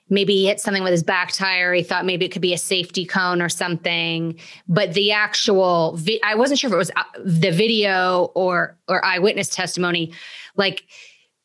maybe 0.10 0.34
he 0.34 0.48
hit 0.48 0.60
something 0.60 0.84
with 0.84 0.92
his 0.92 1.04
back 1.04 1.32
tire. 1.32 1.74
He 1.74 1.84
thought 1.84 2.06
maybe 2.06 2.26
it 2.26 2.32
could 2.32 2.42
be 2.42 2.54
a 2.54 2.58
safety 2.58 3.06
cone 3.06 3.42
or 3.42 3.50
something. 3.50 4.40
But 4.68 4.94
the 4.94 5.12
actual, 5.12 5.96
vi- 5.98 6.22
I 6.24 6.36
wasn't 6.36 6.60
sure 6.60 6.70
if 6.70 6.74
it 6.74 6.78
was 6.78 6.92
uh, 6.96 7.04
the 7.24 7.52
video 7.52 8.32
or 8.36 8.78
or 8.88 9.04
eyewitness 9.04 9.50
testimony. 9.50 10.14
Like 10.56 10.84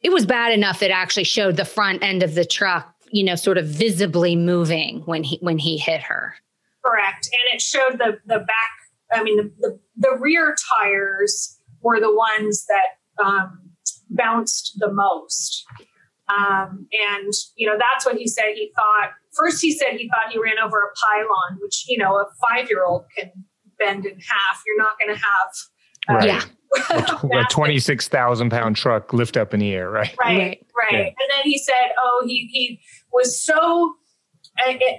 it 0.02 0.12
was 0.12 0.26
bad 0.26 0.52
enough 0.52 0.80
that 0.80 0.90
actually 0.90 1.24
showed 1.24 1.56
the 1.56 1.64
front 1.64 2.02
end 2.02 2.22
of 2.22 2.34
the 2.34 2.44
truck, 2.44 2.94
you 3.10 3.24
know, 3.24 3.34
sort 3.34 3.58
of 3.58 3.66
visibly 3.66 4.36
moving 4.36 5.00
when 5.00 5.22
he 5.22 5.38
when 5.40 5.58
he 5.58 5.78
hit 5.78 6.02
her. 6.02 6.34
Correct, 6.84 7.28
and 7.32 7.54
it 7.54 7.60
showed 7.60 7.98
the 7.98 8.18
the 8.26 8.38
back. 8.40 8.70
I 9.12 9.22
mean, 9.22 9.36
the 9.36 9.52
the, 9.60 9.80
the 9.96 10.16
rear 10.18 10.54
tires 10.78 11.58
were 11.82 12.00
the 12.00 12.14
ones 12.14 12.66
that 12.66 13.24
um, 13.24 13.60
bounced 14.10 14.76
the 14.78 14.92
most. 14.92 15.64
Um, 16.30 16.86
and, 16.92 17.32
you 17.56 17.66
know, 17.66 17.76
that's 17.78 18.06
what 18.06 18.16
he 18.16 18.26
said. 18.26 18.52
He 18.54 18.72
thought, 18.76 19.10
first 19.32 19.60
he 19.60 19.72
said 19.72 19.92
he 19.92 20.08
thought 20.08 20.32
he 20.32 20.38
ran 20.38 20.58
over 20.62 20.78
a 20.78 20.92
pylon, 20.94 21.58
which, 21.60 21.84
you 21.88 21.98
know, 21.98 22.16
a 22.16 22.26
five 22.48 22.68
year 22.68 22.84
old 22.84 23.04
can 23.16 23.30
bend 23.78 24.06
in 24.06 24.18
half. 24.18 24.62
You're 24.66 24.78
not 24.78 24.98
going 24.98 25.14
to 25.14 25.20
have. 25.20 25.48
Uh, 26.08 26.14
right. 26.14 26.26
Yeah. 26.26 26.44
a 27.40 27.44
26,000 27.50 28.50
pound 28.50 28.76
truck 28.76 29.12
lift 29.12 29.36
up 29.36 29.52
in 29.52 29.60
the 29.60 29.72
air, 29.72 29.90
right? 29.90 30.14
Right, 30.20 30.38
right. 30.38 30.66
right. 30.76 30.92
Yeah. 30.92 30.98
And 30.98 31.30
then 31.30 31.42
he 31.42 31.58
said, 31.58 31.90
oh, 32.00 32.22
he, 32.26 32.48
he 32.52 32.80
was 33.12 33.42
so 33.42 33.94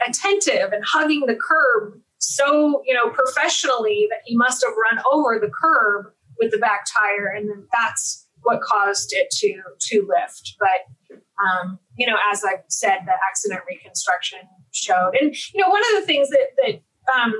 attentive 0.05 0.73
and 0.73 0.83
hugging 0.83 1.21
the 1.27 1.35
curb 1.35 2.01
so, 2.21 2.83
you 2.85 2.93
know, 2.93 3.09
professionally 3.09 4.07
that 4.11 4.19
he 4.25 4.37
must 4.37 4.63
have 4.63 4.73
run 4.91 5.03
over 5.11 5.39
the 5.39 5.49
curb 5.49 6.13
with 6.39 6.51
the 6.51 6.59
back 6.59 6.85
tire. 6.85 7.33
And 7.35 7.49
then 7.49 7.67
that's 7.73 8.27
what 8.51 8.61
caused 8.61 9.13
it 9.13 9.29
to, 9.31 9.61
to 9.79 10.07
lift. 10.07 10.55
But 10.59 11.19
um, 11.41 11.79
you 11.95 12.05
know, 12.05 12.17
as 12.31 12.43
I've 12.43 12.63
said, 12.67 12.99
the 13.05 13.13
accident 13.29 13.61
reconstruction 13.67 14.39
showed. 14.71 15.11
And, 15.19 15.35
you 15.53 15.61
know, 15.61 15.69
one 15.69 15.81
of 15.93 16.01
the 16.01 16.05
things 16.05 16.29
that, 16.29 16.47
that 16.63 16.81
um, 17.13 17.33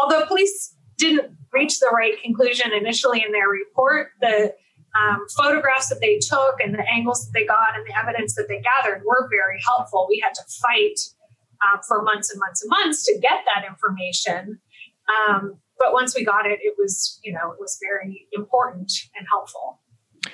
although 0.00 0.26
police 0.26 0.74
didn't 0.96 1.30
reach 1.52 1.80
the 1.80 1.90
right 1.92 2.20
conclusion 2.22 2.72
initially 2.72 3.22
in 3.24 3.32
their 3.32 3.48
report, 3.48 4.08
the 4.20 4.54
um, 4.98 5.26
photographs 5.36 5.88
that 5.88 6.00
they 6.00 6.18
took 6.18 6.56
and 6.62 6.74
the 6.74 6.84
angles 6.90 7.24
that 7.24 7.32
they 7.34 7.46
got 7.46 7.76
and 7.76 7.84
the 7.86 7.96
evidence 7.98 8.34
that 8.34 8.46
they 8.48 8.60
gathered 8.60 9.02
were 9.04 9.28
very 9.30 9.60
helpful. 9.66 10.06
We 10.08 10.20
had 10.22 10.34
to 10.34 10.42
fight 10.62 10.98
uh, 11.62 11.78
for 11.86 12.02
months 12.02 12.30
and 12.30 12.40
months 12.40 12.62
and 12.62 12.70
months 12.70 13.04
to 13.06 13.18
get 13.20 13.44
that 13.54 13.64
information. 13.66 14.60
Um, 15.28 15.58
but 15.78 15.92
once 15.92 16.14
we 16.14 16.24
got 16.24 16.46
it, 16.46 16.58
it 16.62 16.74
was 16.78 17.20
you 17.22 17.32
know 17.32 17.52
it 17.52 17.60
was 17.60 17.78
very 17.80 18.26
important 18.32 18.92
and 19.16 19.26
helpful. 19.30 19.80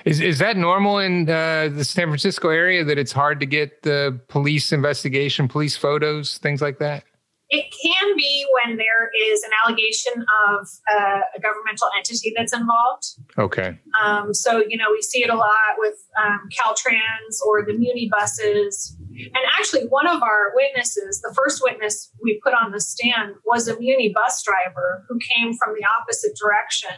Is 0.05 0.21
is 0.21 0.39
that 0.39 0.57
normal 0.57 0.99
in 0.99 1.29
uh, 1.29 1.69
the 1.73 1.85
San 1.85 2.07
Francisco 2.07 2.49
area 2.49 2.85
that 2.85 2.99
it's 2.99 3.13
hard 3.13 3.41
to 3.41 3.47
get 3.47 3.83
the 3.83 4.21
police 4.29 4.73
investigation, 4.73 5.49
police 5.49 5.77
photos, 5.77 6.39
things 6.39 6.61
like 6.61 6.79
that? 6.79 7.05
It 7.51 7.67
can 7.71 8.17
be 8.17 8.47
when 8.57 8.79
there 8.79 9.11
is 9.31 9.43
an 9.45 9.51
allegation 9.65 10.25
of 10.49 10.67
uh, 10.91 11.21
a 11.37 11.41
governmental 11.41 11.89
entity 11.97 12.33
that's 12.35 12.55
involved. 12.55 13.05
Okay. 13.39 13.79
Um, 14.03 14.33
so, 14.33 14.65
you 14.67 14.77
know, 14.79 14.87
we 14.91 15.03
see 15.03 15.23
it 15.23 15.31
a 15.31 15.37
lot 15.37 15.77
with 15.77 15.95
um, 16.21 16.49
Caltrans 16.51 17.39
or 17.47 17.65
the 17.65 17.75
Muni 17.75 18.09
buses. 18.11 18.97
And 19.11 19.45
actually, 19.59 19.87
one 19.87 20.09
of 20.09 20.23
our 20.23 20.53
witnesses, 20.55 21.21
the 21.21 21.33
first 21.35 21.63
witness 21.63 22.11
we 22.23 22.41
put 22.43 22.55
on 22.55 22.73
the 22.73 22.81
stand, 22.81 23.35
was 23.45 23.69
a 23.69 23.79
Muni 23.79 24.13
bus 24.13 24.43
driver 24.43 25.05
who 25.09 25.19
came 25.19 25.53
from 25.55 25.75
the 25.75 25.87
opposite 26.01 26.33
direction 26.37 26.91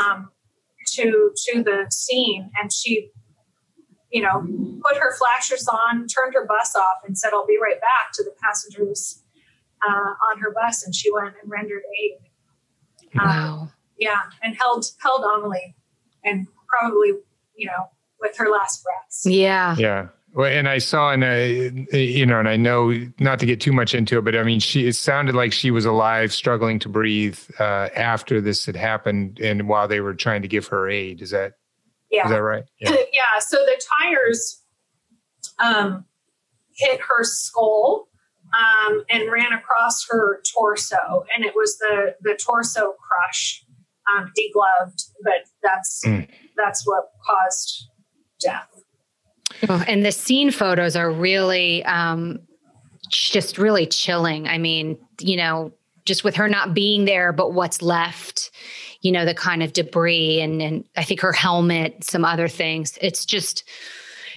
um, 0.00 0.30
to 0.96 1.30
to 1.46 1.62
the 1.62 1.86
scene, 1.90 2.50
and 2.60 2.72
she, 2.72 3.10
you 4.10 4.22
know, 4.22 4.40
put 4.84 4.96
her 4.96 5.14
flashers 5.16 5.66
on, 5.68 6.06
turned 6.06 6.34
her 6.34 6.46
bus 6.46 6.74
off, 6.74 6.98
and 7.06 7.16
said, 7.16 7.30
"I'll 7.32 7.46
be 7.46 7.58
right 7.60 7.80
back" 7.80 8.12
to 8.14 8.24
the 8.24 8.32
passengers 8.42 9.22
uh, 9.86 10.30
on 10.30 10.40
her 10.40 10.52
bus, 10.52 10.84
and 10.84 10.94
she 10.94 11.12
went 11.12 11.34
and 11.40 11.50
rendered 11.50 11.82
aid. 12.00 12.18
Um, 13.20 13.26
wow. 13.26 13.58
Um, 13.60 13.72
yeah, 13.98 14.20
and 14.42 14.56
held 14.56 14.86
held 15.00 15.24
Amelie, 15.24 15.74
and 16.24 16.46
probably 16.68 17.12
you 17.56 17.66
know 17.66 17.90
with 18.20 18.36
her 18.38 18.48
last 18.48 18.82
breaths. 18.82 19.24
Yeah. 19.26 19.76
Yeah. 19.78 20.08
Well, 20.34 20.50
and 20.50 20.68
I 20.68 20.78
saw 20.78 21.12
in 21.12 21.22
a, 21.22 21.86
you 21.92 22.26
know, 22.26 22.40
and 22.40 22.48
I 22.48 22.56
know 22.56 22.92
not 23.20 23.38
to 23.38 23.46
get 23.46 23.60
too 23.60 23.72
much 23.72 23.94
into 23.94 24.18
it, 24.18 24.24
but 24.24 24.34
I 24.34 24.42
mean, 24.42 24.58
she, 24.58 24.88
it 24.88 24.96
sounded 24.96 25.36
like 25.36 25.52
she 25.52 25.70
was 25.70 25.84
alive, 25.84 26.32
struggling 26.32 26.80
to 26.80 26.88
breathe 26.88 27.38
uh, 27.60 27.88
after 27.94 28.40
this 28.40 28.66
had 28.66 28.74
happened 28.74 29.38
and 29.38 29.68
while 29.68 29.86
they 29.86 30.00
were 30.00 30.12
trying 30.12 30.42
to 30.42 30.48
give 30.48 30.66
her 30.66 30.88
aid. 30.90 31.22
Is 31.22 31.30
that, 31.30 31.52
yeah. 32.10 32.24
is 32.24 32.30
that 32.30 32.42
right? 32.42 32.64
Yeah. 32.80 32.96
yeah. 33.12 33.38
So 33.38 33.58
the 33.58 33.80
tires 34.02 34.60
um, 35.62 36.04
hit 36.76 37.00
her 37.00 37.22
skull 37.22 38.08
um, 38.58 39.04
and 39.08 39.30
ran 39.30 39.52
across 39.52 40.06
her 40.10 40.42
torso, 40.54 41.24
and 41.34 41.44
it 41.44 41.54
was 41.54 41.78
the 41.78 42.14
the 42.20 42.38
torso 42.44 42.92
crush, 42.92 43.64
um, 44.12 44.32
degloved, 44.38 45.10
but 45.22 45.48
that's 45.62 46.02
mm. 46.04 46.28
that's 46.56 46.86
what 46.86 47.10
caused 47.26 47.88
death. 48.40 48.68
Oh, 49.68 49.84
and 49.86 50.04
the 50.04 50.12
scene 50.12 50.50
photos 50.50 50.96
are 50.96 51.10
really 51.10 51.84
um, 51.84 52.40
just 53.08 53.58
really 53.58 53.86
chilling. 53.86 54.48
I 54.48 54.58
mean, 54.58 54.98
you 55.20 55.36
know, 55.36 55.72
just 56.04 56.24
with 56.24 56.36
her 56.36 56.48
not 56.48 56.74
being 56.74 57.04
there, 57.04 57.32
but 57.32 57.52
what's 57.52 57.80
left, 57.80 58.50
you 59.00 59.10
know, 59.10 59.24
the 59.24 59.34
kind 59.34 59.62
of 59.62 59.72
debris 59.72 60.40
and 60.40 60.60
and 60.60 60.84
I 60.96 61.04
think 61.04 61.20
her 61.20 61.32
helmet, 61.32 62.04
some 62.04 62.24
other 62.24 62.48
things. 62.48 62.98
It's 63.00 63.24
just 63.24 63.64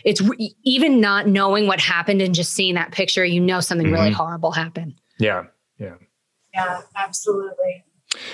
it's 0.03 0.22
re- 0.22 0.55
even 0.63 1.01
not 1.01 1.28
knowing 1.28 1.68
what 1.68 1.80
happened 1.80 2.22
and 2.22 2.34
just 2.34 2.53
seeing 2.53 2.76
that 2.76 2.91
picture, 2.91 3.26
you 3.26 3.41
know 3.41 3.59
something 3.59 3.88
mm-hmm. 3.88 3.95
really 3.95 4.11
horrible 4.11 4.51
happened. 4.51 4.95
Yeah. 5.20 5.45
Yeah. 5.80 5.95
Yeah, 6.53 6.82
absolutely. 6.95 7.84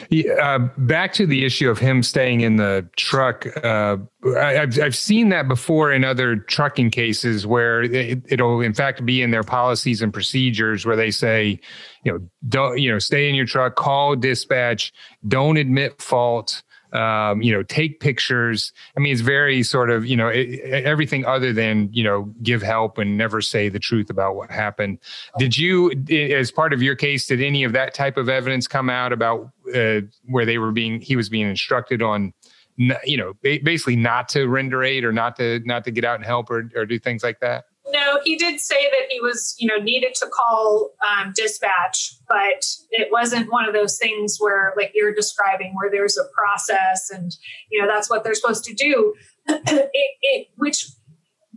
Yeah, 0.09 0.33
uh, 0.33 0.59
back 0.77 1.13
to 1.13 1.25
the 1.25 1.45
issue 1.45 1.69
of 1.69 1.79
him 1.79 2.03
staying 2.03 2.41
in 2.41 2.57
the 2.57 2.87
truck. 2.95 3.45
Uh, 3.63 3.97
I, 4.37 4.53
have 4.53 4.79
I've 4.79 4.95
seen 4.95 5.29
that 5.29 5.47
before 5.47 5.91
in 5.91 6.03
other 6.03 6.35
trucking 6.35 6.91
cases 6.91 7.47
where 7.47 7.83
it, 7.83 8.39
will 8.39 8.61
in 8.61 8.73
fact 8.73 9.05
be 9.05 9.21
in 9.21 9.31
their 9.31 9.43
policies 9.43 10.01
and 10.01 10.13
procedures 10.13 10.85
where 10.85 10.95
they 10.95 11.11
say, 11.11 11.59
you 12.03 12.11
know, 12.11 12.19
don't 12.47 12.79
you 12.79 12.91
know, 12.91 12.99
stay 12.99 13.27
in 13.27 13.35
your 13.35 13.45
truck, 13.45 13.75
call 13.75 14.15
dispatch, 14.15 14.93
don't 15.27 15.57
admit 15.57 16.01
fault 16.01 16.61
um, 16.93 17.41
you 17.41 17.51
know, 17.51 17.63
take 17.63 17.99
pictures. 17.99 18.71
I 18.95 18.99
mean, 18.99 19.11
it's 19.11 19.21
very 19.21 19.63
sort 19.63 19.89
of, 19.89 20.05
you 20.05 20.15
know, 20.15 20.27
it, 20.27 20.59
everything 20.85 21.25
other 21.25 21.51
than, 21.51 21.89
you 21.91 22.03
know, 22.03 22.31
give 22.43 22.61
help 22.61 22.97
and 22.97 23.17
never 23.17 23.41
say 23.41 23.67
the 23.69 23.79
truth 23.79 24.09
about 24.09 24.35
what 24.35 24.51
happened. 24.51 24.99
Did 25.37 25.57
you, 25.57 25.91
as 26.11 26.51
part 26.51 26.71
of 26.71 26.81
your 26.81 26.95
case, 26.95 27.27
did 27.27 27.41
any 27.41 27.63
of 27.63 27.73
that 27.73 27.93
type 27.93 28.17
of 28.17 28.29
evidence 28.29 28.67
come 28.67 28.89
out 28.89 29.11
about 29.11 29.49
uh, 29.73 30.01
where 30.25 30.45
they 30.45 30.59
were 30.59 30.71
being, 30.71 31.01
he 31.01 31.15
was 31.15 31.29
being 31.29 31.49
instructed 31.49 32.01
on, 32.01 32.33
you 32.77 33.17
know, 33.17 33.33
basically 33.41 33.95
not 33.95 34.29
to 34.29 34.47
render 34.47 34.83
aid 34.83 35.03
or 35.03 35.11
not 35.11 35.35
to, 35.37 35.59
not 35.65 35.83
to 35.85 35.91
get 35.91 36.05
out 36.05 36.15
and 36.15 36.25
help 36.25 36.49
or, 36.49 36.69
or 36.75 36.85
do 36.85 36.99
things 36.99 37.23
like 37.23 37.39
that? 37.39 37.65
No, 37.91 38.19
he 38.23 38.37
did 38.37 38.61
say 38.61 38.89
that 38.91 39.11
he 39.11 39.19
was, 39.19 39.55
you 39.59 39.67
know, 39.67 39.75
needed 39.75 40.13
to 40.15 40.27
call 40.27 40.91
um, 41.09 41.33
dispatch, 41.35 42.15
but 42.29 42.65
it 42.91 43.09
wasn't 43.11 43.51
one 43.51 43.67
of 43.67 43.73
those 43.73 43.97
things 43.97 44.37
where, 44.39 44.73
like 44.77 44.91
you're 44.95 45.13
describing, 45.13 45.73
where 45.75 45.91
there's 45.91 46.17
a 46.17 46.23
process 46.33 47.09
and, 47.09 47.35
you 47.69 47.81
know, 47.81 47.87
that's 47.87 48.09
what 48.09 48.23
they're 48.23 48.35
supposed 48.35 48.63
to 48.65 48.73
do. 48.73 49.13
it, 49.47 49.91
it, 50.21 50.47
which 50.55 50.87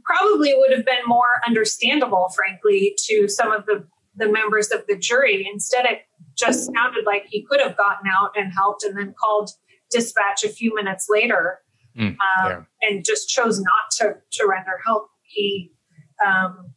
probably 0.05 0.53
would 0.57 0.73
have 0.73 0.85
been 0.85 1.05
more 1.07 1.41
understandable, 1.47 2.33
frankly, 2.35 2.97
to 3.07 3.29
some 3.29 3.53
of 3.53 3.67
the 3.67 3.87
the 4.19 4.29
members 4.29 4.71
of 4.71 4.83
the 4.89 4.97
jury. 4.97 5.47
Instead, 5.53 5.85
it 5.85 6.01
just 6.39 6.73
sounded 6.73 7.05
like 7.05 7.27
he 7.29 7.45
could 7.45 7.61
have 7.61 7.77
gotten 7.77 8.11
out 8.11 8.31
and 8.35 8.53
helped, 8.53 8.83
and 8.83 8.97
then 8.97 9.15
called 9.19 9.51
dispatch 9.91 10.43
a 10.43 10.49
few 10.49 10.75
minutes 10.75 11.07
later, 11.09 11.61
mm, 11.97 12.09
um, 12.09 12.17
yeah. 12.47 12.63
and 12.83 13.05
just 13.05 13.29
chose 13.29 13.61
not 13.61 13.91
to 13.99 14.17
to 14.33 14.47
render 14.47 14.81
help. 14.85 15.09
He 15.23 15.73
um, 16.25 16.73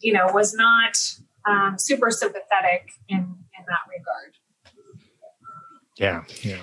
you 0.00 0.12
know, 0.12 0.26
was 0.32 0.54
not 0.54 0.96
um, 1.48 1.78
super 1.78 2.10
sympathetic 2.10 2.90
in 3.08 3.18
in 3.18 3.64
that 3.66 3.80
regard. 3.90 4.36
Yeah, 5.98 6.24
yeah. 6.42 6.58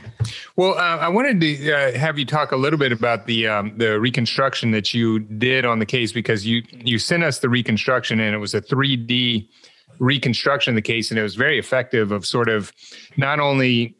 Well, 0.55 0.73
uh, 0.73 0.97
I 0.97 1.07
wanted 1.07 1.39
to 1.39 1.71
uh, 1.71 1.97
have 1.97 2.17
you 2.17 2.25
talk 2.25 2.51
a 2.51 2.57
little 2.57 2.79
bit 2.79 2.91
about 2.91 3.27
the 3.27 3.47
um, 3.47 3.77
the 3.77 3.99
reconstruction 3.99 4.71
that 4.71 4.93
you 4.93 5.19
did 5.19 5.65
on 5.65 5.79
the 5.79 5.85
case 5.85 6.11
because 6.11 6.45
you 6.45 6.63
you 6.71 6.97
sent 6.97 7.23
us 7.23 7.39
the 7.39 7.49
reconstruction 7.49 8.19
and 8.19 8.33
it 8.33 8.39
was 8.39 8.53
a 8.53 8.61
3D 8.61 9.47
reconstruction 9.99 10.71
of 10.71 10.75
the 10.75 10.81
case 10.81 11.11
and 11.11 11.19
it 11.19 11.23
was 11.23 11.35
very 11.35 11.59
effective 11.59 12.11
of 12.11 12.25
sort 12.25 12.49
of 12.49 12.71
not 13.17 13.39
only 13.39 13.95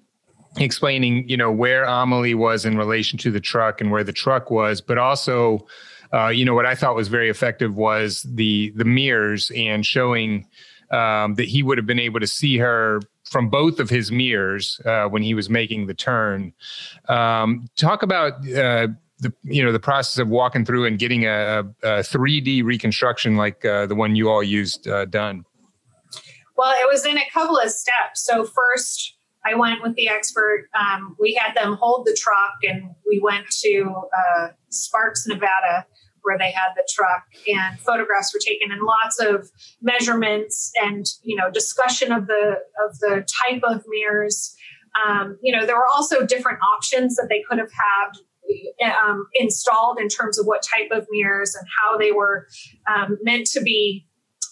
explaining 0.57 1.27
you 1.29 1.37
know 1.37 1.51
where 1.51 1.83
Amelie 1.83 2.33
was 2.33 2.65
in 2.65 2.77
relation 2.77 3.19
to 3.19 3.31
the 3.31 3.39
truck 3.39 3.79
and 3.79 3.91
where 3.91 4.03
the 4.03 4.13
truck 4.13 4.49
was, 4.49 4.81
but 4.81 4.97
also 4.97 5.67
uh, 6.13 6.27
you 6.27 6.45
know, 6.45 6.53
what 6.53 6.65
I 6.65 6.75
thought 6.75 6.95
was 6.95 7.07
very 7.07 7.29
effective 7.29 7.75
was 7.75 8.23
the 8.23 8.71
the 8.75 8.85
mirrors 8.85 9.51
and 9.55 9.85
showing 9.85 10.47
um, 10.91 11.35
that 11.35 11.47
he 11.47 11.61
would 11.61 11.77
have 11.77 11.85
been 11.85 11.99
able 11.99 12.19
to 12.19 12.27
see 12.27 12.57
her 12.57 13.01
from 13.25 13.49
both 13.49 13.79
of 13.79 13.89
his 13.89 14.11
mirrors 14.11 14.81
uh, 14.85 15.05
when 15.05 15.21
he 15.21 15.33
was 15.33 15.49
making 15.49 15.85
the 15.85 15.93
turn. 15.93 16.51
Um, 17.07 17.67
talk 17.75 18.01
about 18.01 18.33
uh, 18.49 18.87
the 19.19 19.33
you 19.43 19.63
know 19.63 19.71
the 19.71 19.79
process 19.79 20.17
of 20.17 20.29
walking 20.29 20.65
through 20.65 20.85
and 20.85 20.97
getting 20.97 21.25
a, 21.25 21.63
a 21.83 21.99
3D 21.99 22.63
reconstruction 22.63 23.35
like 23.35 23.63
uh, 23.65 23.85
the 23.85 23.95
one 23.95 24.15
you 24.15 24.29
all 24.29 24.43
used 24.43 24.87
uh, 24.87 25.05
done. 25.05 25.45
Well, 26.57 26.71
it 26.71 26.87
was 26.91 27.05
in 27.05 27.17
a 27.17 27.29
couple 27.31 27.57
of 27.57 27.69
steps. 27.69 28.25
So 28.25 28.45
first. 28.45 29.15
I 29.45 29.55
went 29.55 29.81
with 29.81 29.95
the 29.95 30.09
expert. 30.09 30.67
Um, 30.77 31.15
we 31.17 31.33
had 31.33 31.55
them 31.55 31.77
hold 31.79 32.05
the 32.05 32.15
truck, 32.21 32.55
and 32.63 32.93
we 33.07 33.21
went 33.23 33.49
to 33.61 34.03
uh, 34.35 34.47
Sparks, 34.67 35.25
Nevada, 35.25 35.85
where 36.29 36.37
they 36.37 36.51
had 36.51 36.69
the 36.75 36.87
truck 36.93 37.23
and 37.47 37.79
photographs 37.79 38.31
were 38.31 38.39
taken 38.39 38.71
and 38.71 38.81
lots 38.83 39.19
of 39.19 39.49
measurements 39.81 40.71
and 40.83 41.07
you 41.23 41.35
know 41.35 41.49
discussion 41.49 42.11
of 42.11 42.27
the 42.27 42.57
of 42.85 42.99
the 42.99 43.25
type 43.47 43.63
of 43.63 43.83
mirrors 43.87 44.55
um, 45.07 45.39
you 45.41 45.51
know 45.51 45.65
there 45.65 45.75
were 45.75 45.87
also 45.91 46.23
different 46.23 46.59
options 46.75 47.15
that 47.15 47.27
they 47.29 47.41
could 47.49 47.57
have 47.57 47.71
had 47.71 48.91
um, 48.91 49.25
installed 49.33 49.99
in 49.99 50.07
terms 50.07 50.37
of 50.37 50.45
what 50.45 50.61
type 50.61 50.91
of 50.91 51.07
mirrors 51.09 51.55
and 51.55 51.67
how 51.79 51.97
they 51.97 52.11
were 52.11 52.45
um, 52.93 53.17
meant 53.23 53.47
to 53.47 53.61
be 53.61 54.05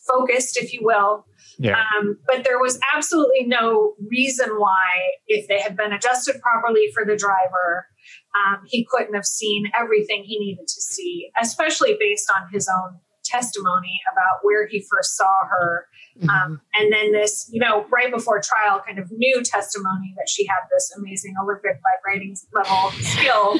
focused 0.07 0.57
if 0.57 0.73
you 0.73 0.79
will 0.81 1.27
yeah. 1.59 1.81
Um, 1.99 2.17
but 2.27 2.43
there 2.43 2.59
was 2.59 2.79
absolutely 2.95 3.45
no 3.45 3.95
reason 4.09 4.49
why, 4.57 4.85
if 5.27 5.47
they 5.47 5.59
had 5.59 5.75
been 5.75 5.91
adjusted 5.91 6.39
properly 6.41 6.87
for 6.93 7.03
the 7.03 7.15
driver, 7.15 7.87
um, 8.35 8.61
he 8.65 8.87
couldn't 8.89 9.13
have 9.13 9.25
seen 9.25 9.71
everything 9.77 10.23
he 10.23 10.39
needed 10.39 10.67
to 10.67 10.81
see, 10.81 11.29
especially 11.39 11.97
based 11.99 12.31
on 12.35 12.47
his 12.51 12.67
own 12.67 12.99
testimony 13.27 13.99
about 14.11 14.39
where 14.41 14.67
he 14.67 14.85
first 14.89 15.15
saw 15.15 15.37
her. 15.49 15.87
Mm-hmm. 16.17 16.29
Um, 16.29 16.61
and 16.73 16.91
then 16.91 17.11
this, 17.11 17.49
you 17.51 17.59
know, 17.59 17.85
right 17.91 18.11
before 18.11 18.41
trial, 18.41 18.81
kind 18.85 18.99
of 18.99 19.11
new 19.11 19.41
testimony 19.43 20.13
that 20.17 20.29
she 20.29 20.45
had 20.45 20.61
this 20.73 20.93
amazing 20.97 21.35
Olympic 21.41 21.79
vibrating 21.83 22.35
level 22.53 22.91
skill. 23.01 23.59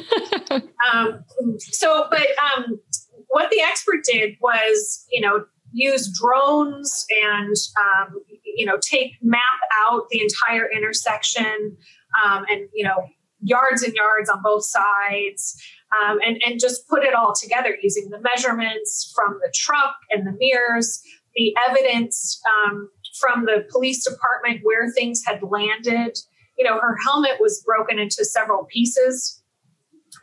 um, 0.92 1.24
so, 1.58 2.06
but 2.10 2.26
um, 2.56 2.80
what 3.28 3.50
the 3.50 3.60
expert 3.60 4.04
did 4.04 4.36
was, 4.40 5.06
you 5.12 5.20
know, 5.20 5.44
use 5.72 6.10
drones 6.18 7.04
and, 7.22 7.54
um, 7.78 8.14
you 8.42 8.64
know, 8.64 8.78
take 8.80 9.12
map 9.22 9.40
out 9.86 10.08
the 10.10 10.20
entire 10.20 10.68
intersection 10.70 11.76
um, 12.24 12.44
and, 12.48 12.68
you 12.72 12.84
know, 12.84 13.06
yards 13.40 13.82
and 13.82 13.94
yards 13.94 14.28
on 14.28 14.42
both 14.42 14.64
sides 14.64 15.60
um, 15.92 16.18
and, 16.26 16.40
and 16.44 16.60
just 16.60 16.88
put 16.88 17.04
it 17.04 17.14
all 17.14 17.32
together 17.34 17.76
using 17.82 18.08
the 18.10 18.20
measurements 18.20 19.12
from 19.14 19.38
the 19.40 19.52
truck 19.54 19.94
and 20.10 20.26
the 20.26 20.36
mirrors, 20.38 21.00
the 21.36 21.54
evidence 21.68 22.40
um, 22.48 22.90
from 23.20 23.44
the 23.44 23.66
police 23.70 24.04
department 24.04 24.60
where 24.64 24.90
things 24.90 25.22
had 25.24 25.42
landed 25.42 26.18
you 26.58 26.64
know, 26.64 26.78
her 26.80 26.96
helmet 27.04 27.36
was 27.40 27.62
broken 27.64 27.98
into 27.98 28.24
several 28.24 28.64
pieces. 28.64 29.42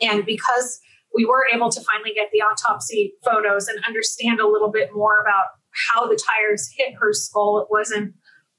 And 0.02 0.26
because 0.26 0.82
we 1.16 1.26
were 1.26 1.46
able 1.54 1.72
to 1.72 1.82
finally 1.82 2.12
get 2.14 2.30
the 2.34 2.40
autopsy 2.40 3.14
photos 3.24 3.68
and 3.68 3.80
understand 3.88 4.42
a 4.42 4.48
little 4.48 4.70
bit 4.70 4.90
more 4.94 5.22
about 5.22 5.46
how 5.90 6.06
the 6.08 6.20
tires 6.28 6.70
hit 6.76 6.94
her 7.00 7.14
skull, 7.14 7.60
it 7.60 7.68
wasn't 7.72 8.14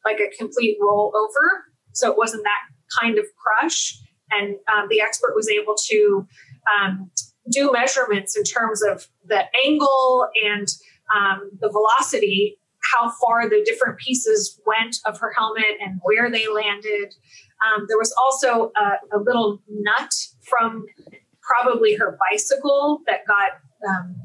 like 0.04 0.18
a 0.20 0.34
complete 0.38 0.78
rollover. 0.82 1.64
So 1.92 2.10
it 2.10 2.16
wasn't 2.16 2.44
that 2.44 3.00
kind 3.00 3.18
of 3.18 3.26
crush. 3.36 3.98
And 4.30 4.56
um, 4.74 4.88
the 4.90 5.00
expert 5.00 5.34
was 5.34 5.48
able 5.48 5.76
to 5.88 6.26
um, 6.74 7.10
do 7.50 7.70
measurements 7.72 8.36
in 8.36 8.42
terms 8.42 8.82
of 8.82 9.06
the 9.26 9.44
angle 9.64 10.28
and 10.44 10.66
um, 11.14 11.50
the 11.60 11.70
velocity, 11.70 12.58
how 12.92 13.12
far 13.22 13.48
the 13.48 13.62
different 13.64 13.98
pieces 13.98 14.60
went 14.66 14.96
of 15.04 15.18
her 15.18 15.32
helmet 15.32 15.78
and 15.80 16.00
where 16.02 16.30
they 16.30 16.48
landed. 16.48 17.14
Um, 17.64 17.86
there 17.88 17.98
was 17.98 18.14
also 18.24 18.72
a, 18.76 19.16
a, 19.16 19.18
little 19.18 19.62
nut 19.68 20.12
from 20.42 20.84
probably 21.40 21.94
her 21.94 22.18
bicycle 22.30 23.00
that 23.06 23.26
got 23.26 23.52
um, 23.88 24.16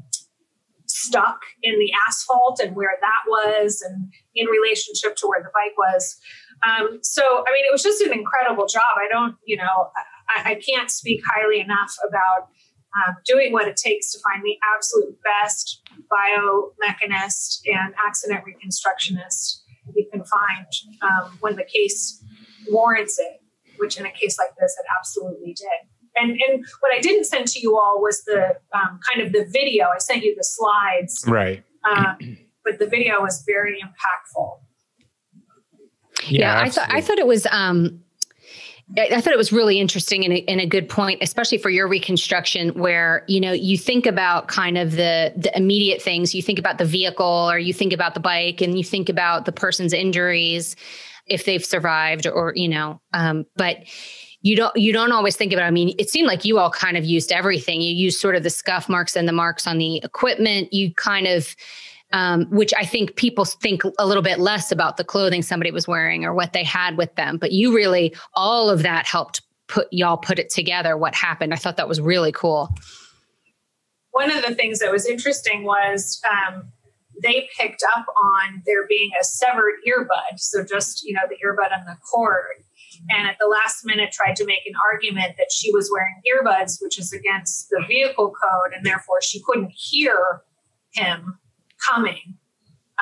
stuck 0.86 1.40
in 1.62 1.78
the 1.78 1.90
asphalt 2.06 2.60
and 2.60 2.76
where 2.76 2.98
that 3.00 3.22
was 3.26 3.82
and 3.86 4.12
in 4.34 4.46
relationship 4.46 5.16
to 5.16 5.26
where 5.26 5.42
the 5.42 5.50
bike 5.54 5.76
was. 5.78 6.18
Um, 6.62 6.98
so, 7.02 7.22
I 7.22 7.52
mean, 7.52 7.64
it 7.64 7.72
was 7.72 7.82
just 7.82 8.00
an 8.02 8.12
incredible 8.12 8.66
job. 8.66 8.96
I 8.96 9.08
don't, 9.08 9.36
you 9.44 9.56
know, 9.56 9.90
I, 10.28 10.52
I 10.52 10.54
can't 10.54 10.90
speak 10.90 11.22
highly 11.26 11.60
enough 11.60 11.94
about 12.08 12.48
um, 12.94 13.16
doing 13.24 13.52
what 13.52 13.66
it 13.66 13.76
takes 13.76 14.12
to 14.12 14.18
find 14.20 14.42
the 14.44 14.56
absolute 14.76 15.16
best 15.24 15.82
biomechanist 16.12 17.62
and 17.66 17.94
accident 18.06 18.44
reconstructionist 18.44 19.62
you 19.94 20.06
can 20.10 20.22
find 20.24 20.66
um, 21.02 21.36
when 21.40 21.56
the 21.56 21.64
case 21.64 22.22
warrants 22.68 23.18
it, 23.18 23.40
which 23.78 23.98
in 23.98 24.06
a 24.06 24.10
case 24.10 24.38
like 24.38 24.54
this, 24.58 24.76
it 24.78 24.86
absolutely 24.98 25.54
did. 25.54 25.66
And, 26.14 26.30
and 26.30 26.64
what 26.80 26.94
I 26.94 27.00
didn't 27.00 27.24
send 27.24 27.48
to 27.48 27.60
you 27.60 27.78
all 27.78 28.00
was 28.00 28.22
the 28.24 28.56
um, 28.74 29.00
kind 29.10 29.26
of 29.26 29.32
the 29.32 29.46
video. 29.50 29.86
I 29.86 29.98
sent 29.98 30.22
you 30.22 30.34
the 30.36 30.44
slides. 30.44 31.24
Right. 31.26 31.64
Um, 31.84 32.36
but 32.64 32.78
the 32.78 32.86
video 32.86 33.20
was 33.20 33.42
very 33.46 33.80
impactful. 33.80 34.60
Yeah, 36.28 36.40
yeah 36.40 36.60
I 36.60 36.68
thought 36.70 36.92
I 36.92 37.00
thought 37.00 37.18
it 37.18 37.26
was 37.26 37.46
um 37.50 38.02
I 38.98 39.20
thought 39.22 39.32
it 39.32 39.38
was 39.38 39.52
really 39.52 39.80
interesting 39.80 40.24
and 40.24 40.34
a, 40.34 40.44
and 40.48 40.60
a, 40.60 40.66
good 40.66 40.86
point, 40.86 41.22
especially 41.22 41.56
for 41.56 41.70
your 41.70 41.88
reconstruction, 41.88 42.70
where 42.70 43.24
you 43.26 43.40
know 43.40 43.52
you 43.52 43.78
think 43.78 44.06
about 44.06 44.48
kind 44.48 44.76
of 44.76 44.92
the 44.92 45.32
the 45.36 45.56
immediate 45.56 46.02
things. 46.02 46.34
You 46.34 46.42
think 46.42 46.58
about 46.58 46.78
the 46.78 46.84
vehicle, 46.84 47.50
or 47.50 47.58
you 47.58 47.72
think 47.72 47.92
about 47.92 48.14
the 48.14 48.20
bike, 48.20 48.60
and 48.60 48.76
you 48.76 48.84
think 48.84 49.08
about 49.08 49.46
the 49.46 49.52
person's 49.52 49.94
injuries, 49.94 50.76
if 51.26 51.44
they've 51.44 51.64
survived, 51.64 52.26
or 52.26 52.52
you 52.54 52.68
know. 52.68 53.00
Um, 53.14 53.46
but 53.56 53.78
you 54.42 54.56
don't 54.56 54.76
you 54.76 54.92
don't 54.92 55.12
always 55.12 55.36
think 55.36 55.52
about. 55.52 55.64
It. 55.64 55.68
I 55.68 55.70
mean, 55.70 55.94
it 55.98 56.10
seemed 56.10 56.26
like 56.26 56.44
you 56.44 56.58
all 56.58 56.70
kind 56.70 56.96
of 56.96 57.04
used 57.04 57.32
everything. 57.32 57.80
You 57.80 57.94
used 57.94 58.20
sort 58.20 58.36
of 58.36 58.42
the 58.42 58.50
scuff 58.50 58.88
marks 58.88 59.16
and 59.16 59.26
the 59.26 59.32
marks 59.32 59.66
on 59.66 59.78
the 59.78 59.98
equipment. 59.98 60.72
You 60.72 60.92
kind 60.94 61.26
of 61.26 61.56
um, 62.12 62.46
which 62.50 62.72
I 62.76 62.84
think 62.84 63.16
people 63.16 63.44
think 63.44 63.82
a 63.98 64.06
little 64.06 64.22
bit 64.22 64.38
less 64.38 64.70
about 64.70 64.96
the 64.96 65.04
clothing 65.04 65.42
somebody 65.42 65.70
was 65.70 65.88
wearing 65.88 66.24
or 66.24 66.34
what 66.34 66.52
they 66.52 66.64
had 66.64 66.96
with 66.96 67.14
them. 67.14 67.38
But 67.38 67.52
you 67.52 67.74
really, 67.74 68.14
all 68.34 68.70
of 68.70 68.82
that 68.82 69.06
helped 69.06 69.42
put 69.68 69.88
y'all 69.90 70.16
put 70.16 70.38
it 70.38 70.50
together. 70.50 70.96
What 70.96 71.14
happened? 71.14 71.54
I 71.54 71.56
thought 71.56 71.76
that 71.78 71.88
was 71.88 72.00
really 72.00 72.32
cool. 72.32 72.74
One 74.10 74.30
of 74.30 74.44
the 74.44 74.54
things 74.54 74.80
that 74.80 74.92
was 74.92 75.06
interesting 75.06 75.64
was 75.64 76.20
um, 76.30 76.70
they 77.22 77.48
picked 77.58 77.82
up 77.96 78.04
on 78.22 78.62
there 78.66 78.86
being 78.86 79.10
a 79.18 79.24
severed 79.24 79.76
earbud. 79.88 80.38
So 80.38 80.64
just 80.64 81.02
you 81.04 81.14
know 81.14 81.22
the 81.28 81.36
earbud 81.36 81.76
on 81.76 81.86
the 81.86 81.96
cord. 82.10 82.64
And 83.08 83.26
at 83.26 83.36
the 83.40 83.46
last 83.46 83.86
minute, 83.86 84.12
tried 84.12 84.36
to 84.36 84.44
make 84.44 84.66
an 84.66 84.74
argument 84.92 85.36
that 85.38 85.50
she 85.50 85.72
was 85.72 85.90
wearing 85.90 86.20
earbuds, 86.30 86.76
which 86.82 86.98
is 86.98 87.12
against 87.12 87.70
the 87.70 87.82
vehicle 87.88 88.30
code, 88.30 88.74
and 88.76 88.84
therefore 88.84 89.22
she 89.22 89.42
couldn't 89.42 89.72
hear 89.74 90.42
him 90.92 91.38
coming. 91.88 92.36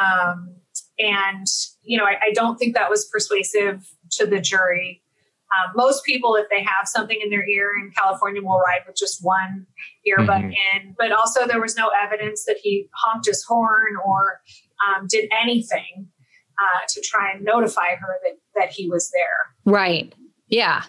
Um, 0.01 0.57
and, 0.99 1.47
you 1.83 1.99
know, 1.99 2.05
I, 2.05 2.16
I, 2.22 2.33
don't 2.33 2.57
think 2.57 2.74
that 2.74 2.89
was 2.91 3.07
persuasive 3.07 3.87
to 4.12 4.26
the 4.26 4.41
jury. 4.41 5.03
Um, 5.53 5.72
most 5.74 6.05
people, 6.05 6.37
if 6.37 6.47
they 6.49 6.62
have 6.62 6.87
something 6.87 7.18
in 7.22 7.31
their 7.31 7.47
ear 7.47 7.72
in 7.83 7.91
California, 7.91 8.41
will 8.41 8.61
ride 8.61 8.83
with 8.87 8.97
just 8.97 9.18
one 9.22 9.66
earbud 10.09 10.28
mm-hmm. 10.28 10.87
in. 10.87 10.95
But 10.97 11.12
also, 11.12 11.47
there 11.47 11.61
was 11.61 11.76
no 11.76 11.91
evidence 12.03 12.45
that 12.45 12.57
he 12.62 12.89
honked 12.95 13.26
his 13.26 13.45
horn 13.45 13.97
or 14.05 14.41
um, 14.87 15.07
did 15.09 15.28
anything 15.43 16.09
uh, 16.59 16.87
to 16.89 17.01
try 17.01 17.33
and 17.33 17.45
notify 17.45 17.97
her 17.97 18.18
that 18.22 18.39
that 18.55 18.70
he 18.70 18.89
was 18.89 19.11
there. 19.11 19.72
Right. 19.72 20.14
Yeah. 20.49 20.85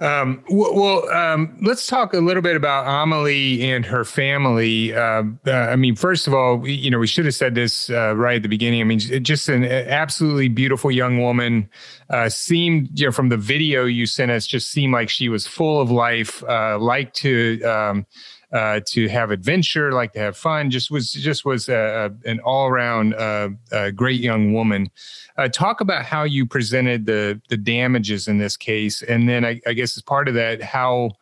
Um, 0.00 0.44
well, 0.50 1.08
um, 1.10 1.56
let's 1.62 1.86
talk 1.86 2.12
a 2.12 2.18
little 2.18 2.42
bit 2.42 2.54
about 2.54 2.86
Amelie 2.86 3.62
and 3.62 3.84
her 3.86 4.04
family. 4.04 4.94
Uh, 4.94 5.22
uh, 5.46 5.50
I 5.50 5.76
mean, 5.76 5.96
first 5.96 6.26
of 6.26 6.34
all, 6.34 6.66
you 6.68 6.90
know, 6.90 6.98
we 6.98 7.06
should 7.06 7.24
have 7.24 7.34
said 7.34 7.54
this 7.54 7.88
uh, 7.88 8.14
right 8.14 8.36
at 8.36 8.42
the 8.42 8.48
beginning. 8.48 8.82
I 8.82 8.84
mean, 8.84 8.98
just 8.98 9.48
an 9.48 9.64
absolutely 9.64 10.48
beautiful 10.48 10.90
young 10.90 11.22
woman. 11.22 11.70
Uh, 12.10 12.28
seemed, 12.28 12.88
you 12.92 13.06
know, 13.06 13.12
from 13.12 13.30
the 13.30 13.38
video 13.38 13.86
you 13.86 14.04
sent 14.04 14.30
us, 14.30 14.46
just 14.46 14.70
seemed 14.70 14.92
like 14.92 15.08
she 15.08 15.28
was 15.30 15.46
full 15.46 15.80
of 15.80 15.90
life. 15.90 16.44
Uh, 16.44 16.78
liked 16.78 17.16
to. 17.16 17.62
Um, 17.62 18.06
uh, 18.52 18.80
to 18.86 19.08
have 19.08 19.30
adventure, 19.30 19.92
like 19.92 20.12
to 20.12 20.18
have 20.18 20.36
fun. 20.36 20.70
Just 20.70 20.90
was 20.90 21.12
just 21.12 21.44
was 21.44 21.68
a, 21.68 22.10
a, 22.24 22.28
an 22.28 22.40
all 22.40 22.66
around 22.68 23.14
uh, 23.14 23.50
great 23.94 24.20
young 24.20 24.52
woman. 24.52 24.90
Uh, 25.36 25.48
talk 25.48 25.80
about 25.80 26.04
how 26.04 26.22
you 26.22 26.46
presented 26.46 27.06
the 27.06 27.40
the 27.48 27.56
damages 27.56 28.28
in 28.28 28.38
this 28.38 28.56
case, 28.56 29.02
and 29.02 29.28
then 29.28 29.44
I, 29.44 29.60
I 29.66 29.72
guess 29.72 29.96
as 29.96 30.02
part 30.02 30.28
of 30.28 30.34
that, 30.34 30.62
how 30.62 31.12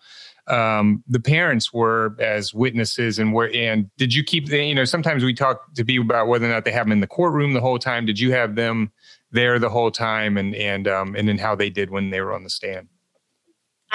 um, 0.47 1.03
the 1.09 1.21
parents 1.21 1.73
were 1.73 2.15
as 2.19 2.53
witnesses 2.53 3.19
and 3.19 3.33
where 3.33 3.51
and 3.55 3.89
did 3.97 4.13
you 4.13 4.23
keep 4.23 4.49
the 4.49 4.63
you 4.63 4.75
know 4.75 4.85
sometimes 4.85 5.25
we 5.25 5.33
talk 5.33 5.73
to 5.75 5.85
people 5.85 6.05
about 6.05 6.29
whether 6.29 6.45
or 6.45 6.51
not 6.51 6.67
they 6.67 6.73
have 6.73 6.85
them 6.85 6.93
in 6.93 7.01
the 7.01 7.07
courtroom 7.07 7.55
the 7.55 7.61
whole 7.61 7.79
time. 7.79 8.05
Did 8.05 8.21
you 8.21 8.33
have 8.33 8.55
them 8.55 8.93
there 9.31 9.59
the 9.59 9.71
whole 9.71 9.91
time, 9.91 10.37
and 10.37 10.55
and 10.55 10.87
um, 10.87 11.15
and 11.17 11.27
then 11.27 11.39
how 11.39 11.55
they 11.55 11.71
did 11.71 11.91
when 11.91 12.11
they 12.11 12.21
were 12.21 12.35
on 12.35 12.45
the 12.45 12.51
stand? 12.51 12.89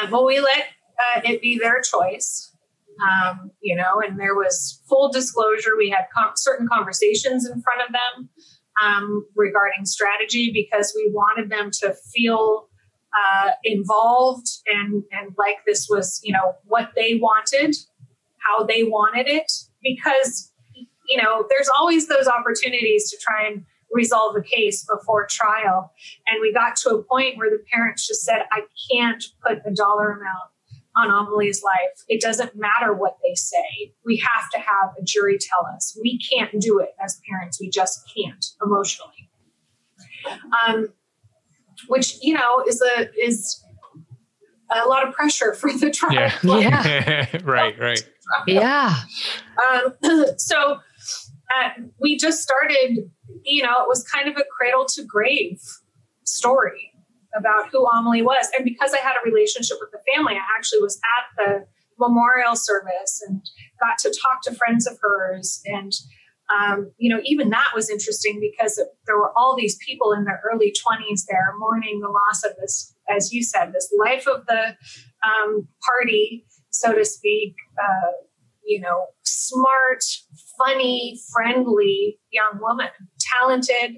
Well, 0.10 0.26
we 0.26 0.40
let 0.40 0.64
uh, 0.98 1.22
it 1.26 1.42
be 1.42 1.60
their 1.60 1.82
choice 1.82 2.49
um, 3.02 3.52
you 3.62 3.76
know, 3.76 4.02
and 4.06 4.20
there 4.20 4.36
was 4.36 4.82
full 4.88 5.12
disclosure. 5.12 5.72
We 5.78 5.90
had 5.90 6.06
com- 6.16 6.34
certain 6.36 6.68
conversations 6.68 7.46
in 7.46 7.62
front 7.62 7.82
of 7.86 7.94
them 7.94 8.30
um, 8.82 9.26
regarding 9.36 9.86
strategy 9.86 10.52
because 10.54 10.94
we 10.96 11.12
wanted 11.14 11.50
them 11.50 11.72
to 11.82 11.94
feel 12.14 12.70
uh, 13.18 13.52
involved 13.64 14.48
and 14.68 15.04
and 15.12 15.34
like 15.38 15.58
this 15.66 15.88
was, 15.90 16.20
you 16.24 16.32
know, 16.32 16.54
what 16.66 16.92
they 16.96 17.16
wanted, 17.16 17.76
how 18.38 18.64
they 18.64 18.84
wanted 18.84 19.28
it, 19.28 19.52
because 19.82 20.52
you 21.10 21.22
know, 21.22 21.46
there's 21.50 21.70
always 21.80 22.08
those 22.08 22.28
opportunities 22.28 23.10
to 23.10 23.18
try 23.18 23.48
and 23.48 23.66
resolve 23.92 24.36
a 24.36 24.42
case 24.42 24.86
before 24.86 25.26
trial. 25.28 25.92
And 26.28 26.40
we 26.42 26.54
got 26.54 26.76
to 26.78 26.90
a 26.92 27.04
point 27.04 27.38
where 27.38 27.50
the 27.50 27.64
parents 27.74 28.08
just 28.08 28.22
said, 28.22 28.44
I 28.52 28.62
can't 28.92 29.24
put 29.46 29.60
a 29.66 29.74
dollar 29.74 30.12
amount 30.12 30.52
on 30.96 31.10
Amelie's 31.10 31.64
life. 31.64 32.04
It 32.08 32.22
doesn't 32.22 32.56
matter 32.56 32.94
what 32.94 33.18
they 33.24 33.36
say. 33.36 33.94
We 34.06 34.18
have 34.18 34.50
to 34.52 34.60
have 34.60 34.92
a 35.00 35.04
jury 35.04 35.38
tell 35.40 35.68
us. 35.74 35.98
We 36.02 36.20
can't 36.20 36.60
do 36.60 36.80
it 36.80 36.90
as 37.04 37.20
parents. 37.30 37.60
We 37.60 37.70
just 37.70 38.12
can't 38.16 38.46
emotionally. 38.64 39.30
Um, 40.68 40.90
which 41.88 42.18
you 42.22 42.34
know 42.34 42.64
is 42.68 42.82
a 42.82 43.10
is 43.18 43.64
a 44.72 44.88
lot 44.88 45.08
of 45.08 45.14
pressure 45.14 45.54
for 45.54 45.72
the 45.72 45.90
trial. 45.90 46.14
Yeah, 46.14 46.38
yeah. 46.44 47.38
right, 47.44 47.80
right. 47.80 48.10
Yeah. 48.46 48.96
Um, 49.72 50.26
so 50.38 50.80
uh, 51.56 51.70
we 52.00 52.18
just 52.18 52.42
started. 52.42 53.10
You 53.46 53.64
know, 53.64 53.82
it 53.82 53.88
was 53.88 54.04
kind 54.04 54.28
of 54.28 54.36
a 54.36 54.44
cradle 54.58 54.86
to 54.86 55.04
grave 55.04 55.62
story 56.24 56.92
about 57.36 57.70
who 57.72 57.86
Amelie 57.86 58.22
was. 58.22 58.50
And 58.58 58.66
because 58.66 58.94
I 58.94 58.98
had 58.98 59.14
a 59.14 59.30
relationship 59.30 59.78
with 59.80 59.92
the 59.92 60.00
family, 60.14 60.34
I 60.34 60.58
actually 60.58 60.82
was 60.82 61.00
at 61.04 61.36
the 61.38 61.66
memorial 62.00 62.56
service 62.56 63.22
and 63.28 63.42
got 63.80 63.98
to 64.00 64.14
talk 64.22 64.42
to 64.44 64.56
friends 64.56 64.88
of 64.88 64.98
hers. 65.02 65.62
And, 65.66 65.92
um, 66.54 66.92
you 66.98 67.14
know, 67.14 67.22
even 67.26 67.50
that 67.50 67.72
was 67.76 67.90
interesting 67.90 68.40
because 68.40 68.82
there 69.06 69.18
were 69.18 69.38
all 69.38 69.56
these 69.56 69.78
people 69.86 70.14
in 70.14 70.24
their 70.24 70.42
early 70.52 70.72
20s 70.72 71.26
there 71.30 71.54
mourning 71.58 72.00
the 72.00 72.08
loss 72.08 72.44
of 72.44 72.56
this, 72.60 72.96
as 73.10 73.34
you 73.34 73.44
said, 73.44 73.74
this 73.74 73.94
life 73.98 74.28
of 74.28 74.46
the 74.48 74.76
um, 75.24 75.68
party, 75.86 76.46
so 76.70 76.94
to 76.94 77.06
speak. 77.06 77.56
Uh, 77.82 78.12
you 78.70 78.80
know, 78.80 79.08
smart, 79.24 80.04
funny, 80.58 81.20
friendly 81.34 82.20
young 82.32 82.62
woman, 82.62 82.90
talented, 83.20 83.96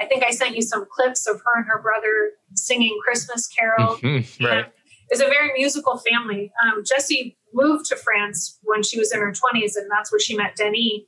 I 0.00 0.06
think 0.06 0.24
I 0.24 0.30
sent 0.30 0.56
you 0.56 0.62
some 0.62 0.86
clips 0.90 1.26
of 1.26 1.36
her 1.36 1.58
and 1.60 1.66
her 1.66 1.80
brother 1.82 2.30
singing 2.54 2.98
Christmas 3.04 3.46
Carol. 3.46 3.96
Mm-hmm, 3.96 4.44
right. 4.44 4.66
It's 5.10 5.20
a 5.20 5.26
very 5.26 5.52
musical 5.56 5.98
family. 5.98 6.52
Um, 6.62 6.82
Jessie 6.84 7.38
moved 7.52 7.86
to 7.86 7.96
France 7.96 8.58
when 8.62 8.82
she 8.82 8.98
was 8.98 9.12
in 9.12 9.20
her 9.20 9.32
20s, 9.32 9.76
and 9.76 9.90
that's 9.90 10.12
where 10.12 10.20
she 10.20 10.36
met 10.36 10.54
Denis. 10.56 11.02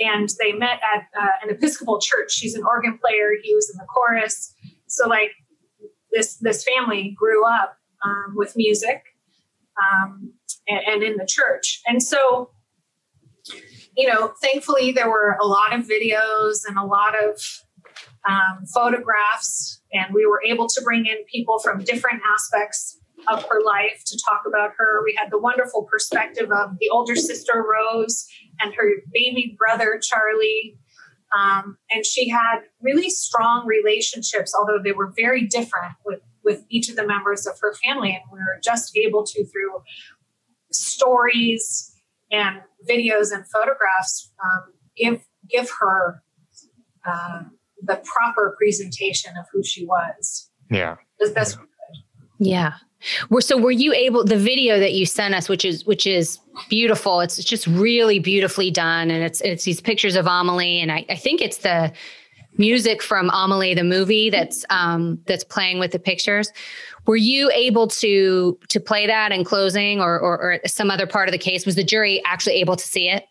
And 0.00 0.28
they 0.40 0.52
met 0.52 0.80
at 0.94 1.06
uh, 1.20 1.28
an 1.42 1.50
Episcopal 1.50 2.00
church. 2.00 2.32
She's 2.32 2.54
an 2.54 2.64
organ 2.64 2.98
player. 2.98 3.30
He 3.42 3.54
was 3.54 3.70
in 3.70 3.76
the 3.76 3.86
chorus. 3.86 4.54
So 4.86 5.08
like 5.08 5.30
this 6.12 6.36
this 6.36 6.64
family 6.64 7.14
grew 7.16 7.44
up 7.46 7.76
um, 8.04 8.34
with 8.36 8.54
music 8.56 9.02
um, 9.80 10.32
and, 10.68 10.80
and 10.86 11.02
in 11.02 11.16
the 11.16 11.26
church, 11.26 11.80
and 11.86 12.02
so 12.02 12.50
you 13.96 14.08
know, 14.08 14.32
thankfully 14.42 14.92
there 14.92 15.08
were 15.08 15.36
a 15.40 15.46
lot 15.46 15.72
of 15.72 15.86
videos 15.86 16.62
and 16.66 16.76
a 16.76 16.84
lot 16.84 17.14
of 17.22 17.40
um, 18.28 18.64
photographs, 18.72 19.80
and 19.92 20.14
we 20.14 20.26
were 20.26 20.42
able 20.44 20.68
to 20.68 20.82
bring 20.82 21.06
in 21.06 21.16
people 21.30 21.58
from 21.58 21.84
different 21.84 22.22
aspects 22.34 22.98
of 23.28 23.44
her 23.48 23.62
life 23.62 24.02
to 24.06 24.18
talk 24.28 24.42
about 24.46 24.72
her. 24.76 25.02
We 25.04 25.14
had 25.18 25.30
the 25.30 25.38
wonderful 25.38 25.84
perspective 25.84 26.50
of 26.50 26.78
the 26.78 26.88
older 26.90 27.16
sister 27.16 27.64
Rose 27.64 28.26
and 28.60 28.74
her 28.74 28.90
baby 29.12 29.56
brother 29.58 30.00
Charlie. 30.02 30.78
Um, 31.36 31.78
and 31.90 32.04
she 32.06 32.28
had 32.28 32.60
really 32.80 33.10
strong 33.10 33.66
relationships, 33.66 34.54
although 34.58 34.78
they 34.82 34.92
were 34.92 35.12
very 35.16 35.46
different 35.46 35.94
with, 36.04 36.20
with 36.44 36.64
each 36.68 36.88
of 36.88 36.96
the 36.96 37.06
members 37.06 37.46
of 37.46 37.58
her 37.60 37.74
family. 37.74 38.10
And 38.10 38.22
we 38.32 38.38
were 38.38 38.60
just 38.62 38.96
able 38.96 39.24
to, 39.24 39.44
through 39.46 39.82
stories 40.70 41.94
and 42.30 42.60
videos 42.88 43.32
and 43.32 43.44
photographs, 43.48 44.32
um, 44.42 44.72
give 44.96 45.24
give 45.50 45.68
her 45.80 46.22
uh, 47.06 47.42
the 47.86 48.00
proper 48.04 48.54
presentation 48.58 49.32
of 49.38 49.46
who 49.52 49.62
she 49.62 49.84
was. 49.84 50.50
Yeah, 50.70 50.96
as 51.22 51.30
best 51.30 51.56
yeah. 51.56 51.60
we 51.60 51.66
could. 51.66 52.46
Yeah. 52.46 52.72
Were, 53.28 53.42
so 53.42 53.58
were 53.58 53.70
you 53.70 53.92
able 53.92 54.24
the 54.24 54.38
video 54.38 54.78
that 54.78 54.92
you 54.94 55.04
sent 55.04 55.34
us, 55.34 55.48
which 55.48 55.64
is 55.64 55.84
which 55.84 56.06
is 56.06 56.38
beautiful. 56.70 57.20
It's 57.20 57.42
just 57.44 57.66
really 57.66 58.18
beautifully 58.18 58.70
done, 58.70 59.10
and 59.10 59.22
it's 59.22 59.40
it's 59.42 59.64
these 59.64 59.80
pictures 59.80 60.16
of 60.16 60.26
Amelie, 60.26 60.80
and 60.80 60.90
I, 60.90 61.04
I 61.10 61.16
think 61.16 61.42
it's 61.42 61.58
the 61.58 61.92
music 62.56 63.02
from 63.02 63.30
Amelie 63.30 63.74
the 63.74 63.84
movie 63.84 64.30
that's 64.30 64.64
um, 64.70 65.18
that's 65.26 65.44
playing 65.44 65.78
with 65.78 65.92
the 65.92 65.98
pictures. 65.98 66.50
Were 67.06 67.16
you 67.16 67.50
able 67.52 67.88
to 67.88 68.58
to 68.68 68.80
play 68.80 69.06
that 69.06 69.32
in 69.32 69.44
closing, 69.44 70.00
or, 70.00 70.18
or 70.18 70.38
or 70.40 70.60
some 70.66 70.90
other 70.90 71.06
part 71.06 71.28
of 71.28 71.32
the 71.32 71.38
case? 71.38 71.66
Was 71.66 71.74
the 71.74 71.84
jury 71.84 72.22
actually 72.24 72.54
able 72.54 72.76
to 72.76 72.86
see 72.86 73.10
it? 73.10 73.24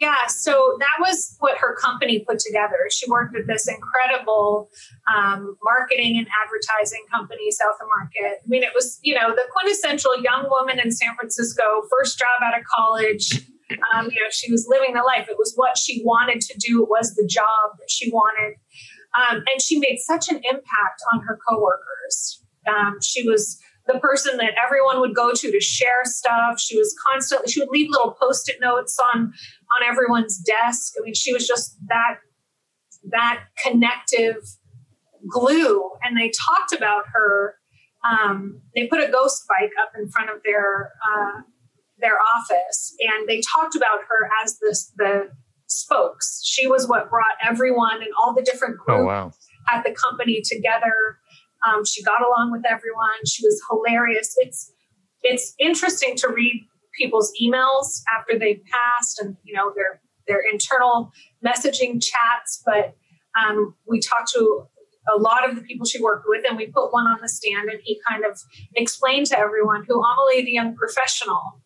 Yeah, 0.00 0.26
so 0.26 0.76
that 0.80 0.96
was 0.98 1.36
what 1.38 1.56
her 1.58 1.76
company 1.76 2.24
put 2.28 2.40
together. 2.40 2.76
She 2.90 3.08
worked 3.08 3.32
with 3.32 3.46
this 3.46 3.68
incredible 3.68 4.68
um, 5.14 5.56
marketing 5.62 6.18
and 6.18 6.26
advertising 6.44 7.04
company, 7.12 7.50
South 7.52 7.76
of 7.80 7.86
Market. 7.96 8.38
I 8.42 8.46
mean, 8.46 8.64
it 8.64 8.72
was, 8.74 8.98
you 9.02 9.14
know, 9.14 9.30
the 9.30 9.44
quintessential 9.52 10.20
young 10.20 10.48
woman 10.50 10.80
in 10.80 10.90
San 10.90 11.14
Francisco, 11.14 11.62
first 11.90 12.18
job 12.18 12.42
out 12.42 12.58
of 12.58 12.64
college. 12.64 13.48
Um, 13.94 14.10
you 14.10 14.20
know, 14.20 14.30
she 14.30 14.50
was 14.50 14.66
living 14.68 14.94
the 14.94 15.02
life. 15.02 15.26
It 15.28 15.38
was 15.38 15.52
what 15.54 15.78
she 15.78 16.02
wanted 16.04 16.40
to 16.40 16.58
do. 16.58 16.82
It 16.82 16.88
was 16.88 17.14
the 17.14 17.26
job 17.26 17.78
that 17.78 17.88
she 17.88 18.10
wanted. 18.10 18.56
Um, 19.14 19.44
and 19.50 19.62
she 19.62 19.78
made 19.78 19.98
such 20.00 20.28
an 20.28 20.36
impact 20.36 21.02
on 21.12 21.20
her 21.20 21.38
coworkers. 21.48 22.42
Um, 22.68 22.98
she 23.00 23.22
was 23.22 23.58
the 23.86 23.98
person 23.98 24.38
that 24.38 24.52
everyone 24.64 25.00
would 25.00 25.14
go 25.14 25.32
to 25.32 25.50
to 25.50 25.60
share 25.60 26.04
stuff. 26.04 26.58
She 26.58 26.78
was 26.78 26.94
constantly, 27.06 27.50
she 27.50 27.60
would 27.60 27.68
leave 27.70 27.90
little 27.90 28.12
post-it 28.12 28.56
notes 28.60 28.98
on 28.98 29.32
on 29.76 29.88
everyone's 29.88 30.38
desk. 30.38 30.94
I 30.98 31.04
mean, 31.04 31.14
she 31.14 31.32
was 31.32 31.46
just 31.46 31.76
that 31.88 32.18
that 33.10 33.44
connective 33.62 34.36
glue. 35.28 35.90
And 36.02 36.16
they 36.18 36.30
talked 36.46 36.72
about 36.72 37.04
her. 37.12 37.56
Um, 38.08 38.60
they 38.74 38.86
put 38.86 39.00
a 39.00 39.10
ghost 39.10 39.44
bike 39.48 39.72
up 39.80 39.92
in 39.98 40.08
front 40.10 40.30
of 40.30 40.36
their 40.44 40.90
uh, 41.06 41.40
their 41.98 42.18
office, 42.36 42.94
and 43.00 43.28
they 43.28 43.40
talked 43.54 43.76
about 43.76 44.00
her 44.08 44.28
as 44.42 44.58
this 44.58 44.92
the 44.96 45.30
spokes. 45.66 46.42
She 46.44 46.66
was 46.66 46.86
what 46.86 47.08
brought 47.08 47.36
everyone 47.42 48.02
and 48.02 48.10
all 48.20 48.34
the 48.34 48.42
different 48.42 48.78
groups 48.78 49.00
oh, 49.00 49.06
wow. 49.06 49.32
at 49.70 49.84
the 49.84 49.92
company 49.92 50.42
together. 50.44 51.18
Um, 51.66 51.84
she 51.84 52.02
got 52.02 52.20
along 52.20 52.52
with 52.52 52.62
everyone. 52.68 53.24
She 53.26 53.44
was 53.44 53.60
hilarious. 53.70 54.34
It's 54.38 54.72
it's 55.22 55.54
interesting 55.58 56.14
to 56.16 56.28
read 56.28 56.68
people's 56.96 57.32
emails 57.42 58.02
after 58.16 58.38
they've 58.38 58.62
passed 58.70 59.20
and 59.20 59.36
you 59.42 59.54
know 59.54 59.72
their 59.74 60.00
their 60.28 60.40
internal 60.50 61.10
messaging 61.44 62.02
chats 62.02 62.62
but 62.64 62.94
um, 63.40 63.74
we 63.88 64.00
talked 64.00 64.30
to 64.32 64.66
a 65.12 65.18
lot 65.18 65.48
of 65.48 65.56
the 65.56 65.62
people 65.62 65.84
she 65.84 66.00
worked 66.00 66.24
with 66.28 66.44
and 66.48 66.56
we 66.56 66.66
put 66.66 66.92
one 66.92 67.06
on 67.06 67.18
the 67.20 67.28
stand 67.28 67.68
and 67.68 67.80
he 67.82 68.00
kind 68.08 68.24
of 68.24 68.40
explained 68.76 69.26
to 69.26 69.38
everyone 69.38 69.84
who 69.88 70.00
amelie 70.00 70.44
the 70.44 70.52
young 70.52 70.74
professional 70.76 71.60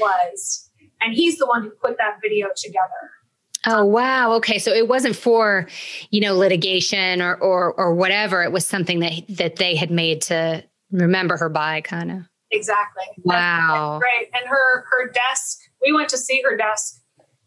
was 0.00 0.70
and 1.00 1.14
he's 1.14 1.38
the 1.38 1.46
one 1.46 1.62
who 1.62 1.70
put 1.70 1.98
that 1.98 2.18
video 2.22 2.48
together 2.56 3.17
Oh 3.66 3.84
wow. 3.84 4.32
Okay. 4.34 4.58
So 4.58 4.72
it 4.72 4.88
wasn't 4.88 5.16
for, 5.16 5.68
you 6.10 6.20
know, 6.20 6.36
litigation 6.36 7.20
or 7.20 7.36
or 7.36 7.72
or 7.74 7.94
whatever. 7.94 8.42
It 8.42 8.52
was 8.52 8.66
something 8.66 9.00
that 9.00 9.12
that 9.28 9.56
they 9.56 9.74
had 9.74 9.90
made 9.90 10.22
to 10.22 10.64
remember 10.90 11.36
her 11.36 11.48
by 11.48 11.80
kind 11.80 12.10
of. 12.10 12.18
Exactly. 12.50 13.04
Wow. 13.24 14.00
Right. 14.00 14.26
And 14.32 14.48
her 14.48 14.84
her 14.90 15.10
desk, 15.10 15.58
we 15.82 15.92
went 15.92 16.08
to 16.10 16.18
see 16.18 16.42
her 16.44 16.56
desk 16.56 17.00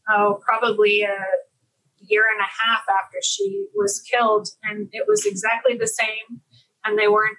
oh, 0.09 0.39
probably 0.45 1.03
a 1.03 1.17
year 1.99 2.23
and 2.31 2.39
a 2.39 2.43
half 2.43 2.83
after 2.89 3.17
she 3.23 3.67
was 3.75 4.01
killed. 4.01 4.49
And 4.63 4.89
it 4.91 5.05
was 5.07 5.25
exactly 5.25 5.77
the 5.77 5.87
same. 5.87 6.41
And 6.83 6.97
they 6.97 7.07
weren't 7.07 7.37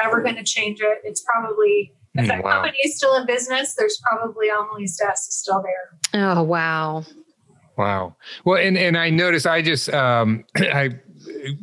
ever 0.00 0.20
going 0.20 0.36
to 0.36 0.44
change 0.44 0.80
it. 0.80 0.98
It's 1.04 1.22
probably 1.22 1.92
if 2.14 2.24
mm, 2.24 2.28
that 2.28 2.44
wow. 2.44 2.54
company 2.54 2.78
is 2.84 2.96
still 2.96 3.16
in 3.16 3.26
business, 3.26 3.74
there's 3.74 4.00
probably 4.06 4.48
Amelie's 4.48 4.96
desk 4.98 5.28
is 5.28 5.38
still 5.38 5.62
there. 5.62 6.22
Oh 6.22 6.42
wow. 6.42 7.04
Wow. 7.82 8.14
Well, 8.44 8.58
and 8.58 8.78
and 8.78 8.96
I 8.96 9.10
noticed 9.10 9.44
I 9.44 9.60
just 9.60 9.88
um 9.92 10.44
I 10.56 10.90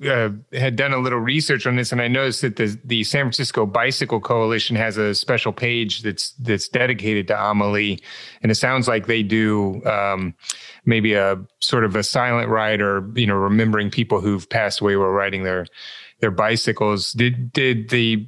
uh, 0.05 0.30
had 0.51 0.76
done 0.76 0.91
a 0.91 0.97
little 0.97 1.20
research 1.20 1.65
on 1.65 1.78
this, 1.78 1.93
and 1.93 2.01
I 2.01 2.09
noticed 2.09 2.41
that 2.41 2.57
the 2.57 2.78
the 2.84 3.05
San 3.05 3.24
Francisco 3.24 3.65
Bicycle 3.65 4.20
Coalition 4.20 4.76
has 4.76 4.97
a 4.97 5.15
special 5.15 5.53
page 5.53 6.01
that's 6.01 6.32
that's 6.32 6.67
dedicated 6.67 7.28
to 7.30 7.41
Amelie, 7.41 8.01
and 8.43 8.51
it 8.51 8.55
sounds 8.55 8.86
like 8.89 9.07
they 9.07 9.24
do 9.24 9.82
um, 9.86 10.36
maybe 10.84 11.13
a 11.13 11.39
sort 11.61 11.86
of 11.86 11.95
a 11.95 12.03
silent 12.03 12.49
ride, 12.49 12.82
or 12.82 13.09
you 13.15 13.26
know, 13.26 13.36
remembering 13.36 13.89
people 13.89 14.20
who've 14.20 14.49
passed 14.49 14.82
away 14.82 14.97
while 14.97 15.07
riding 15.07 15.43
their 15.43 15.67
their 16.20 16.32
bicycles. 16.32 17.11
Did 17.13 17.51
did 17.53 17.89
the 17.89 18.28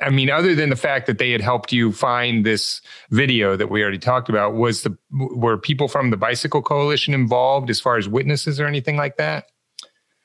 I 0.00 0.10
mean, 0.10 0.30
other 0.30 0.54
than 0.54 0.70
the 0.70 0.76
fact 0.76 1.06
that 1.06 1.18
they 1.18 1.30
had 1.30 1.40
helped 1.40 1.72
you 1.72 1.92
find 1.92 2.44
this 2.44 2.80
video 3.10 3.56
that 3.56 3.70
we 3.70 3.82
already 3.82 3.98
talked 3.98 4.28
about, 4.28 4.54
was 4.54 4.82
the 4.82 4.96
were 5.10 5.58
people 5.58 5.88
from 5.88 6.10
the 6.10 6.16
Bicycle 6.16 6.62
Coalition 6.62 7.14
involved 7.14 7.70
as 7.70 7.80
far 7.80 7.96
as 7.96 8.08
witnesses 8.08 8.60
or 8.60 8.66
anything 8.66 8.96
like 8.96 9.16
that? 9.16 9.46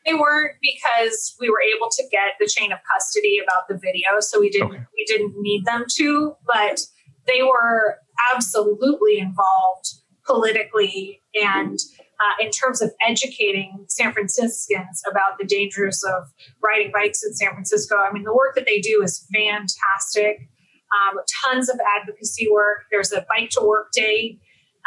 They 0.05 0.13
weren't 0.13 0.55
because 0.61 1.35
we 1.39 1.49
were 1.49 1.61
able 1.61 1.89
to 1.91 2.03
get 2.11 2.31
the 2.39 2.47
chain 2.47 2.71
of 2.71 2.79
custody 2.91 3.39
about 3.39 3.67
the 3.67 3.75
video, 3.75 4.19
so 4.19 4.39
we 4.39 4.49
didn't 4.49 4.71
okay. 4.71 4.83
we 4.95 5.05
didn't 5.05 5.33
need 5.37 5.65
them 5.65 5.85
to, 5.97 6.35
but 6.45 6.79
they 7.27 7.43
were 7.43 7.97
absolutely 8.33 9.19
involved 9.19 9.89
politically 10.25 11.21
and 11.35 11.79
uh, 12.21 12.43
in 12.43 12.51
terms 12.51 12.81
of 12.81 12.91
educating 13.07 13.85
San 13.89 14.13
Franciscans 14.13 15.01
about 15.09 15.39
the 15.39 15.45
dangers 15.45 16.03
of 16.03 16.29
riding 16.61 16.91
bikes 16.91 17.23
in 17.23 17.33
San 17.33 17.51
Francisco. 17.51 17.95
I 17.95 18.11
mean, 18.11 18.23
the 18.23 18.33
work 18.33 18.55
that 18.55 18.65
they 18.65 18.79
do 18.79 19.01
is 19.03 19.25
fantastic. 19.33 20.49
Um, 20.91 21.19
tons 21.45 21.69
of 21.69 21.79
advocacy 21.99 22.47
work. 22.51 22.83
There's 22.91 23.11
a 23.11 23.25
bike 23.29 23.49
to 23.51 23.61
work 23.61 23.91
day 23.93 24.39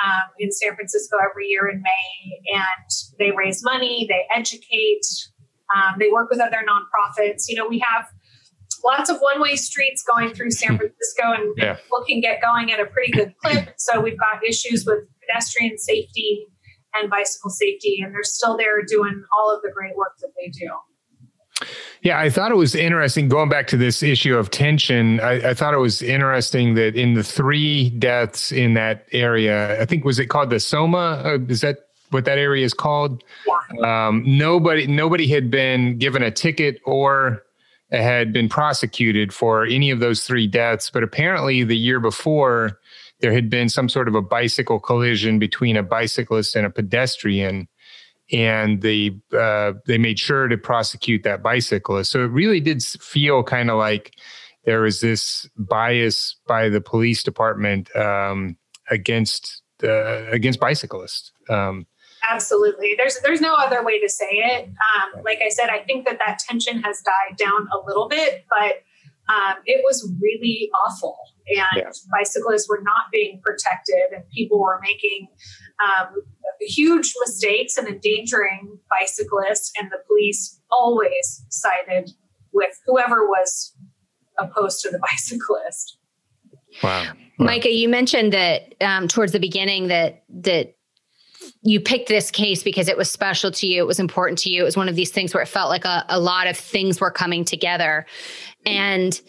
um, 0.04 0.22
in 0.38 0.52
San 0.52 0.74
Francisco 0.74 1.16
every 1.18 1.46
year 1.46 1.68
in 1.68 1.82
May, 1.82 2.40
and 2.54 2.90
they 3.18 3.30
raise 3.30 3.64
money, 3.64 4.06
they 4.08 4.26
educate, 4.34 5.06
um, 5.74 5.96
they 5.98 6.10
work 6.10 6.30
with 6.30 6.40
other 6.40 6.58
nonprofits. 6.58 7.44
You 7.48 7.56
know, 7.56 7.66
we 7.66 7.78
have 7.78 8.06
lots 8.84 9.08
of 9.08 9.18
one 9.18 9.40
way 9.40 9.56
streets 9.56 10.02
going 10.02 10.34
through 10.34 10.50
San 10.50 10.76
Francisco, 10.78 11.32
and 11.32 11.54
yeah. 11.56 11.74
people 11.74 12.04
can 12.06 12.20
get 12.20 12.42
going 12.42 12.70
at 12.70 12.80
a 12.80 12.86
pretty 12.86 13.12
good 13.12 13.34
clip. 13.42 13.74
So 13.78 14.00
we've 14.00 14.18
got 14.18 14.44
issues 14.46 14.84
with 14.86 14.98
pedestrian 15.20 15.78
safety 15.78 16.46
and 16.94 17.10
bicycle 17.10 17.50
safety, 17.50 18.00
and 18.02 18.14
they're 18.14 18.22
still 18.22 18.56
there 18.56 18.82
doing 18.82 19.24
all 19.36 19.54
of 19.54 19.62
the 19.62 19.70
great 19.70 19.96
work 19.96 20.14
that 20.20 20.30
they 20.36 20.48
do. 20.48 20.70
Yeah, 22.02 22.18
I 22.18 22.28
thought 22.30 22.50
it 22.50 22.56
was 22.56 22.74
interesting 22.74 23.28
going 23.28 23.48
back 23.48 23.66
to 23.68 23.76
this 23.76 24.02
issue 24.02 24.36
of 24.36 24.50
tension. 24.50 25.20
I, 25.20 25.50
I, 25.50 25.54
thought 25.54 25.72
it 25.72 25.78
was 25.78 26.02
interesting 26.02 26.74
that 26.74 26.96
in 26.96 27.14
the 27.14 27.22
three 27.22 27.90
deaths 27.90 28.52
in 28.52 28.74
that 28.74 29.06
area, 29.12 29.80
I 29.80 29.84
think 29.86 30.04
was 30.04 30.18
it 30.18 30.26
called 30.26 30.50
the 30.50 30.60
Soma? 30.60 31.22
Uh, 31.24 31.38
is 31.48 31.60
that 31.62 31.86
what 32.10 32.24
that 32.26 32.38
area 32.38 32.64
is 32.64 32.74
called? 32.74 33.22
Yeah. 33.46 34.08
Um, 34.08 34.22
nobody, 34.26 34.86
nobody 34.86 35.28
had 35.28 35.50
been 35.50 35.96
given 35.96 36.22
a 36.22 36.30
ticket 36.30 36.80
or 36.84 37.44
had 37.90 38.32
been 38.32 38.48
prosecuted 38.48 39.32
for 39.32 39.64
any 39.64 39.90
of 39.90 40.00
those 40.00 40.24
three 40.24 40.46
deaths. 40.46 40.90
But 40.90 41.02
apparently, 41.02 41.62
the 41.62 41.76
year 41.76 42.00
before, 42.00 42.78
there 43.20 43.32
had 43.32 43.48
been 43.48 43.68
some 43.68 43.88
sort 43.88 44.08
of 44.08 44.14
a 44.14 44.22
bicycle 44.22 44.80
collision 44.80 45.38
between 45.38 45.76
a 45.76 45.82
bicyclist 45.82 46.56
and 46.56 46.66
a 46.66 46.70
pedestrian 46.70 47.68
and 48.32 48.80
they 48.80 49.10
uh, 49.36 49.72
they 49.86 49.98
made 49.98 50.18
sure 50.18 50.48
to 50.48 50.56
prosecute 50.56 51.22
that 51.24 51.42
bicyclist. 51.42 52.10
So 52.10 52.24
it 52.24 52.30
really 52.30 52.60
did 52.60 52.82
feel 52.82 53.42
kind 53.42 53.70
of 53.70 53.78
like 53.78 54.14
there 54.64 54.80
was 54.80 55.00
this 55.00 55.48
bias 55.56 56.36
by 56.46 56.68
the 56.68 56.80
police 56.80 57.22
department 57.22 57.94
um, 57.94 58.56
against 58.90 59.62
uh, 59.82 60.26
against 60.30 60.58
bicyclists. 60.58 61.32
Um, 61.48 61.86
Absolutely. 62.28 62.94
There's 62.96 63.18
there's 63.22 63.42
no 63.42 63.54
other 63.54 63.84
way 63.84 64.00
to 64.00 64.08
say 64.08 64.30
it. 64.30 64.64
Um, 64.64 65.22
like 65.22 65.40
I 65.44 65.50
said, 65.50 65.68
I 65.68 65.80
think 65.80 66.06
that 66.06 66.18
that 66.24 66.38
tension 66.38 66.82
has 66.82 67.02
died 67.02 67.36
down 67.36 67.68
a 67.72 67.86
little 67.86 68.08
bit, 68.08 68.46
but 68.48 68.82
um, 69.28 69.56
it 69.66 69.82
was 69.84 70.10
really 70.20 70.70
awful. 70.86 71.16
And 71.46 71.66
yeah. 71.76 71.90
bicyclists 72.10 72.68
were 72.68 72.80
not 72.82 73.06
being 73.12 73.40
protected, 73.44 74.12
and 74.14 74.24
people 74.30 74.60
were 74.60 74.80
making 74.82 75.28
um, 75.84 76.14
huge 76.60 77.12
mistakes 77.26 77.76
and 77.76 77.86
endangering 77.86 78.78
bicyclists. 78.90 79.72
And 79.78 79.90
the 79.90 79.98
police 80.06 80.60
always 80.70 81.44
sided 81.50 82.10
with 82.52 82.78
whoever 82.86 83.26
was 83.26 83.74
opposed 84.38 84.80
to 84.82 84.90
the 84.90 84.98
bicyclist. 85.10 85.98
Wow. 86.82 87.12
Micha, 87.38 87.76
you 87.76 87.88
mentioned 87.88 88.32
that 88.32 88.74
um, 88.80 89.08
towards 89.08 89.32
the 89.32 89.40
beginning 89.40 89.88
that 89.88 90.24
that 90.28 90.76
you 91.62 91.80
picked 91.80 92.08
this 92.08 92.30
case 92.30 92.62
because 92.62 92.88
it 92.88 92.96
was 92.96 93.10
special 93.10 93.50
to 93.50 93.66
you. 93.66 93.82
It 93.82 93.86
was 93.86 93.98
important 93.98 94.38
to 94.40 94.50
you. 94.50 94.62
It 94.62 94.64
was 94.64 94.76
one 94.76 94.88
of 94.88 94.96
these 94.96 95.10
things 95.10 95.34
where 95.34 95.42
it 95.42 95.46
felt 95.46 95.68
like 95.68 95.84
a, 95.84 96.04
a 96.08 96.18
lot 96.18 96.46
of 96.46 96.56
things 96.56 97.00
were 97.00 97.10
coming 97.10 97.44
together. 97.44 98.06
And 98.66 99.20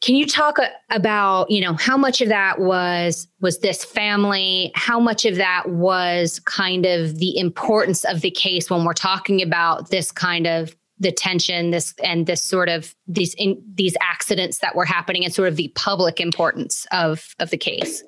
can 0.00 0.16
you 0.16 0.26
talk 0.26 0.58
uh, 0.58 0.68
about, 0.90 1.50
you 1.50 1.60
know, 1.60 1.74
how 1.74 1.96
much 1.96 2.20
of 2.20 2.28
that 2.28 2.60
was 2.60 3.26
was 3.40 3.60
this 3.60 3.84
family? 3.84 4.70
How 4.74 5.00
much 5.00 5.24
of 5.24 5.36
that 5.36 5.70
was 5.70 6.40
kind 6.40 6.84
of 6.84 7.18
the 7.18 7.38
importance 7.38 8.04
of 8.04 8.20
the 8.20 8.30
case 8.30 8.68
when 8.68 8.84
we're 8.84 8.92
talking 8.92 9.40
about 9.42 9.90
this 9.90 10.12
kind 10.12 10.46
of 10.46 10.76
the 10.98 11.10
tension 11.10 11.70
this 11.70 11.94
and 12.04 12.26
this 12.26 12.42
sort 12.42 12.68
of 12.68 12.94
these 13.08 13.34
in, 13.34 13.60
these 13.74 13.96
accidents 14.00 14.58
that 14.58 14.76
were 14.76 14.84
happening 14.84 15.24
and 15.24 15.34
sort 15.34 15.48
of 15.48 15.56
the 15.56 15.68
public 15.74 16.20
importance 16.20 16.86
of 16.92 17.34
of 17.40 17.50
the 17.50 17.56
case 17.56 18.04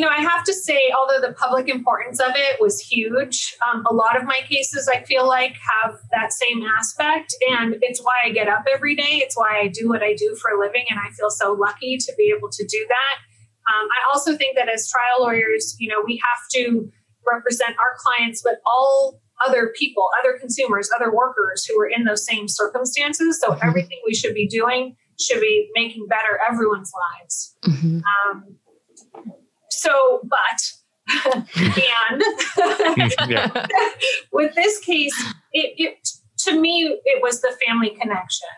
you 0.00 0.06
know, 0.06 0.12
I 0.12 0.22
have 0.22 0.44
to 0.44 0.54
say, 0.54 0.90
although 0.98 1.20
the 1.20 1.34
public 1.34 1.68
importance 1.68 2.20
of 2.20 2.30
it 2.34 2.58
was 2.58 2.80
huge, 2.80 3.54
um, 3.68 3.84
a 3.84 3.92
lot 3.92 4.16
of 4.16 4.24
my 4.24 4.40
cases 4.48 4.88
I 4.88 5.02
feel 5.02 5.28
like 5.28 5.54
have 5.74 5.98
that 6.10 6.32
same 6.32 6.62
aspect. 6.62 7.34
And 7.50 7.76
it's 7.82 8.00
why 8.00 8.14
I 8.24 8.30
get 8.30 8.48
up 8.48 8.64
every 8.72 8.96
day. 8.96 9.20
It's 9.22 9.36
why 9.36 9.60
I 9.60 9.68
do 9.68 9.90
what 9.90 10.02
I 10.02 10.14
do 10.14 10.34
for 10.40 10.52
a 10.52 10.58
living. 10.58 10.86
And 10.88 10.98
I 10.98 11.10
feel 11.10 11.28
so 11.28 11.52
lucky 11.52 11.98
to 11.98 12.14
be 12.16 12.32
able 12.34 12.48
to 12.48 12.66
do 12.66 12.86
that. 12.88 13.16
Um, 13.70 13.88
I 13.90 14.00
also 14.10 14.38
think 14.38 14.56
that 14.56 14.70
as 14.70 14.88
trial 14.88 15.26
lawyers, 15.26 15.76
you 15.78 15.90
know, 15.90 16.02
we 16.02 16.18
have 16.24 16.48
to 16.54 16.90
represent 17.30 17.76
our 17.78 17.98
clients, 17.98 18.40
but 18.42 18.54
all 18.64 19.20
other 19.46 19.70
people, 19.78 20.08
other 20.22 20.38
consumers, 20.38 20.88
other 20.96 21.14
workers 21.14 21.66
who 21.66 21.78
are 21.78 21.88
in 21.88 22.04
those 22.04 22.24
same 22.24 22.48
circumstances. 22.48 23.38
So 23.38 23.52
mm-hmm. 23.52 23.68
everything 23.68 24.00
we 24.06 24.14
should 24.14 24.32
be 24.32 24.48
doing 24.48 24.96
should 25.20 25.42
be 25.42 25.68
making 25.74 26.06
better 26.06 26.40
everyone's 26.50 26.90
lives. 27.20 27.54
Mm-hmm. 27.66 27.98
Um, 27.98 28.56
so, 29.80 30.20
but 30.24 30.72
and 31.56 32.22
with 34.32 34.54
this 34.54 34.78
case, 34.80 35.12
it, 35.52 35.74
it 35.78 36.08
to 36.40 36.60
me 36.60 36.98
it 37.04 37.22
was 37.22 37.40
the 37.40 37.56
family 37.66 37.96
connection 38.00 38.48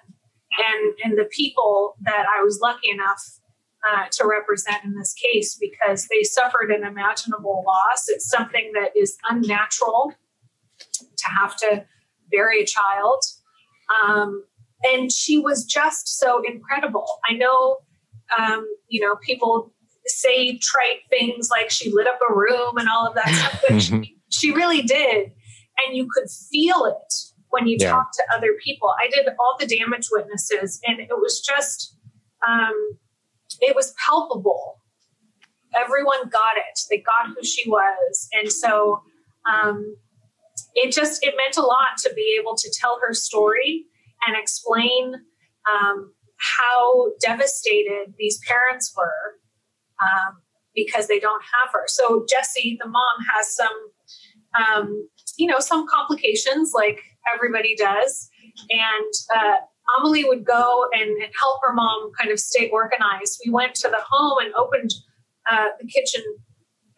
and 0.58 0.94
and 1.04 1.18
the 1.18 1.28
people 1.30 1.94
that 2.02 2.26
I 2.26 2.42
was 2.42 2.58
lucky 2.60 2.90
enough 2.90 3.22
uh, 3.88 4.06
to 4.10 4.26
represent 4.26 4.84
in 4.84 4.94
this 4.94 5.14
case 5.14 5.56
because 5.60 6.08
they 6.08 6.24
suffered 6.24 6.72
an 6.72 6.84
imaginable 6.84 7.62
loss. 7.64 8.08
It's 8.08 8.28
something 8.28 8.72
that 8.74 8.90
is 8.96 9.16
unnatural 9.30 10.12
to 10.78 11.28
have 11.38 11.56
to 11.58 11.84
bury 12.32 12.62
a 12.62 12.66
child. 12.66 13.22
Um, 14.04 14.44
and 14.92 15.12
she 15.12 15.38
was 15.38 15.64
just 15.64 16.18
so 16.18 16.42
incredible. 16.44 17.06
I 17.28 17.34
know, 17.34 17.78
um, 18.36 18.66
you 18.88 19.00
know, 19.00 19.16
people 19.16 19.71
say 20.06 20.58
trite 20.58 21.00
things 21.10 21.48
like 21.50 21.70
she 21.70 21.92
lit 21.92 22.06
up 22.06 22.18
a 22.28 22.34
room 22.34 22.76
and 22.76 22.88
all 22.88 23.06
of 23.06 23.14
that 23.14 23.28
stuff, 23.28 23.64
but 23.68 23.82
she, 23.82 24.16
she 24.30 24.50
really 24.52 24.82
did. 24.82 25.32
And 25.84 25.96
you 25.96 26.08
could 26.12 26.28
feel 26.30 26.84
it 26.84 27.14
when 27.50 27.66
you 27.66 27.76
yeah. 27.78 27.90
talk 27.90 28.12
to 28.12 28.22
other 28.36 28.54
people. 28.62 28.94
I 29.00 29.08
did 29.08 29.26
all 29.38 29.56
the 29.58 29.66
damage 29.66 30.08
witnesses, 30.10 30.80
and 30.86 31.00
it 31.00 31.08
was 31.10 31.40
just, 31.40 31.96
um, 32.46 32.98
it 33.60 33.74
was 33.76 33.94
palpable. 34.04 34.80
Everyone 35.74 36.28
got 36.28 36.56
it. 36.56 36.80
They 36.90 36.98
got 36.98 37.28
who 37.34 37.44
she 37.44 37.68
was. 37.68 38.28
And 38.32 38.52
so 38.52 39.02
um, 39.50 39.96
it 40.74 40.92
just, 40.92 41.24
it 41.24 41.34
meant 41.36 41.56
a 41.56 41.62
lot 41.62 41.96
to 41.98 42.12
be 42.14 42.38
able 42.40 42.56
to 42.56 42.70
tell 42.78 42.98
her 43.06 43.14
story 43.14 43.86
and 44.26 44.36
explain 44.36 45.14
um, 45.72 46.12
how 46.36 47.12
devastated 47.20 48.14
these 48.18 48.38
parents 48.46 48.92
were 48.96 49.38
um, 50.02 50.38
because 50.74 51.08
they 51.08 51.18
don't 51.18 51.42
have 51.42 51.72
her. 51.72 51.84
So 51.86 52.26
Jessie, 52.28 52.78
the 52.82 52.88
mom, 52.88 53.16
has 53.34 53.54
some, 53.54 53.68
um, 54.58 55.08
you 55.36 55.46
know, 55.46 55.58
some 55.58 55.86
complications 55.86 56.72
like 56.74 57.00
everybody 57.34 57.76
does. 57.76 58.28
And 58.70 59.12
uh, 59.34 59.54
Amelie 59.98 60.24
would 60.24 60.44
go 60.44 60.86
and, 60.92 61.10
and, 61.10 61.32
help 61.38 61.60
her 61.62 61.72
mom 61.72 62.12
kind 62.18 62.30
of 62.30 62.38
stay 62.38 62.68
organized. 62.68 63.40
We 63.44 63.52
went 63.52 63.74
to 63.76 63.88
the 63.88 64.00
home 64.08 64.38
and 64.44 64.54
opened 64.54 64.90
uh, 65.50 65.68
the 65.80 65.86
kitchen 65.86 66.22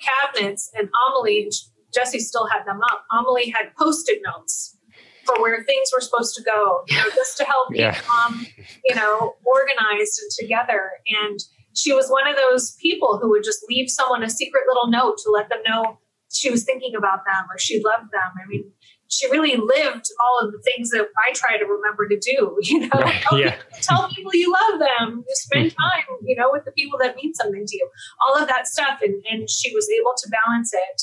cabinets, 0.00 0.70
and 0.76 0.88
Amelie, 1.08 1.50
Jessie 1.94 2.18
still 2.18 2.46
had 2.46 2.64
them 2.66 2.80
up. 2.90 3.04
Amelie 3.12 3.50
had 3.56 3.74
post-it 3.76 4.20
notes 4.24 4.76
for 5.24 5.40
where 5.40 5.62
things 5.64 5.90
were 5.94 6.00
supposed 6.00 6.34
to 6.36 6.42
go, 6.42 6.82
you 6.88 6.96
know, 6.96 7.08
just 7.14 7.36
to 7.38 7.44
help 7.44 7.68
yeah. 7.72 7.98
mom, 8.08 8.46
you 8.84 8.94
know, 8.94 9.36
organized 9.44 10.20
and 10.20 10.30
together. 10.38 10.90
And 11.24 11.40
she 11.74 11.92
was 11.92 12.08
one 12.08 12.26
of 12.26 12.36
those 12.36 12.72
people 12.80 13.18
who 13.20 13.30
would 13.30 13.44
just 13.44 13.64
leave 13.68 13.90
someone 13.90 14.22
a 14.22 14.30
secret 14.30 14.64
little 14.66 14.90
note 14.90 15.18
to 15.24 15.30
let 15.30 15.48
them 15.48 15.58
know 15.66 15.98
she 16.32 16.50
was 16.50 16.64
thinking 16.64 16.94
about 16.96 17.20
them 17.24 17.44
or 17.52 17.58
she 17.58 17.82
loved 17.82 18.10
them. 18.12 18.32
I 18.42 18.48
mean, 18.48 18.70
she 19.08 19.30
really 19.30 19.56
lived 19.56 20.06
all 20.20 20.44
of 20.44 20.52
the 20.52 20.60
things 20.62 20.90
that 20.90 21.06
I 21.16 21.32
try 21.32 21.58
to 21.58 21.64
remember 21.64 22.08
to 22.08 22.18
do. 22.18 22.58
You 22.64 22.80
know, 22.80 22.88
right, 22.94 23.22
tell, 23.22 23.38
yeah. 23.38 23.56
people, 23.56 23.78
tell 23.82 24.08
people 24.08 24.32
you 24.34 24.52
love 24.52 24.80
them, 24.80 25.24
you 25.28 25.34
spend 25.34 25.70
time, 25.80 26.18
you 26.24 26.34
know, 26.34 26.48
with 26.50 26.64
the 26.64 26.72
people 26.72 26.98
that 27.00 27.14
mean 27.16 27.34
something 27.34 27.64
to 27.66 27.76
you, 27.76 27.88
all 28.26 28.40
of 28.40 28.48
that 28.48 28.66
stuff. 28.66 29.00
And, 29.02 29.22
and 29.30 29.48
she 29.48 29.72
was 29.74 29.88
able 29.90 30.12
to 30.16 30.30
balance 30.30 30.72
it 30.72 31.02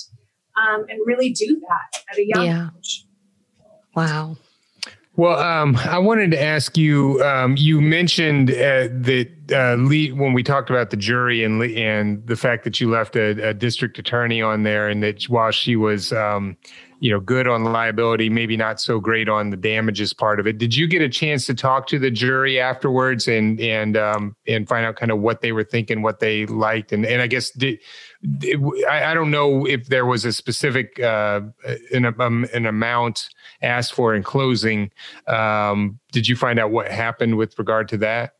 um, 0.58 0.86
and 0.90 1.00
really 1.06 1.32
do 1.32 1.62
that 1.68 2.02
at 2.12 2.18
a 2.18 2.26
young 2.26 2.46
yeah. 2.46 2.70
age. 2.78 3.06
Wow. 3.96 4.38
Well, 5.18 5.38
um, 5.40 5.76
I 5.76 6.00
wanted 6.00 6.32
to 6.32 6.42
ask 6.42 6.78
you. 6.78 7.22
Um, 7.22 7.56
you 7.58 7.82
mentioned 7.82 8.50
uh, 8.50 8.88
that 8.92 9.30
uh, 9.52 9.76
Lee, 9.76 10.12
when 10.14 10.32
we 10.32 10.42
talked 10.42 10.70
about 10.70 10.90
the 10.90 10.98
jury 10.98 11.44
and 11.44 11.62
and 11.62 12.26
the 12.28 12.38
fact 12.38 12.64
that 12.64 12.80
you 12.80 12.90
left 12.90 13.18
a, 13.18 13.50
a 13.50 13.54
district 13.54 14.00
attorney 14.00 14.42
on 14.42 14.64
there, 14.64 14.88
and 14.88 15.04
that 15.04 15.24
while 15.24 15.52
she 15.52 15.76
was, 15.76 16.14
um, 16.14 16.56
you 17.02 17.10
know, 17.10 17.20
good 17.20 17.48
on 17.48 17.64
liability, 17.64 18.30
maybe 18.30 18.56
not 18.56 18.80
so 18.80 19.00
great 19.00 19.28
on 19.28 19.50
the 19.50 19.58
damages 19.58 20.14
part 20.14 20.40
of 20.40 20.46
it. 20.46 20.60
Did 20.60 20.76
you 20.76 20.88
get 20.88 21.02
a 21.02 21.10
chance 21.10 21.48
to 21.48 21.56
talk 21.56 21.88
to 21.88 21.98
the 21.98 22.12
jury 22.12 22.60
afterwards 22.60 23.28
and 23.28 23.60
and 23.60 23.98
um, 23.98 24.36
and 24.48 24.68
find 24.68 24.86
out 24.86 24.98
kind 24.98 25.12
of 25.12 25.20
what 25.20 25.42
they 25.42 25.52
were 25.52 25.64
thinking, 25.64 26.04
what 26.04 26.20
they 26.20 26.46
liked, 26.46 26.92
and 26.92 27.04
and 27.04 27.20
I 27.20 27.26
guess 27.26 27.50
did 27.50 27.80
I, 28.88 29.06
I, 29.06 29.14
don't 29.16 29.32
know 29.32 29.66
if 29.66 29.88
there 29.88 30.06
was 30.06 30.26
a 30.26 30.32
specific 30.32 31.00
uh, 31.00 31.42
an, 31.92 32.06
um, 32.20 32.46
an 32.54 32.68
amount 32.68 33.30
asked 33.64 33.94
for 33.94 34.14
in 34.14 34.22
closing. 34.22 34.92
Um, 35.26 36.00
did 36.12 36.28
you 36.28 36.36
find 36.36 36.60
out 36.60 36.70
what 36.70 36.88
happened 36.88 37.36
with 37.36 37.58
regard 37.58 37.88
to 37.90 37.98
that? 37.98 38.34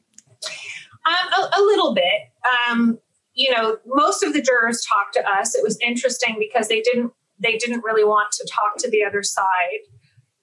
Um, 1.08 1.34
a, 1.44 1.60
a, 1.60 1.62
little 1.62 1.96
bit. 1.96 2.30
Um, 2.70 3.00
you 3.34 3.52
know, 3.52 3.78
most 3.88 4.22
of 4.22 4.34
the 4.34 4.42
jurors 4.42 4.86
talked 4.86 5.16
to 5.16 5.28
us. 5.28 5.56
It 5.56 5.64
was 5.64 5.80
interesting 5.82 6.36
because 6.38 6.68
they 6.68 6.82
didn't 6.82 7.12
they 7.42 7.58
didn't 7.58 7.84
really 7.84 8.04
want 8.04 8.32
to 8.34 8.48
talk 8.50 8.78
to 8.78 8.90
the 8.90 9.04
other 9.04 9.24
side. 9.24 9.82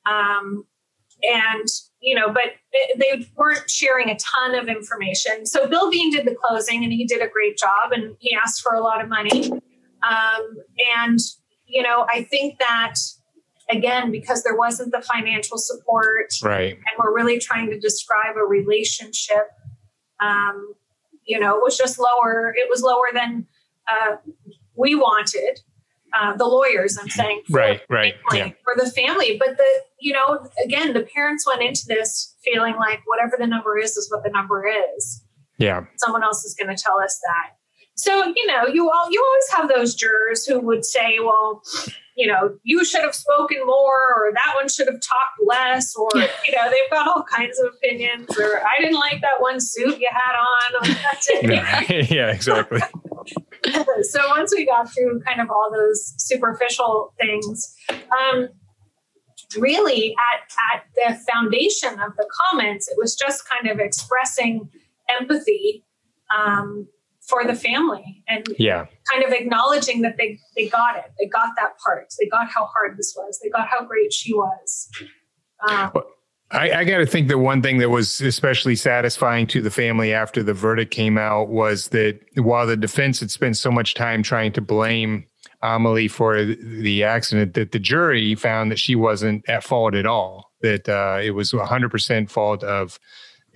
Um, 0.07 0.65
and 1.23 1.67
you 2.01 2.15
know, 2.15 2.33
but 2.33 2.53
they 2.97 3.27
weren't 3.37 3.69
sharing 3.69 4.09
a 4.09 4.17
ton 4.17 4.55
of 4.55 4.69
information. 4.69 5.47
So 5.47 5.67
Bill 5.67 5.91
Bean 5.91 6.13
did 6.13 6.27
the 6.27 6.35
closing, 6.35 6.85
and 6.85 6.93
he 6.93 7.05
did 7.05 7.21
a 7.21 7.29
great 7.29 7.59
job, 7.59 7.93
and 7.93 8.17
he 8.21 8.37
asked 8.37 8.63
for 8.63 8.75
a 8.75 8.81
lot 8.81 9.03
of 9.03 9.09
money. 9.09 9.51
Um, 9.51 10.57
and 10.97 11.19
you 11.67 11.83
know, 11.83 12.07
I 12.13 12.23
think 12.23 12.59
that 12.61 12.95
again 13.71 14.11
because 14.11 14.45
there 14.45 14.57
wasn't 14.57 14.93
the 14.93 15.03
financial 15.03 15.59
support, 15.59 16.33
right? 16.43 16.75
And 16.75 16.99
we're 16.99 17.15
really 17.15 17.39
trying 17.39 17.69
to 17.71 17.79
describe 17.79 18.37
a 18.37 18.47
relationship. 18.47 19.51
Um, 20.21 20.75
you 21.25 21.39
know, 21.39 21.57
it 21.57 21.63
was 21.63 21.77
just 21.77 21.99
lower. 21.99 22.55
It 22.57 22.69
was 22.71 22.83
lower 22.83 23.09
than 23.13 23.47
uh, 23.89 24.17
we 24.77 24.95
wanted 24.95 25.61
uh, 26.19 26.37
the 26.37 26.45
lawyers. 26.45 26.99
I'm 27.01 27.09
saying, 27.09 27.43
right, 27.51 27.81
right, 27.89 28.15
family, 28.31 28.49
yeah. 28.51 28.53
for 28.65 28.75
the 28.83 28.91
family. 28.91 29.37
But 29.39 29.57
the, 29.57 29.67
you 30.01 30.13
know, 30.13 30.49
again, 30.65 30.93
the 30.93 31.03
parents 31.03 31.47
went 31.47 31.63
into 31.63 31.83
this 31.87 32.35
feeling 32.45 32.77
like 32.77 33.01
whatever 33.07 33.37
the 33.39 33.47
number 33.47 33.79
is 33.79 33.97
is 33.97 34.11
what 34.11 34.25
the 34.25 34.31
number 34.31 34.67
is. 34.67 35.23
Yeah, 35.59 35.85
someone 35.97 36.23
else 36.23 36.45
is 36.45 36.55
going 36.55 36.75
to 36.75 36.81
tell 36.81 37.01
us 37.01 37.19
that. 37.27 37.57
So 37.97 38.33
you 38.35 38.47
know, 38.47 38.67
you 38.67 38.91
all 38.91 39.11
you 39.11 39.25
always 39.25 39.49
have 39.57 39.69
those 39.69 39.95
jurors 39.95 40.47
who 40.47 40.61
would 40.61 40.85
say, 40.85 41.19
well. 41.21 41.63
You 42.21 42.27
know, 42.27 42.59
you 42.65 42.85
should 42.85 43.03
have 43.03 43.15
spoken 43.15 43.59
more, 43.65 44.13
or 44.17 44.33
that 44.35 44.53
one 44.57 44.69
should 44.69 44.89
have 44.89 45.01
talked 45.01 45.39
less, 45.47 45.95
or 45.95 46.09
you 46.17 46.53
know, 46.53 46.69
they've 46.69 46.91
got 46.91 47.07
all 47.07 47.23
kinds 47.23 47.61
of 47.61 47.73
opinions. 47.75 48.37
Or 48.37 48.61
I 48.61 48.83
didn't 48.83 48.99
like 48.99 49.21
that 49.21 49.39
one 49.39 49.61
suit 49.61 50.01
you 50.01 50.09
had 50.11 50.35
on. 50.37 50.97
That's 51.13 51.29
it. 51.31 52.11
yeah, 52.11 52.33
exactly. 52.33 52.81
so 54.03 54.21
once 54.29 54.53
we 54.55 54.67
got 54.67 54.93
through 54.93 55.21
kind 55.21 55.41
of 55.41 55.51
all 55.51 55.71
those 55.73 56.15
superficial 56.19 57.15
things, 57.21 57.75
um, 57.91 58.49
really 59.57 60.15
at, 60.15 60.53
at 60.75 60.85
the 60.95 61.19
foundation 61.33 61.93
of 62.01 62.17
the 62.17 62.29
comments, 62.51 62.89
it 62.89 62.97
was 62.99 63.15
just 63.15 63.49
kind 63.49 63.71
of 63.71 63.81
expressing 63.81 64.69
empathy 65.21 65.85
um, 66.37 66.87
for 67.27 67.45
the 67.45 67.55
family 67.55 68.25
and 68.29 68.47
yeah. 68.59 68.87
kind 69.11 69.25
of 69.25 69.33
acknowledging 69.33 70.03
that 70.03 70.17
they, 70.17 70.39
they 70.57 70.69
got 70.69 70.97
it. 70.97 71.05
They 71.19 71.27
got 71.27 71.51
that 71.57 71.79
part. 71.85 72.13
They 72.19 72.27
got 72.27 72.49
how 72.51 72.67
hard 72.67 72.97
this 72.97 73.15
was. 73.17 73.39
They 73.43 73.51
got 73.51 73.69
how 73.69 73.85
great 73.85 74.13
she 74.13 74.35
was. 74.35 74.91
Um, 75.69 75.91
well, 75.95 76.07
I, 76.51 76.71
I 76.73 76.85
got 76.85 76.99
to 76.99 77.07
think 77.07 77.29
that 77.29 77.39
one 77.39 77.61
thing 77.61 77.79
that 77.79 77.91
was 77.91 78.21
especially 78.21 78.75
satisfying 78.75 79.47
to 79.49 79.61
the 79.61 79.71
family 79.71 80.15
after 80.15 80.43
the 80.43 80.55
verdict 80.55 80.91
came 80.91 81.19
out 81.19 81.49
was 81.49 81.89
that 81.89 82.21
while 82.37 82.67
the 82.67 82.77
defense 82.77 83.21
had 83.21 83.31
spent 83.31 83.57
so 83.57 83.71
much 83.71 83.95
time 83.95 84.23
trying 84.23 84.53
to 84.53 84.63
blame 84.63 85.27
Amelie 85.63 86.09
for 86.09 86.45
the 86.45 87.05
accident, 87.05 87.55
that 87.55 87.73
the 87.73 87.79
jury 87.79 88.35
found 88.35 88.71
that 88.71 88.79
she 88.79 88.95
wasn't 88.95 89.47
at 89.49 89.65
fault 89.65 89.95
at 89.95 90.07
all. 90.07 90.53
That 90.63 90.89
uh, 90.89 91.21
it 91.23 91.33
was 91.33 91.53
100% 91.53 92.31
fault 92.31 92.65
of 92.65 92.99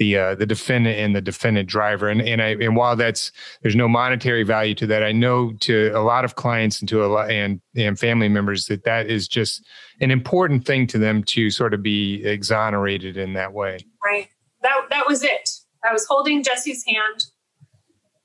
the 0.02 0.16
uh, 0.16 0.34
the 0.34 0.46
defendant 0.46 0.98
and 0.98 1.14
the 1.14 1.20
defendant 1.20 1.68
driver. 1.68 2.08
And 2.08 2.20
and 2.20 2.42
I 2.42 2.56
and 2.60 2.74
while 2.74 2.96
that's 2.96 3.30
there's 3.62 3.76
no 3.76 3.88
monetary 3.88 4.42
value 4.42 4.74
to 4.76 4.86
that, 4.88 5.04
I 5.04 5.12
know 5.12 5.52
to 5.60 5.92
a 5.94 6.02
lot 6.02 6.24
of 6.24 6.34
clients 6.34 6.80
and 6.80 6.88
to 6.88 7.04
a 7.04 7.06
lot 7.06 7.30
and 7.30 7.60
and 7.76 7.96
family 7.96 8.28
members 8.28 8.66
that 8.66 8.82
that 8.84 9.06
is 9.06 9.28
just 9.28 9.64
an 10.00 10.10
important 10.10 10.66
thing 10.66 10.88
to 10.88 10.98
them 10.98 11.22
to 11.24 11.50
sort 11.50 11.72
of 11.72 11.82
be 11.82 12.24
exonerated 12.24 13.16
in 13.16 13.34
that 13.34 13.52
way. 13.52 13.78
Right. 14.04 14.28
That 14.62 14.86
that 14.90 15.06
was 15.06 15.22
it. 15.22 15.48
I 15.88 15.92
was 15.92 16.04
holding 16.06 16.42
Jessie's 16.42 16.84
hand. 16.84 17.24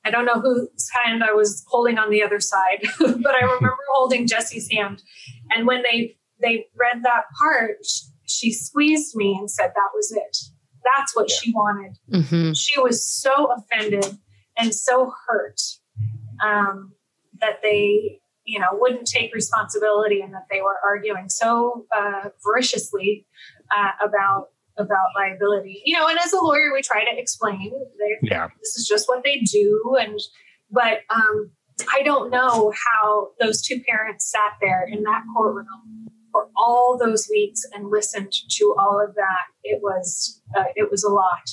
I 0.03 0.09
don't 0.09 0.25
know 0.25 0.41
whose 0.41 0.89
hand 1.03 1.23
I 1.23 1.34
was 1.34 1.63
holding 1.67 1.99
on 1.99 2.09
the 2.09 2.23
other 2.23 2.39
side, 2.39 2.88
but 2.99 3.36
I 3.36 3.41
remember 3.41 3.78
holding 3.93 4.25
Jessie's 4.25 4.71
hand. 4.71 5.03
And 5.51 5.67
when 5.67 5.84
they 5.84 6.17
they 6.41 6.65
read 6.75 7.03
that 7.03 7.25
part, 7.39 7.86
she 8.25 8.51
squeezed 8.51 9.15
me 9.15 9.36
and 9.39 9.51
said 9.51 9.67
that 9.75 9.89
was 9.93 10.11
it 10.11 10.38
that's 10.95 11.15
what 11.15 11.29
yeah. 11.29 11.35
she 11.41 11.51
wanted. 11.51 11.97
Mm-hmm. 12.11 12.53
She 12.53 12.79
was 12.79 13.05
so 13.05 13.51
offended 13.53 14.17
and 14.57 14.73
so 14.73 15.13
hurt 15.27 15.61
um, 16.43 16.93
that 17.39 17.61
they, 17.61 18.19
you 18.45 18.59
know, 18.59 18.67
wouldn't 18.73 19.07
take 19.07 19.33
responsibility 19.33 20.21
and 20.21 20.33
that 20.33 20.45
they 20.51 20.61
were 20.61 20.77
arguing 20.85 21.29
so 21.29 21.85
uh, 21.95 22.29
voraciously 22.43 23.25
uh, 23.75 23.91
about 24.03 24.49
about 24.77 25.07
liability. 25.15 25.81
You 25.85 25.97
know, 25.97 26.07
and 26.07 26.19
as 26.19 26.33
a 26.33 26.39
lawyer, 26.39 26.71
we 26.71 26.81
try 26.81 27.03
to 27.03 27.19
explain. 27.19 27.71
They, 27.71 28.29
yeah, 28.29 28.47
this 28.59 28.77
is 28.77 28.88
just 28.88 29.09
what 29.09 29.23
they 29.23 29.39
do, 29.39 29.97
and 29.99 30.19
but 30.71 30.99
um, 31.09 31.51
I 31.91 32.03
don't 32.03 32.29
know 32.29 32.71
how 32.71 33.29
those 33.39 33.61
two 33.61 33.81
parents 33.81 34.29
sat 34.29 34.53
there 34.61 34.88
in 34.88 35.03
that 35.03 35.23
courtroom 35.35 36.09
for 36.38 36.49
all 36.55 36.97
those 36.97 37.27
weeks 37.31 37.63
and 37.73 37.89
listened 37.89 38.31
to 38.31 38.75
all 38.79 39.03
of 39.03 39.15
that, 39.15 39.45
it 39.63 39.81
was 39.81 40.39
uh, 40.55 40.65
it 40.75 40.91
was 40.91 41.03
a 41.03 41.09
lot. 41.09 41.49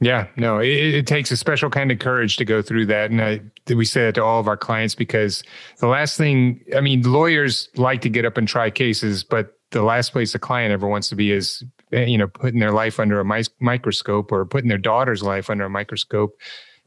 Yeah, 0.00 0.26
no, 0.36 0.58
it, 0.58 0.68
it, 0.68 1.06
takes 1.06 1.30
a 1.30 1.36
special 1.36 1.70
kind 1.70 1.92
of 1.92 2.00
courage 2.00 2.36
to 2.36 2.44
go 2.44 2.60
through 2.60 2.86
that, 2.86 3.10
and 3.12 3.22
I, 3.22 3.40
we 3.72 3.84
say 3.84 4.02
that 4.02 4.16
to 4.16 4.24
all 4.24 4.40
of 4.40 4.48
our 4.48 4.56
clients 4.56 4.96
because 4.96 5.44
the 5.78 5.86
last 5.86 6.16
thing, 6.16 6.60
I 6.76 6.80
mean, 6.80 7.02
lawyers 7.02 7.68
like 7.76 8.00
to 8.02 8.08
get 8.08 8.24
up 8.24 8.36
and 8.36 8.48
try 8.48 8.68
cases, 8.68 9.22
but 9.22 9.58
the 9.70 9.82
last 9.82 10.10
place 10.10 10.34
a 10.34 10.40
client 10.40 10.72
ever 10.72 10.88
wants 10.88 11.08
to 11.10 11.14
be 11.14 11.30
is, 11.30 11.64
you 11.92 12.18
know, 12.18 12.26
putting 12.26 12.58
their 12.58 12.72
life 12.72 12.98
under 12.98 13.20
a 13.20 13.24
mi- 13.24 13.44
microscope 13.60 14.32
or 14.32 14.44
putting 14.44 14.68
their 14.68 14.78
daughter's 14.78 15.22
life 15.22 15.48
under 15.48 15.64
a 15.64 15.70
microscope, 15.70 16.32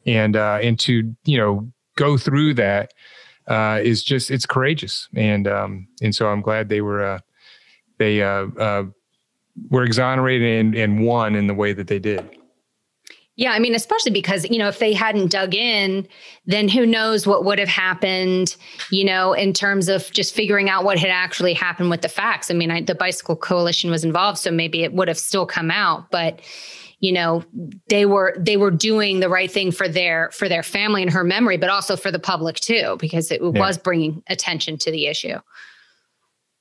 and 0.06 0.36
uh, 0.36 0.60
and 0.62 0.78
to 0.80 1.16
you 1.24 1.38
know 1.38 1.72
go 1.96 2.18
through 2.18 2.54
that 2.56 2.92
uh, 3.48 3.80
is 3.84 4.04
just 4.04 4.32
it's 4.32 4.46
courageous, 4.46 5.08
and 5.16 5.48
um, 5.48 5.88
and 6.02 6.14
so 6.14 6.28
I'm 6.28 6.42
glad 6.42 6.70
they 6.70 6.82
were 6.82 7.04
uh, 7.04 7.20
they 7.98 8.22
uh, 8.22 8.48
uh, 8.60 8.84
were 9.70 9.84
exonerated 9.84 10.66
and, 10.66 10.76
and 10.76 11.06
won 11.06 11.36
in 11.36 11.48
the 11.48 11.54
way 11.54 11.74
that 11.74 11.88
they 11.88 12.00
did. 12.00 12.30
Yeah, 13.38 13.52
I 13.52 13.60
mean, 13.60 13.76
especially 13.76 14.14
because, 14.14 14.50
you 14.50 14.58
know, 14.58 14.70
if 14.70 14.80
they 14.80 14.94
hadn't 14.94 15.30
dug 15.30 15.54
in, 15.54 16.08
then 16.46 16.70
who 16.70 16.86
knows 16.86 17.28
what 17.28 17.44
would 17.44 17.60
have 17.60 17.68
happened, 17.68 18.56
you 18.92 19.04
know, 19.04 19.34
in 19.34 19.52
terms 19.52 19.90
of 19.90 20.10
just 20.12 20.34
figuring 20.34 20.70
out 20.70 20.86
what 20.86 20.98
had 20.98 21.10
actually 21.10 21.54
happened 21.54 21.90
with 21.90 22.02
the 22.02 22.08
facts. 22.08 22.50
I 22.50 22.54
mean, 22.54 22.72
I, 22.72 22.82
the 22.82 22.96
Bicycle 22.96 23.36
Coalition 23.36 23.92
was 23.92 24.06
involved, 24.06 24.38
so 24.38 24.52
maybe 24.52 24.84
it 24.84 24.94
would 24.94 25.10
have 25.10 25.18
still 25.18 25.46
come 25.46 25.70
out, 25.70 26.10
but 26.12 26.40
you 27.00 27.12
know 27.12 27.44
they 27.90 28.06
were 28.06 28.34
they 28.38 28.58
were 28.58 28.72
doing 28.72 29.20
the 29.20 29.30
right 29.30 29.52
thing 29.52 29.72
for 29.72 29.88
their 29.88 30.32
for 30.32 30.48
their 30.48 30.64
family 30.64 31.02
and 31.02 31.12
her 31.12 31.24
memory 31.24 31.58
but 31.58 31.70
also 31.70 31.96
for 31.96 32.12
the 32.12 32.20
public 32.20 32.56
too 32.56 32.98
because 33.00 33.32
it 33.32 33.42
yeah. 33.42 33.50
was 33.50 33.78
bringing 33.78 34.24
attention 34.28 34.78
to 34.78 34.92
the 34.92 35.08
issue 35.08 35.38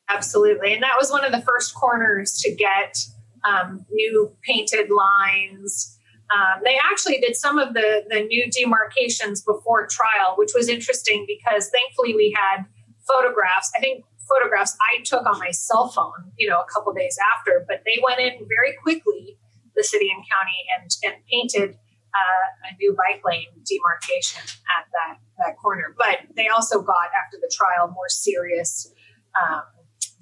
Absolutely. 0.09 0.74
And 0.74 0.82
that 0.82 0.97
was 0.99 1.11
one 1.11 1.24
of 1.24 1.32
the 1.32 1.41
first 1.41 1.74
corners 1.74 2.39
to 2.41 2.55
get 2.55 2.99
um, 3.45 3.85
new 3.91 4.30
painted 4.43 4.91
lines. 4.91 5.99
Um, 6.35 6.62
they 6.64 6.78
actually 6.91 7.18
did 7.20 7.37
some 7.37 7.59
of 7.59 7.74
the, 7.74 8.05
the 8.09 8.22
new 8.22 8.51
demarcations 8.51 9.43
before 9.43 9.87
trial, 9.87 10.35
which 10.37 10.53
was 10.55 10.68
interesting 10.68 11.26
because 11.26 11.70
thankfully 11.70 12.14
we 12.14 12.37
had 12.37 12.64
photographs. 13.07 13.70
I 13.76 13.80
think 13.80 14.05
photographs 14.28 14.76
I 14.95 15.03
took 15.03 15.26
on 15.26 15.39
my 15.39 15.51
cell 15.51 15.89
phone, 15.89 16.32
you 16.39 16.49
know, 16.49 16.61
a 16.61 16.66
couple 16.72 16.93
days 16.93 17.18
after, 17.37 17.64
but 17.68 17.82
they 17.85 18.01
went 18.03 18.20
in 18.20 18.47
very 18.49 18.74
quickly, 18.82 19.39
the 19.76 19.84
city 19.84 20.10
and 20.14 20.22
county, 20.30 20.58
and, 20.78 20.90
and 21.04 21.24
painted 21.30 21.76
uh, 22.14 22.70
a 22.70 22.76
new 22.78 22.96
bike 22.96 23.22
lane 23.24 23.46
demarcation 23.64 24.42
at 24.78 24.86
that, 24.92 25.18
that 25.38 25.56
corner. 25.58 25.94
But 25.98 26.34
they 26.36 26.48
also 26.48 26.80
got, 26.80 27.10
after 27.24 27.38
the 27.40 27.50
trial, 27.52 27.88
more 27.88 28.08
serious 28.08 28.92
um, 29.40 29.62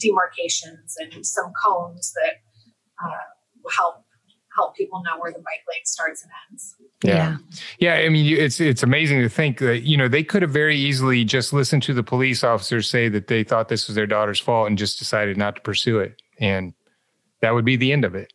demarcations 0.01 0.97
and 0.99 1.25
some 1.25 1.53
cones 1.65 2.13
that 2.15 2.35
uh, 3.05 3.71
help 3.77 4.05
help 4.55 4.77
people 4.77 5.03
know 5.03 5.19
where 5.19 5.33
the 5.33 5.39
bike 5.39 5.65
lane 5.71 5.85
starts 5.85 6.23
and 6.23 6.31
ends. 6.51 6.77
Yeah. 7.03 7.39
yeah. 7.79 7.95
I 7.95 8.09
mean, 8.09 8.37
it's 8.37 8.61
it's 8.61 8.83
amazing 8.83 9.21
to 9.23 9.29
think 9.29 9.59
that 9.59 9.83
you 9.83 9.97
know 9.97 10.09
they 10.09 10.23
could 10.23 10.43
have 10.43 10.51
very 10.51 10.77
easily 10.77 11.25
just 11.25 11.53
listened 11.53 11.83
to 11.85 11.95
the 11.95 12.03
police 12.03 12.45
officers 12.45 12.89
say 12.89 13.09
that 13.09 13.29
they 13.29 13.45
thought 13.45 13.69
this 13.69 13.87
was 13.87 13.97
their 13.97 14.07
daughter's 14.07 14.41
fault 14.41 14.69
and 14.69 14.79
just 14.79 14.99
decided 14.99 15.37
not 15.37 15.57
to 15.57 15.63
pursue 15.63 15.99
it, 15.99 16.21
and 16.39 16.75
that 17.41 17.55
would 17.55 17.65
be 17.65 17.77
the 17.77 17.93
end 17.93 18.05
of 18.05 18.15
it. 18.15 18.33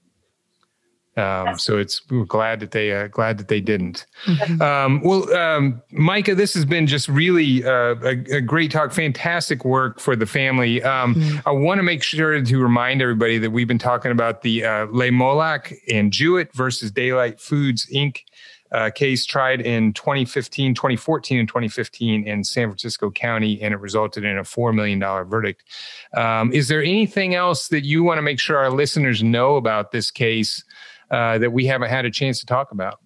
Um, 1.18 1.58
so 1.58 1.80
it's 1.80 2.02
we're 2.12 2.26
glad 2.26 2.60
that 2.60 2.72
they 2.72 2.94
uh, 2.94 3.08
glad 3.08 3.40
that 3.40 3.48
they 3.48 3.60
didn't. 3.60 4.06
Mm-hmm. 4.26 4.62
Um, 4.62 5.02
well, 5.02 5.34
um, 5.34 5.82
Micha, 5.92 6.36
this 6.36 6.54
has 6.54 6.64
been 6.64 6.86
just 6.86 7.08
really 7.08 7.66
uh, 7.66 7.96
a, 8.04 8.36
a, 8.36 8.42
great 8.42 8.72
talk, 8.72 8.92
fantastic 8.92 9.66
work 9.66 10.00
for 10.00 10.16
the 10.16 10.28
family. 10.28 10.84
Um, 10.84 11.16
mm-hmm. 11.16 11.50
I 11.50 11.52
want 11.52 11.80
to 11.80 11.84
make 11.84 12.04
sure 12.04 12.40
to 12.40 12.60
remind 12.60 13.02
everybody 13.02 13.40
that 13.40 13.50
we've 13.50 13.68
been 13.68 13.80
talking 13.80 14.12
about 14.12 14.44
the 14.44 14.64
uh, 14.64 14.86
Le 14.92 15.08
Moullac 15.08 15.74
and 15.92 16.14
Jewitt 16.14 16.54
versus 16.54 16.92
Daylight 16.92 17.40
Foods 17.42 17.88
Inc. 17.94 18.20
Uh, 18.70 18.90
case 18.90 19.26
tried 19.26 19.62
in 19.62 19.94
2015, 19.94 20.76
2014, 20.76 21.40
and 21.40 21.48
2015 21.48 22.28
in 22.28 22.44
San 22.44 22.68
Francisco 22.68 23.10
County, 23.10 23.62
and 23.62 23.74
it 23.74 23.78
resulted 23.80 24.26
in 24.26 24.38
a 24.38 24.44
$4 24.44 24.76
million 24.76 25.00
verdict. 25.00 25.64
Um, 26.14 26.52
is 26.52 26.68
there 26.68 26.84
anything 26.84 27.34
else 27.34 27.70
that 27.70 27.86
you 27.86 28.04
want 28.04 28.18
to 28.18 28.22
make 28.22 28.42
sure 28.42 28.58
our 28.58 28.70
listeners 28.70 29.24
know 29.24 29.56
about 29.56 29.94
this 29.94 30.12
case 30.12 30.66
uh, 31.12 31.38
that 31.38 31.52
we 31.52 31.66
haven't 31.66 31.90
had 31.90 32.06
a 32.06 32.12
chance 32.12 32.40
to 32.40 32.46
talk 32.46 32.72
about? 32.72 33.00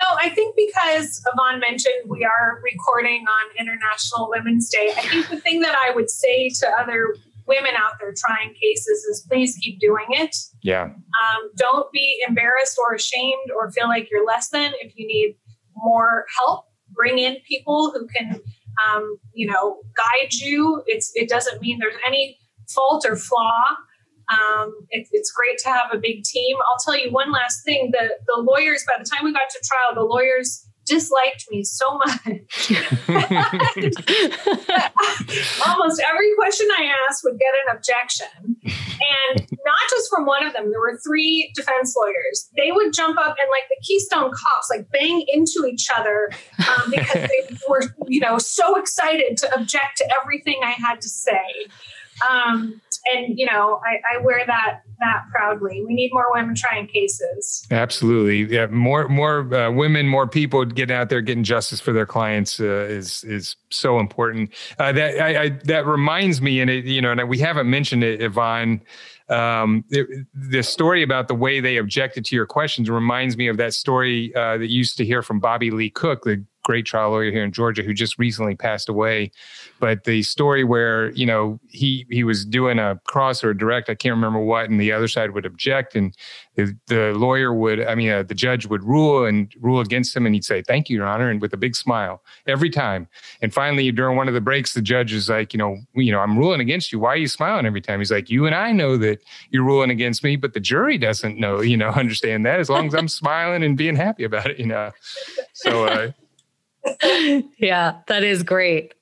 No, 0.00 0.08
I 0.18 0.28
think 0.28 0.54
because 0.56 1.22
Yvonne 1.32 1.58
mentioned 1.58 1.94
we 2.06 2.24
are 2.24 2.60
recording 2.62 3.22
on 3.22 3.56
International 3.58 4.28
Women's 4.30 4.68
Day, 4.68 4.92
I 4.96 5.00
think 5.02 5.28
the 5.28 5.40
thing 5.40 5.60
that 5.60 5.74
I 5.74 5.94
would 5.94 6.10
say 6.10 6.50
to 6.50 6.68
other 6.78 7.14
women 7.46 7.72
out 7.76 7.92
there 8.00 8.12
trying 8.14 8.52
cases 8.54 9.04
is 9.04 9.24
please 9.28 9.56
keep 9.62 9.80
doing 9.80 10.06
it. 10.10 10.36
Yeah. 10.62 10.84
Um, 10.84 11.50
don't 11.56 11.90
be 11.92 12.20
embarrassed 12.28 12.78
or 12.78 12.94
ashamed 12.94 13.50
or 13.56 13.70
feel 13.70 13.88
like 13.88 14.08
you're 14.10 14.26
less 14.26 14.48
than. 14.48 14.72
If 14.80 14.92
you 14.96 15.06
need 15.06 15.36
more 15.74 16.26
help, 16.38 16.66
bring 16.90 17.18
in 17.18 17.36
people 17.48 17.92
who 17.92 18.06
can, 18.08 18.40
um, 18.86 19.18
you 19.32 19.46
know, 19.46 19.78
guide 19.96 20.32
you. 20.34 20.82
It's 20.86 21.12
it 21.14 21.28
doesn't 21.28 21.62
mean 21.62 21.78
there's 21.78 21.96
any 22.06 22.38
fault 22.68 23.06
or 23.08 23.16
flaw. 23.16 23.62
Um, 24.28 24.74
it, 24.90 25.06
it's 25.12 25.30
great 25.30 25.58
to 25.58 25.68
have 25.68 25.86
a 25.92 25.98
big 25.98 26.24
team. 26.24 26.56
I'll 26.56 26.78
tell 26.84 26.98
you 26.98 27.12
one 27.12 27.30
last 27.32 27.64
thing: 27.64 27.90
the 27.92 28.10
the 28.26 28.42
lawyers. 28.42 28.84
By 28.86 28.94
the 29.02 29.08
time 29.08 29.24
we 29.24 29.32
got 29.32 29.48
to 29.50 29.60
trial, 29.64 29.94
the 29.94 30.02
lawyers 30.02 30.66
disliked 30.86 31.44
me 31.50 31.62
so 31.64 31.98
much. 31.98 32.70
Almost 35.66 36.02
every 36.08 36.34
question 36.36 36.68
I 36.78 36.92
asked 37.08 37.22
would 37.24 37.38
get 37.38 37.52
an 37.66 37.76
objection. 37.76 38.56
And 38.64 39.46
not 39.64 39.76
just 39.90 40.08
from 40.08 40.24
one 40.24 40.46
of 40.46 40.52
them, 40.54 40.70
there 40.70 40.80
were 40.80 40.98
three 41.04 41.52
defense 41.54 41.94
lawyers. 41.96 42.48
They 42.56 42.72
would 42.72 42.94
jump 42.94 43.18
up 43.18 43.36
and, 43.38 43.50
like 43.50 43.68
the 43.68 43.76
Keystone 43.82 44.30
cops, 44.30 44.70
like 44.70 44.88
bang 44.90 45.26
into 45.28 45.66
each 45.70 45.88
other 45.94 46.30
um, 46.58 46.90
because 46.90 47.28
they 47.28 47.42
were, 47.68 47.82
you 48.06 48.20
know, 48.20 48.38
so 48.38 48.78
excited 48.78 49.36
to 49.38 49.54
object 49.54 49.98
to 49.98 50.08
everything 50.22 50.60
I 50.62 50.70
had 50.72 51.00
to 51.02 51.08
say. 51.08 51.66
Um, 52.26 52.80
and 53.12 53.38
you 53.38 53.46
know, 53.46 53.80
I, 53.84 54.16
I 54.16 54.22
wear 54.22 54.44
that 54.46 54.80
that 54.98 55.24
proudly. 55.30 55.84
We 55.86 55.94
need 55.94 56.10
more 56.12 56.26
women 56.32 56.54
trying 56.54 56.86
cases. 56.86 57.66
Absolutely, 57.70 58.54
yeah. 58.54 58.66
More 58.66 59.08
more 59.08 59.52
uh, 59.54 59.70
women, 59.70 60.08
more 60.08 60.26
people 60.26 60.64
getting 60.64 60.96
out 60.96 61.08
there 61.08 61.20
getting 61.20 61.44
justice 61.44 61.80
for 61.80 61.92
their 61.92 62.06
clients 62.06 62.60
uh, 62.60 62.86
is 62.88 63.24
is 63.24 63.56
so 63.70 63.98
important. 63.98 64.52
Uh, 64.78 64.92
that 64.92 65.20
I, 65.20 65.42
I, 65.42 65.48
that 65.64 65.86
reminds 65.86 66.40
me, 66.40 66.60
and 66.60 66.70
it, 66.70 66.84
you 66.84 67.00
know, 67.00 67.12
and 67.12 67.28
we 67.28 67.38
haven't 67.38 67.68
mentioned 67.68 68.04
it, 68.04 68.22
Yvonne. 68.22 68.80
Um, 69.28 69.84
it, 69.90 70.06
the 70.34 70.62
story 70.62 71.02
about 71.02 71.26
the 71.26 71.34
way 71.34 71.58
they 71.58 71.78
objected 71.78 72.24
to 72.26 72.36
your 72.36 72.46
questions 72.46 72.88
reminds 72.88 73.36
me 73.36 73.48
of 73.48 73.56
that 73.56 73.74
story 73.74 74.32
uh, 74.36 74.56
that 74.58 74.68
you 74.68 74.78
used 74.78 74.96
to 74.98 75.04
hear 75.04 75.20
from 75.20 75.40
Bobby 75.40 75.72
Lee 75.72 75.90
Cook, 75.90 76.22
the 76.22 76.44
great 76.66 76.84
trial 76.84 77.10
lawyer 77.10 77.30
here 77.30 77.44
in 77.44 77.52
Georgia 77.52 77.82
who 77.82 77.94
just 77.94 78.18
recently 78.18 78.56
passed 78.56 78.88
away. 78.88 79.30
But 79.78 80.02
the 80.02 80.22
story 80.22 80.64
where 80.64 81.10
you 81.12 81.24
know 81.24 81.60
he 81.68 82.06
he 82.10 82.24
was 82.24 82.44
doing 82.44 82.78
a 82.80 83.00
cross 83.06 83.44
or 83.44 83.50
a 83.50 83.56
direct, 83.56 83.88
I 83.88 83.94
can't 83.94 84.14
remember 84.14 84.40
what, 84.40 84.68
and 84.68 84.80
the 84.80 84.90
other 84.90 85.06
side 85.06 85.30
would 85.30 85.46
object, 85.46 85.94
and 85.94 86.12
the, 86.56 86.74
the 86.86 87.12
lawyer 87.12 87.52
would, 87.52 87.86
I 87.86 87.94
mean, 87.94 88.10
uh, 88.10 88.22
the 88.22 88.34
judge 88.34 88.66
would 88.66 88.82
rule 88.82 89.26
and 89.26 89.54
rule 89.60 89.80
against 89.80 90.16
him, 90.16 90.26
and 90.26 90.34
he'd 90.34 90.44
say, 90.44 90.62
"Thank 90.62 90.88
you, 90.88 90.96
Your 90.96 91.06
Honor," 91.06 91.30
and 91.30 91.40
with 91.40 91.52
a 91.52 91.56
big 91.56 91.76
smile 91.76 92.22
every 92.48 92.70
time. 92.70 93.06
And 93.42 93.54
finally, 93.54 93.92
during 93.92 94.16
one 94.16 94.26
of 94.26 94.34
the 94.34 94.40
breaks, 94.40 94.74
the 94.74 94.82
judge 94.82 95.12
is 95.12 95.28
like, 95.28 95.52
"You 95.54 95.58
know, 95.58 95.76
you 95.94 96.10
know, 96.10 96.20
I'm 96.20 96.36
ruling 96.36 96.60
against 96.60 96.90
you. 96.90 96.98
Why 96.98 97.10
are 97.10 97.22
you 97.24 97.28
smiling 97.28 97.66
every 97.66 97.82
time?" 97.82 98.00
He's 98.00 98.10
like, 98.10 98.28
"You 98.28 98.46
and 98.46 98.54
I 98.54 98.72
know 98.72 98.96
that 98.96 99.22
you're 99.50 99.62
ruling 99.62 99.90
against 99.90 100.24
me, 100.24 100.34
but 100.34 100.54
the 100.54 100.60
jury 100.60 100.98
doesn't 100.98 101.38
know. 101.38 101.60
You 101.60 101.76
know, 101.76 101.88
understand 102.04 102.44
that 102.46 102.58
as 102.58 102.68
long 102.68 102.88
as 102.88 102.94
I'm 102.94 103.08
smiling 103.08 103.62
and 103.62 103.76
being 103.76 103.96
happy 103.96 104.24
about 104.24 104.50
it. 104.50 104.58
You 104.58 104.66
know." 104.66 104.90
So. 105.52 105.84
Uh, 105.84 106.12
yeah, 107.58 107.98
that 108.06 108.24
is 108.24 108.42
great. 108.42 108.94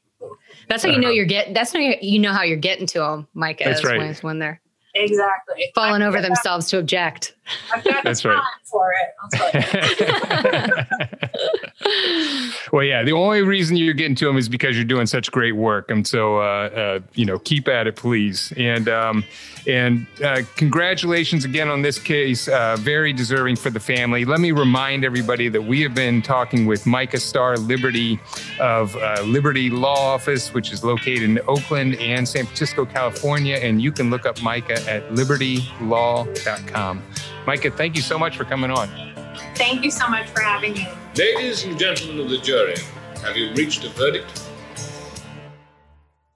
That's 0.69 0.82
how 0.82 0.90
you 0.90 0.98
know 0.98 1.11
you're 1.11 1.27
getting. 1.27 1.52
That's 1.55 1.73
how 1.73 1.78
you 1.78 2.19
know 2.19 2.32
how 2.32 2.43
you're 2.43 2.56
getting 2.56 2.86
to 2.89 2.98
them, 2.98 3.28
Micha. 3.36 3.65
That's 3.65 3.85
right. 3.85 3.98
When, 3.98 4.15
when 4.16 4.39
they're 4.39 4.61
exactly 4.94 5.70
falling 5.74 6.02
over 6.02 6.20
themselves 6.20 6.69
to 6.70 6.78
object. 6.78 7.35
I've 7.74 7.85
got 7.85 8.05
That's 8.05 8.24
right. 8.24 8.40
for 8.65 8.93
it. 9.52 10.86
well, 12.73 12.85
yeah. 12.85 13.02
The 13.02 13.12
only 13.12 13.43
reason 13.43 13.77
you're 13.77 13.94
getting 13.94 14.15
to 14.16 14.27
them 14.27 14.36
is 14.36 14.48
because 14.48 14.77
you're 14.77 14.85
doing 14.85 15.06
such 15.06 15.31
great 15.31 15.56
work, 15.56 15.90
and 15.90 16.06
so 16.06 16.39
uh, 16.39 16.43
uh, 16.43 17.01
you 17.15 17.24
know, 17.24 17.39
keep 17.39 17.69
at 17.69 17.86
it, 17.86 17.97
please. 17.97 18.52
And 18.56 18.89
um, 18.89 19.24
and 19.66 20.06
uh, 20.23 20.43
congratulations 20.56 21.44
again 21.44 21.69
on 21.69 21.82
this 21.82 21.98
case. 21.98 22.48
Uh, 22.48 22.77
very 22.78 23.12
deserving 23.12 23.56
for 23.56 23.70
the 23.70 23.81
family. 23.81 24.24
Let 24.24 24.40
me 24.40 24.52
remind 24.52 25.05
everybody 25.05 25.48
that 25.48 25.62
we 25.62 25.82
have 25.82 25.94
been 25.94 26.23
talking 26.23 26.66
with 26.66 26.85
Micha 26.85 27.20
Star 27.20 27.56
Liberty 27.56 28.19
of 28.61 28.94
uh, 28.97 29.23
Liberty 29.24 29.70
Law 29.70 30.15
Office, 30.15 30.52
which 30.52 30.73
is 30.73 30.85
located 30.85 31.23
in 31.23 31.40
Oakland 31.47 31.97
and 31.97 32.28
San 32.28 32.44
Francisco, 32.44 32.85
California. 32.85 33.56
And 33.56 33.81
you 33.82 33.93
can 33.93 34.11
look 34.11 34.27
up 34.27 34.36
Micha 34.36 34.86
at 34.86 35.09
libertylaw.com. 35.11 37.02
Micha, 37.47 37.77
thank 37.77 37.97
you 37.97 38.02
so 38.02 38.19
much 38.19 38.36
for 38.36 38.44
coming 38.44 38.70
on. 38.70 39.13
Thank 39.55 39.85
you 39.85 39.90
so 39.90 40.09
much 40.09 40.28
for 40.28 40.40
having 40.40 40.74
me. 40.74 40.89
Ladies 41.16 41.65
and 41.65 41.78
gentlemen 41.78 42.20
of 42.20 42.31
the 42.31 42.39
jury, 42.39 42.77
have 43.23 43.36
you 43.36 43.52
reached 43.55 43.85
a 43.85 43.89
verdict? 43.90 44.43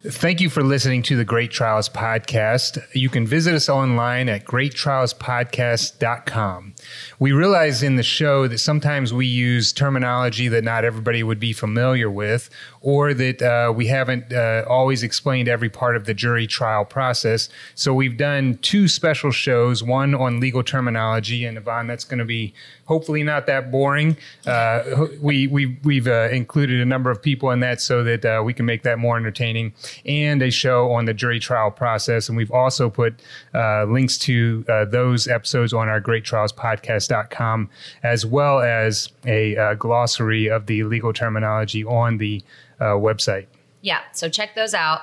Thank 0.01 0.41
you 0.41 0.49
for 0.49 0.63
listening 0.63 1.03
to 1.03 1.17
the 1.17 1.25
Great 1.25 1.51
Trials 1.51 1.89
Podcast. 1.89 2.79
You 2.95 3.09
can 3.09 3.27
visit 3.27 3.53
us 3.53 3.69
online 3.69 4.29
at 4.29 4.45
greattrialspodcast.com. 4.45 6.75
We 7.19 7.33
realize 7.33 7.83
in 7.83 7.97
the 7.97 8.05
show 8.05 8.47
that 8.47 8.59
sometimes 8.59 9.13
we 9.13 9.27
use 9.27 9.73
terminology 9.73 10.47
that 10.47 10.63
not 10.63 10.85
everybody 10.85 11.25
would 11.25 11.41
be 11.41 11.53
familiar 11.53 12.09
with, 12.09 12.49
or 12.81 13.13
that 13.15 13.43
uh, 13.43 13.73
we 13.73 13.89
haven't 13.89 14.33
uh, 14.33 14.65
always 14.69 15.03
explained 15.03 15.49
every 15.49 15.69
part 15.69 15.97
of 15.97 16.05
the 16.05 16.15
jury 16.15 16.47
trial 16.47 16.85
process. 16.85 17.49
So 17.75 17.93
we've 17.93 18.17
done 18.17 18.59
two 18.63 18.87
special 18.87 19.33
shows, 19.33 19.83
one 19.83 20.15
on 20.15 20.39
legal 20.39 20.63
terminology, 20.63 21.45
and 21.45 21.59
Yvonne, 21.59 21.89
that's 21.89 22.05
going 22.05 22.21
to 22.21 22.25
be 22.25 22.55
hopefully 22.85 23.23
not 23.23 23.47
that 23.47 23.71
boring. 23.71 24.17
Uh, 24.47 25.07
we, 25.21 25.47
we, 25.47 25.79
we've 25.83 26.07
uh, 26.07 26.29
included 26.31 26.81
a 26.81 26.85
number 26.85 27.11
of 27.11 27.21
people 27.21 27.51
in 27.51 27.61
that 27.61 27.81
so 27.81 28.05
that 28.05 28.25
uh, 28.25 28.43
we 28.45 28.55
can 28.55 28.65
make 28.65 28.83
that 28.83 28.99
more 28.99 29.17
entertaining, 29.17 29.73
and 30.05 30.43
a 30.43 30.51
show 30.51 30.93
on 30.93 31.05
the 31.05 31.15
jury 31.15 31.41
trial 31.41 31.71
process. 31.71 32.29
And 32.29 32.37
we've 32.37 32.53
also 32.53 32.91
put 32.91 33.21
uh, 33.55 33.85
links 33.85 34.19
to 34.19 34.65
uh, 34.69 34.85
those 34.85 35.29
episodes 35.29 35.73
on 35.73 35.89
our 35.89 36.01
Great 36.01 36.25
Trials 36.25 36.53
Podcast.com, 36.53 37.71
as 38.03 38.25
well 38.25 38.61
as 38.61 39.11
a 39.27 39.57
uh, 39.57 39.75
glossary 39.75 40.49
of 40.49 40.67
the 40.67 40.85
legal 40.85 41.13
terminology 41.13 41.85
on 41.85 42.19
the 42.19 42.43
website. 42.81 43.47
Yeah, 43.81 44.01
so 44.13 44.29
check 44.29 44.55
those 44.55 44.75
out. 44.75 45.01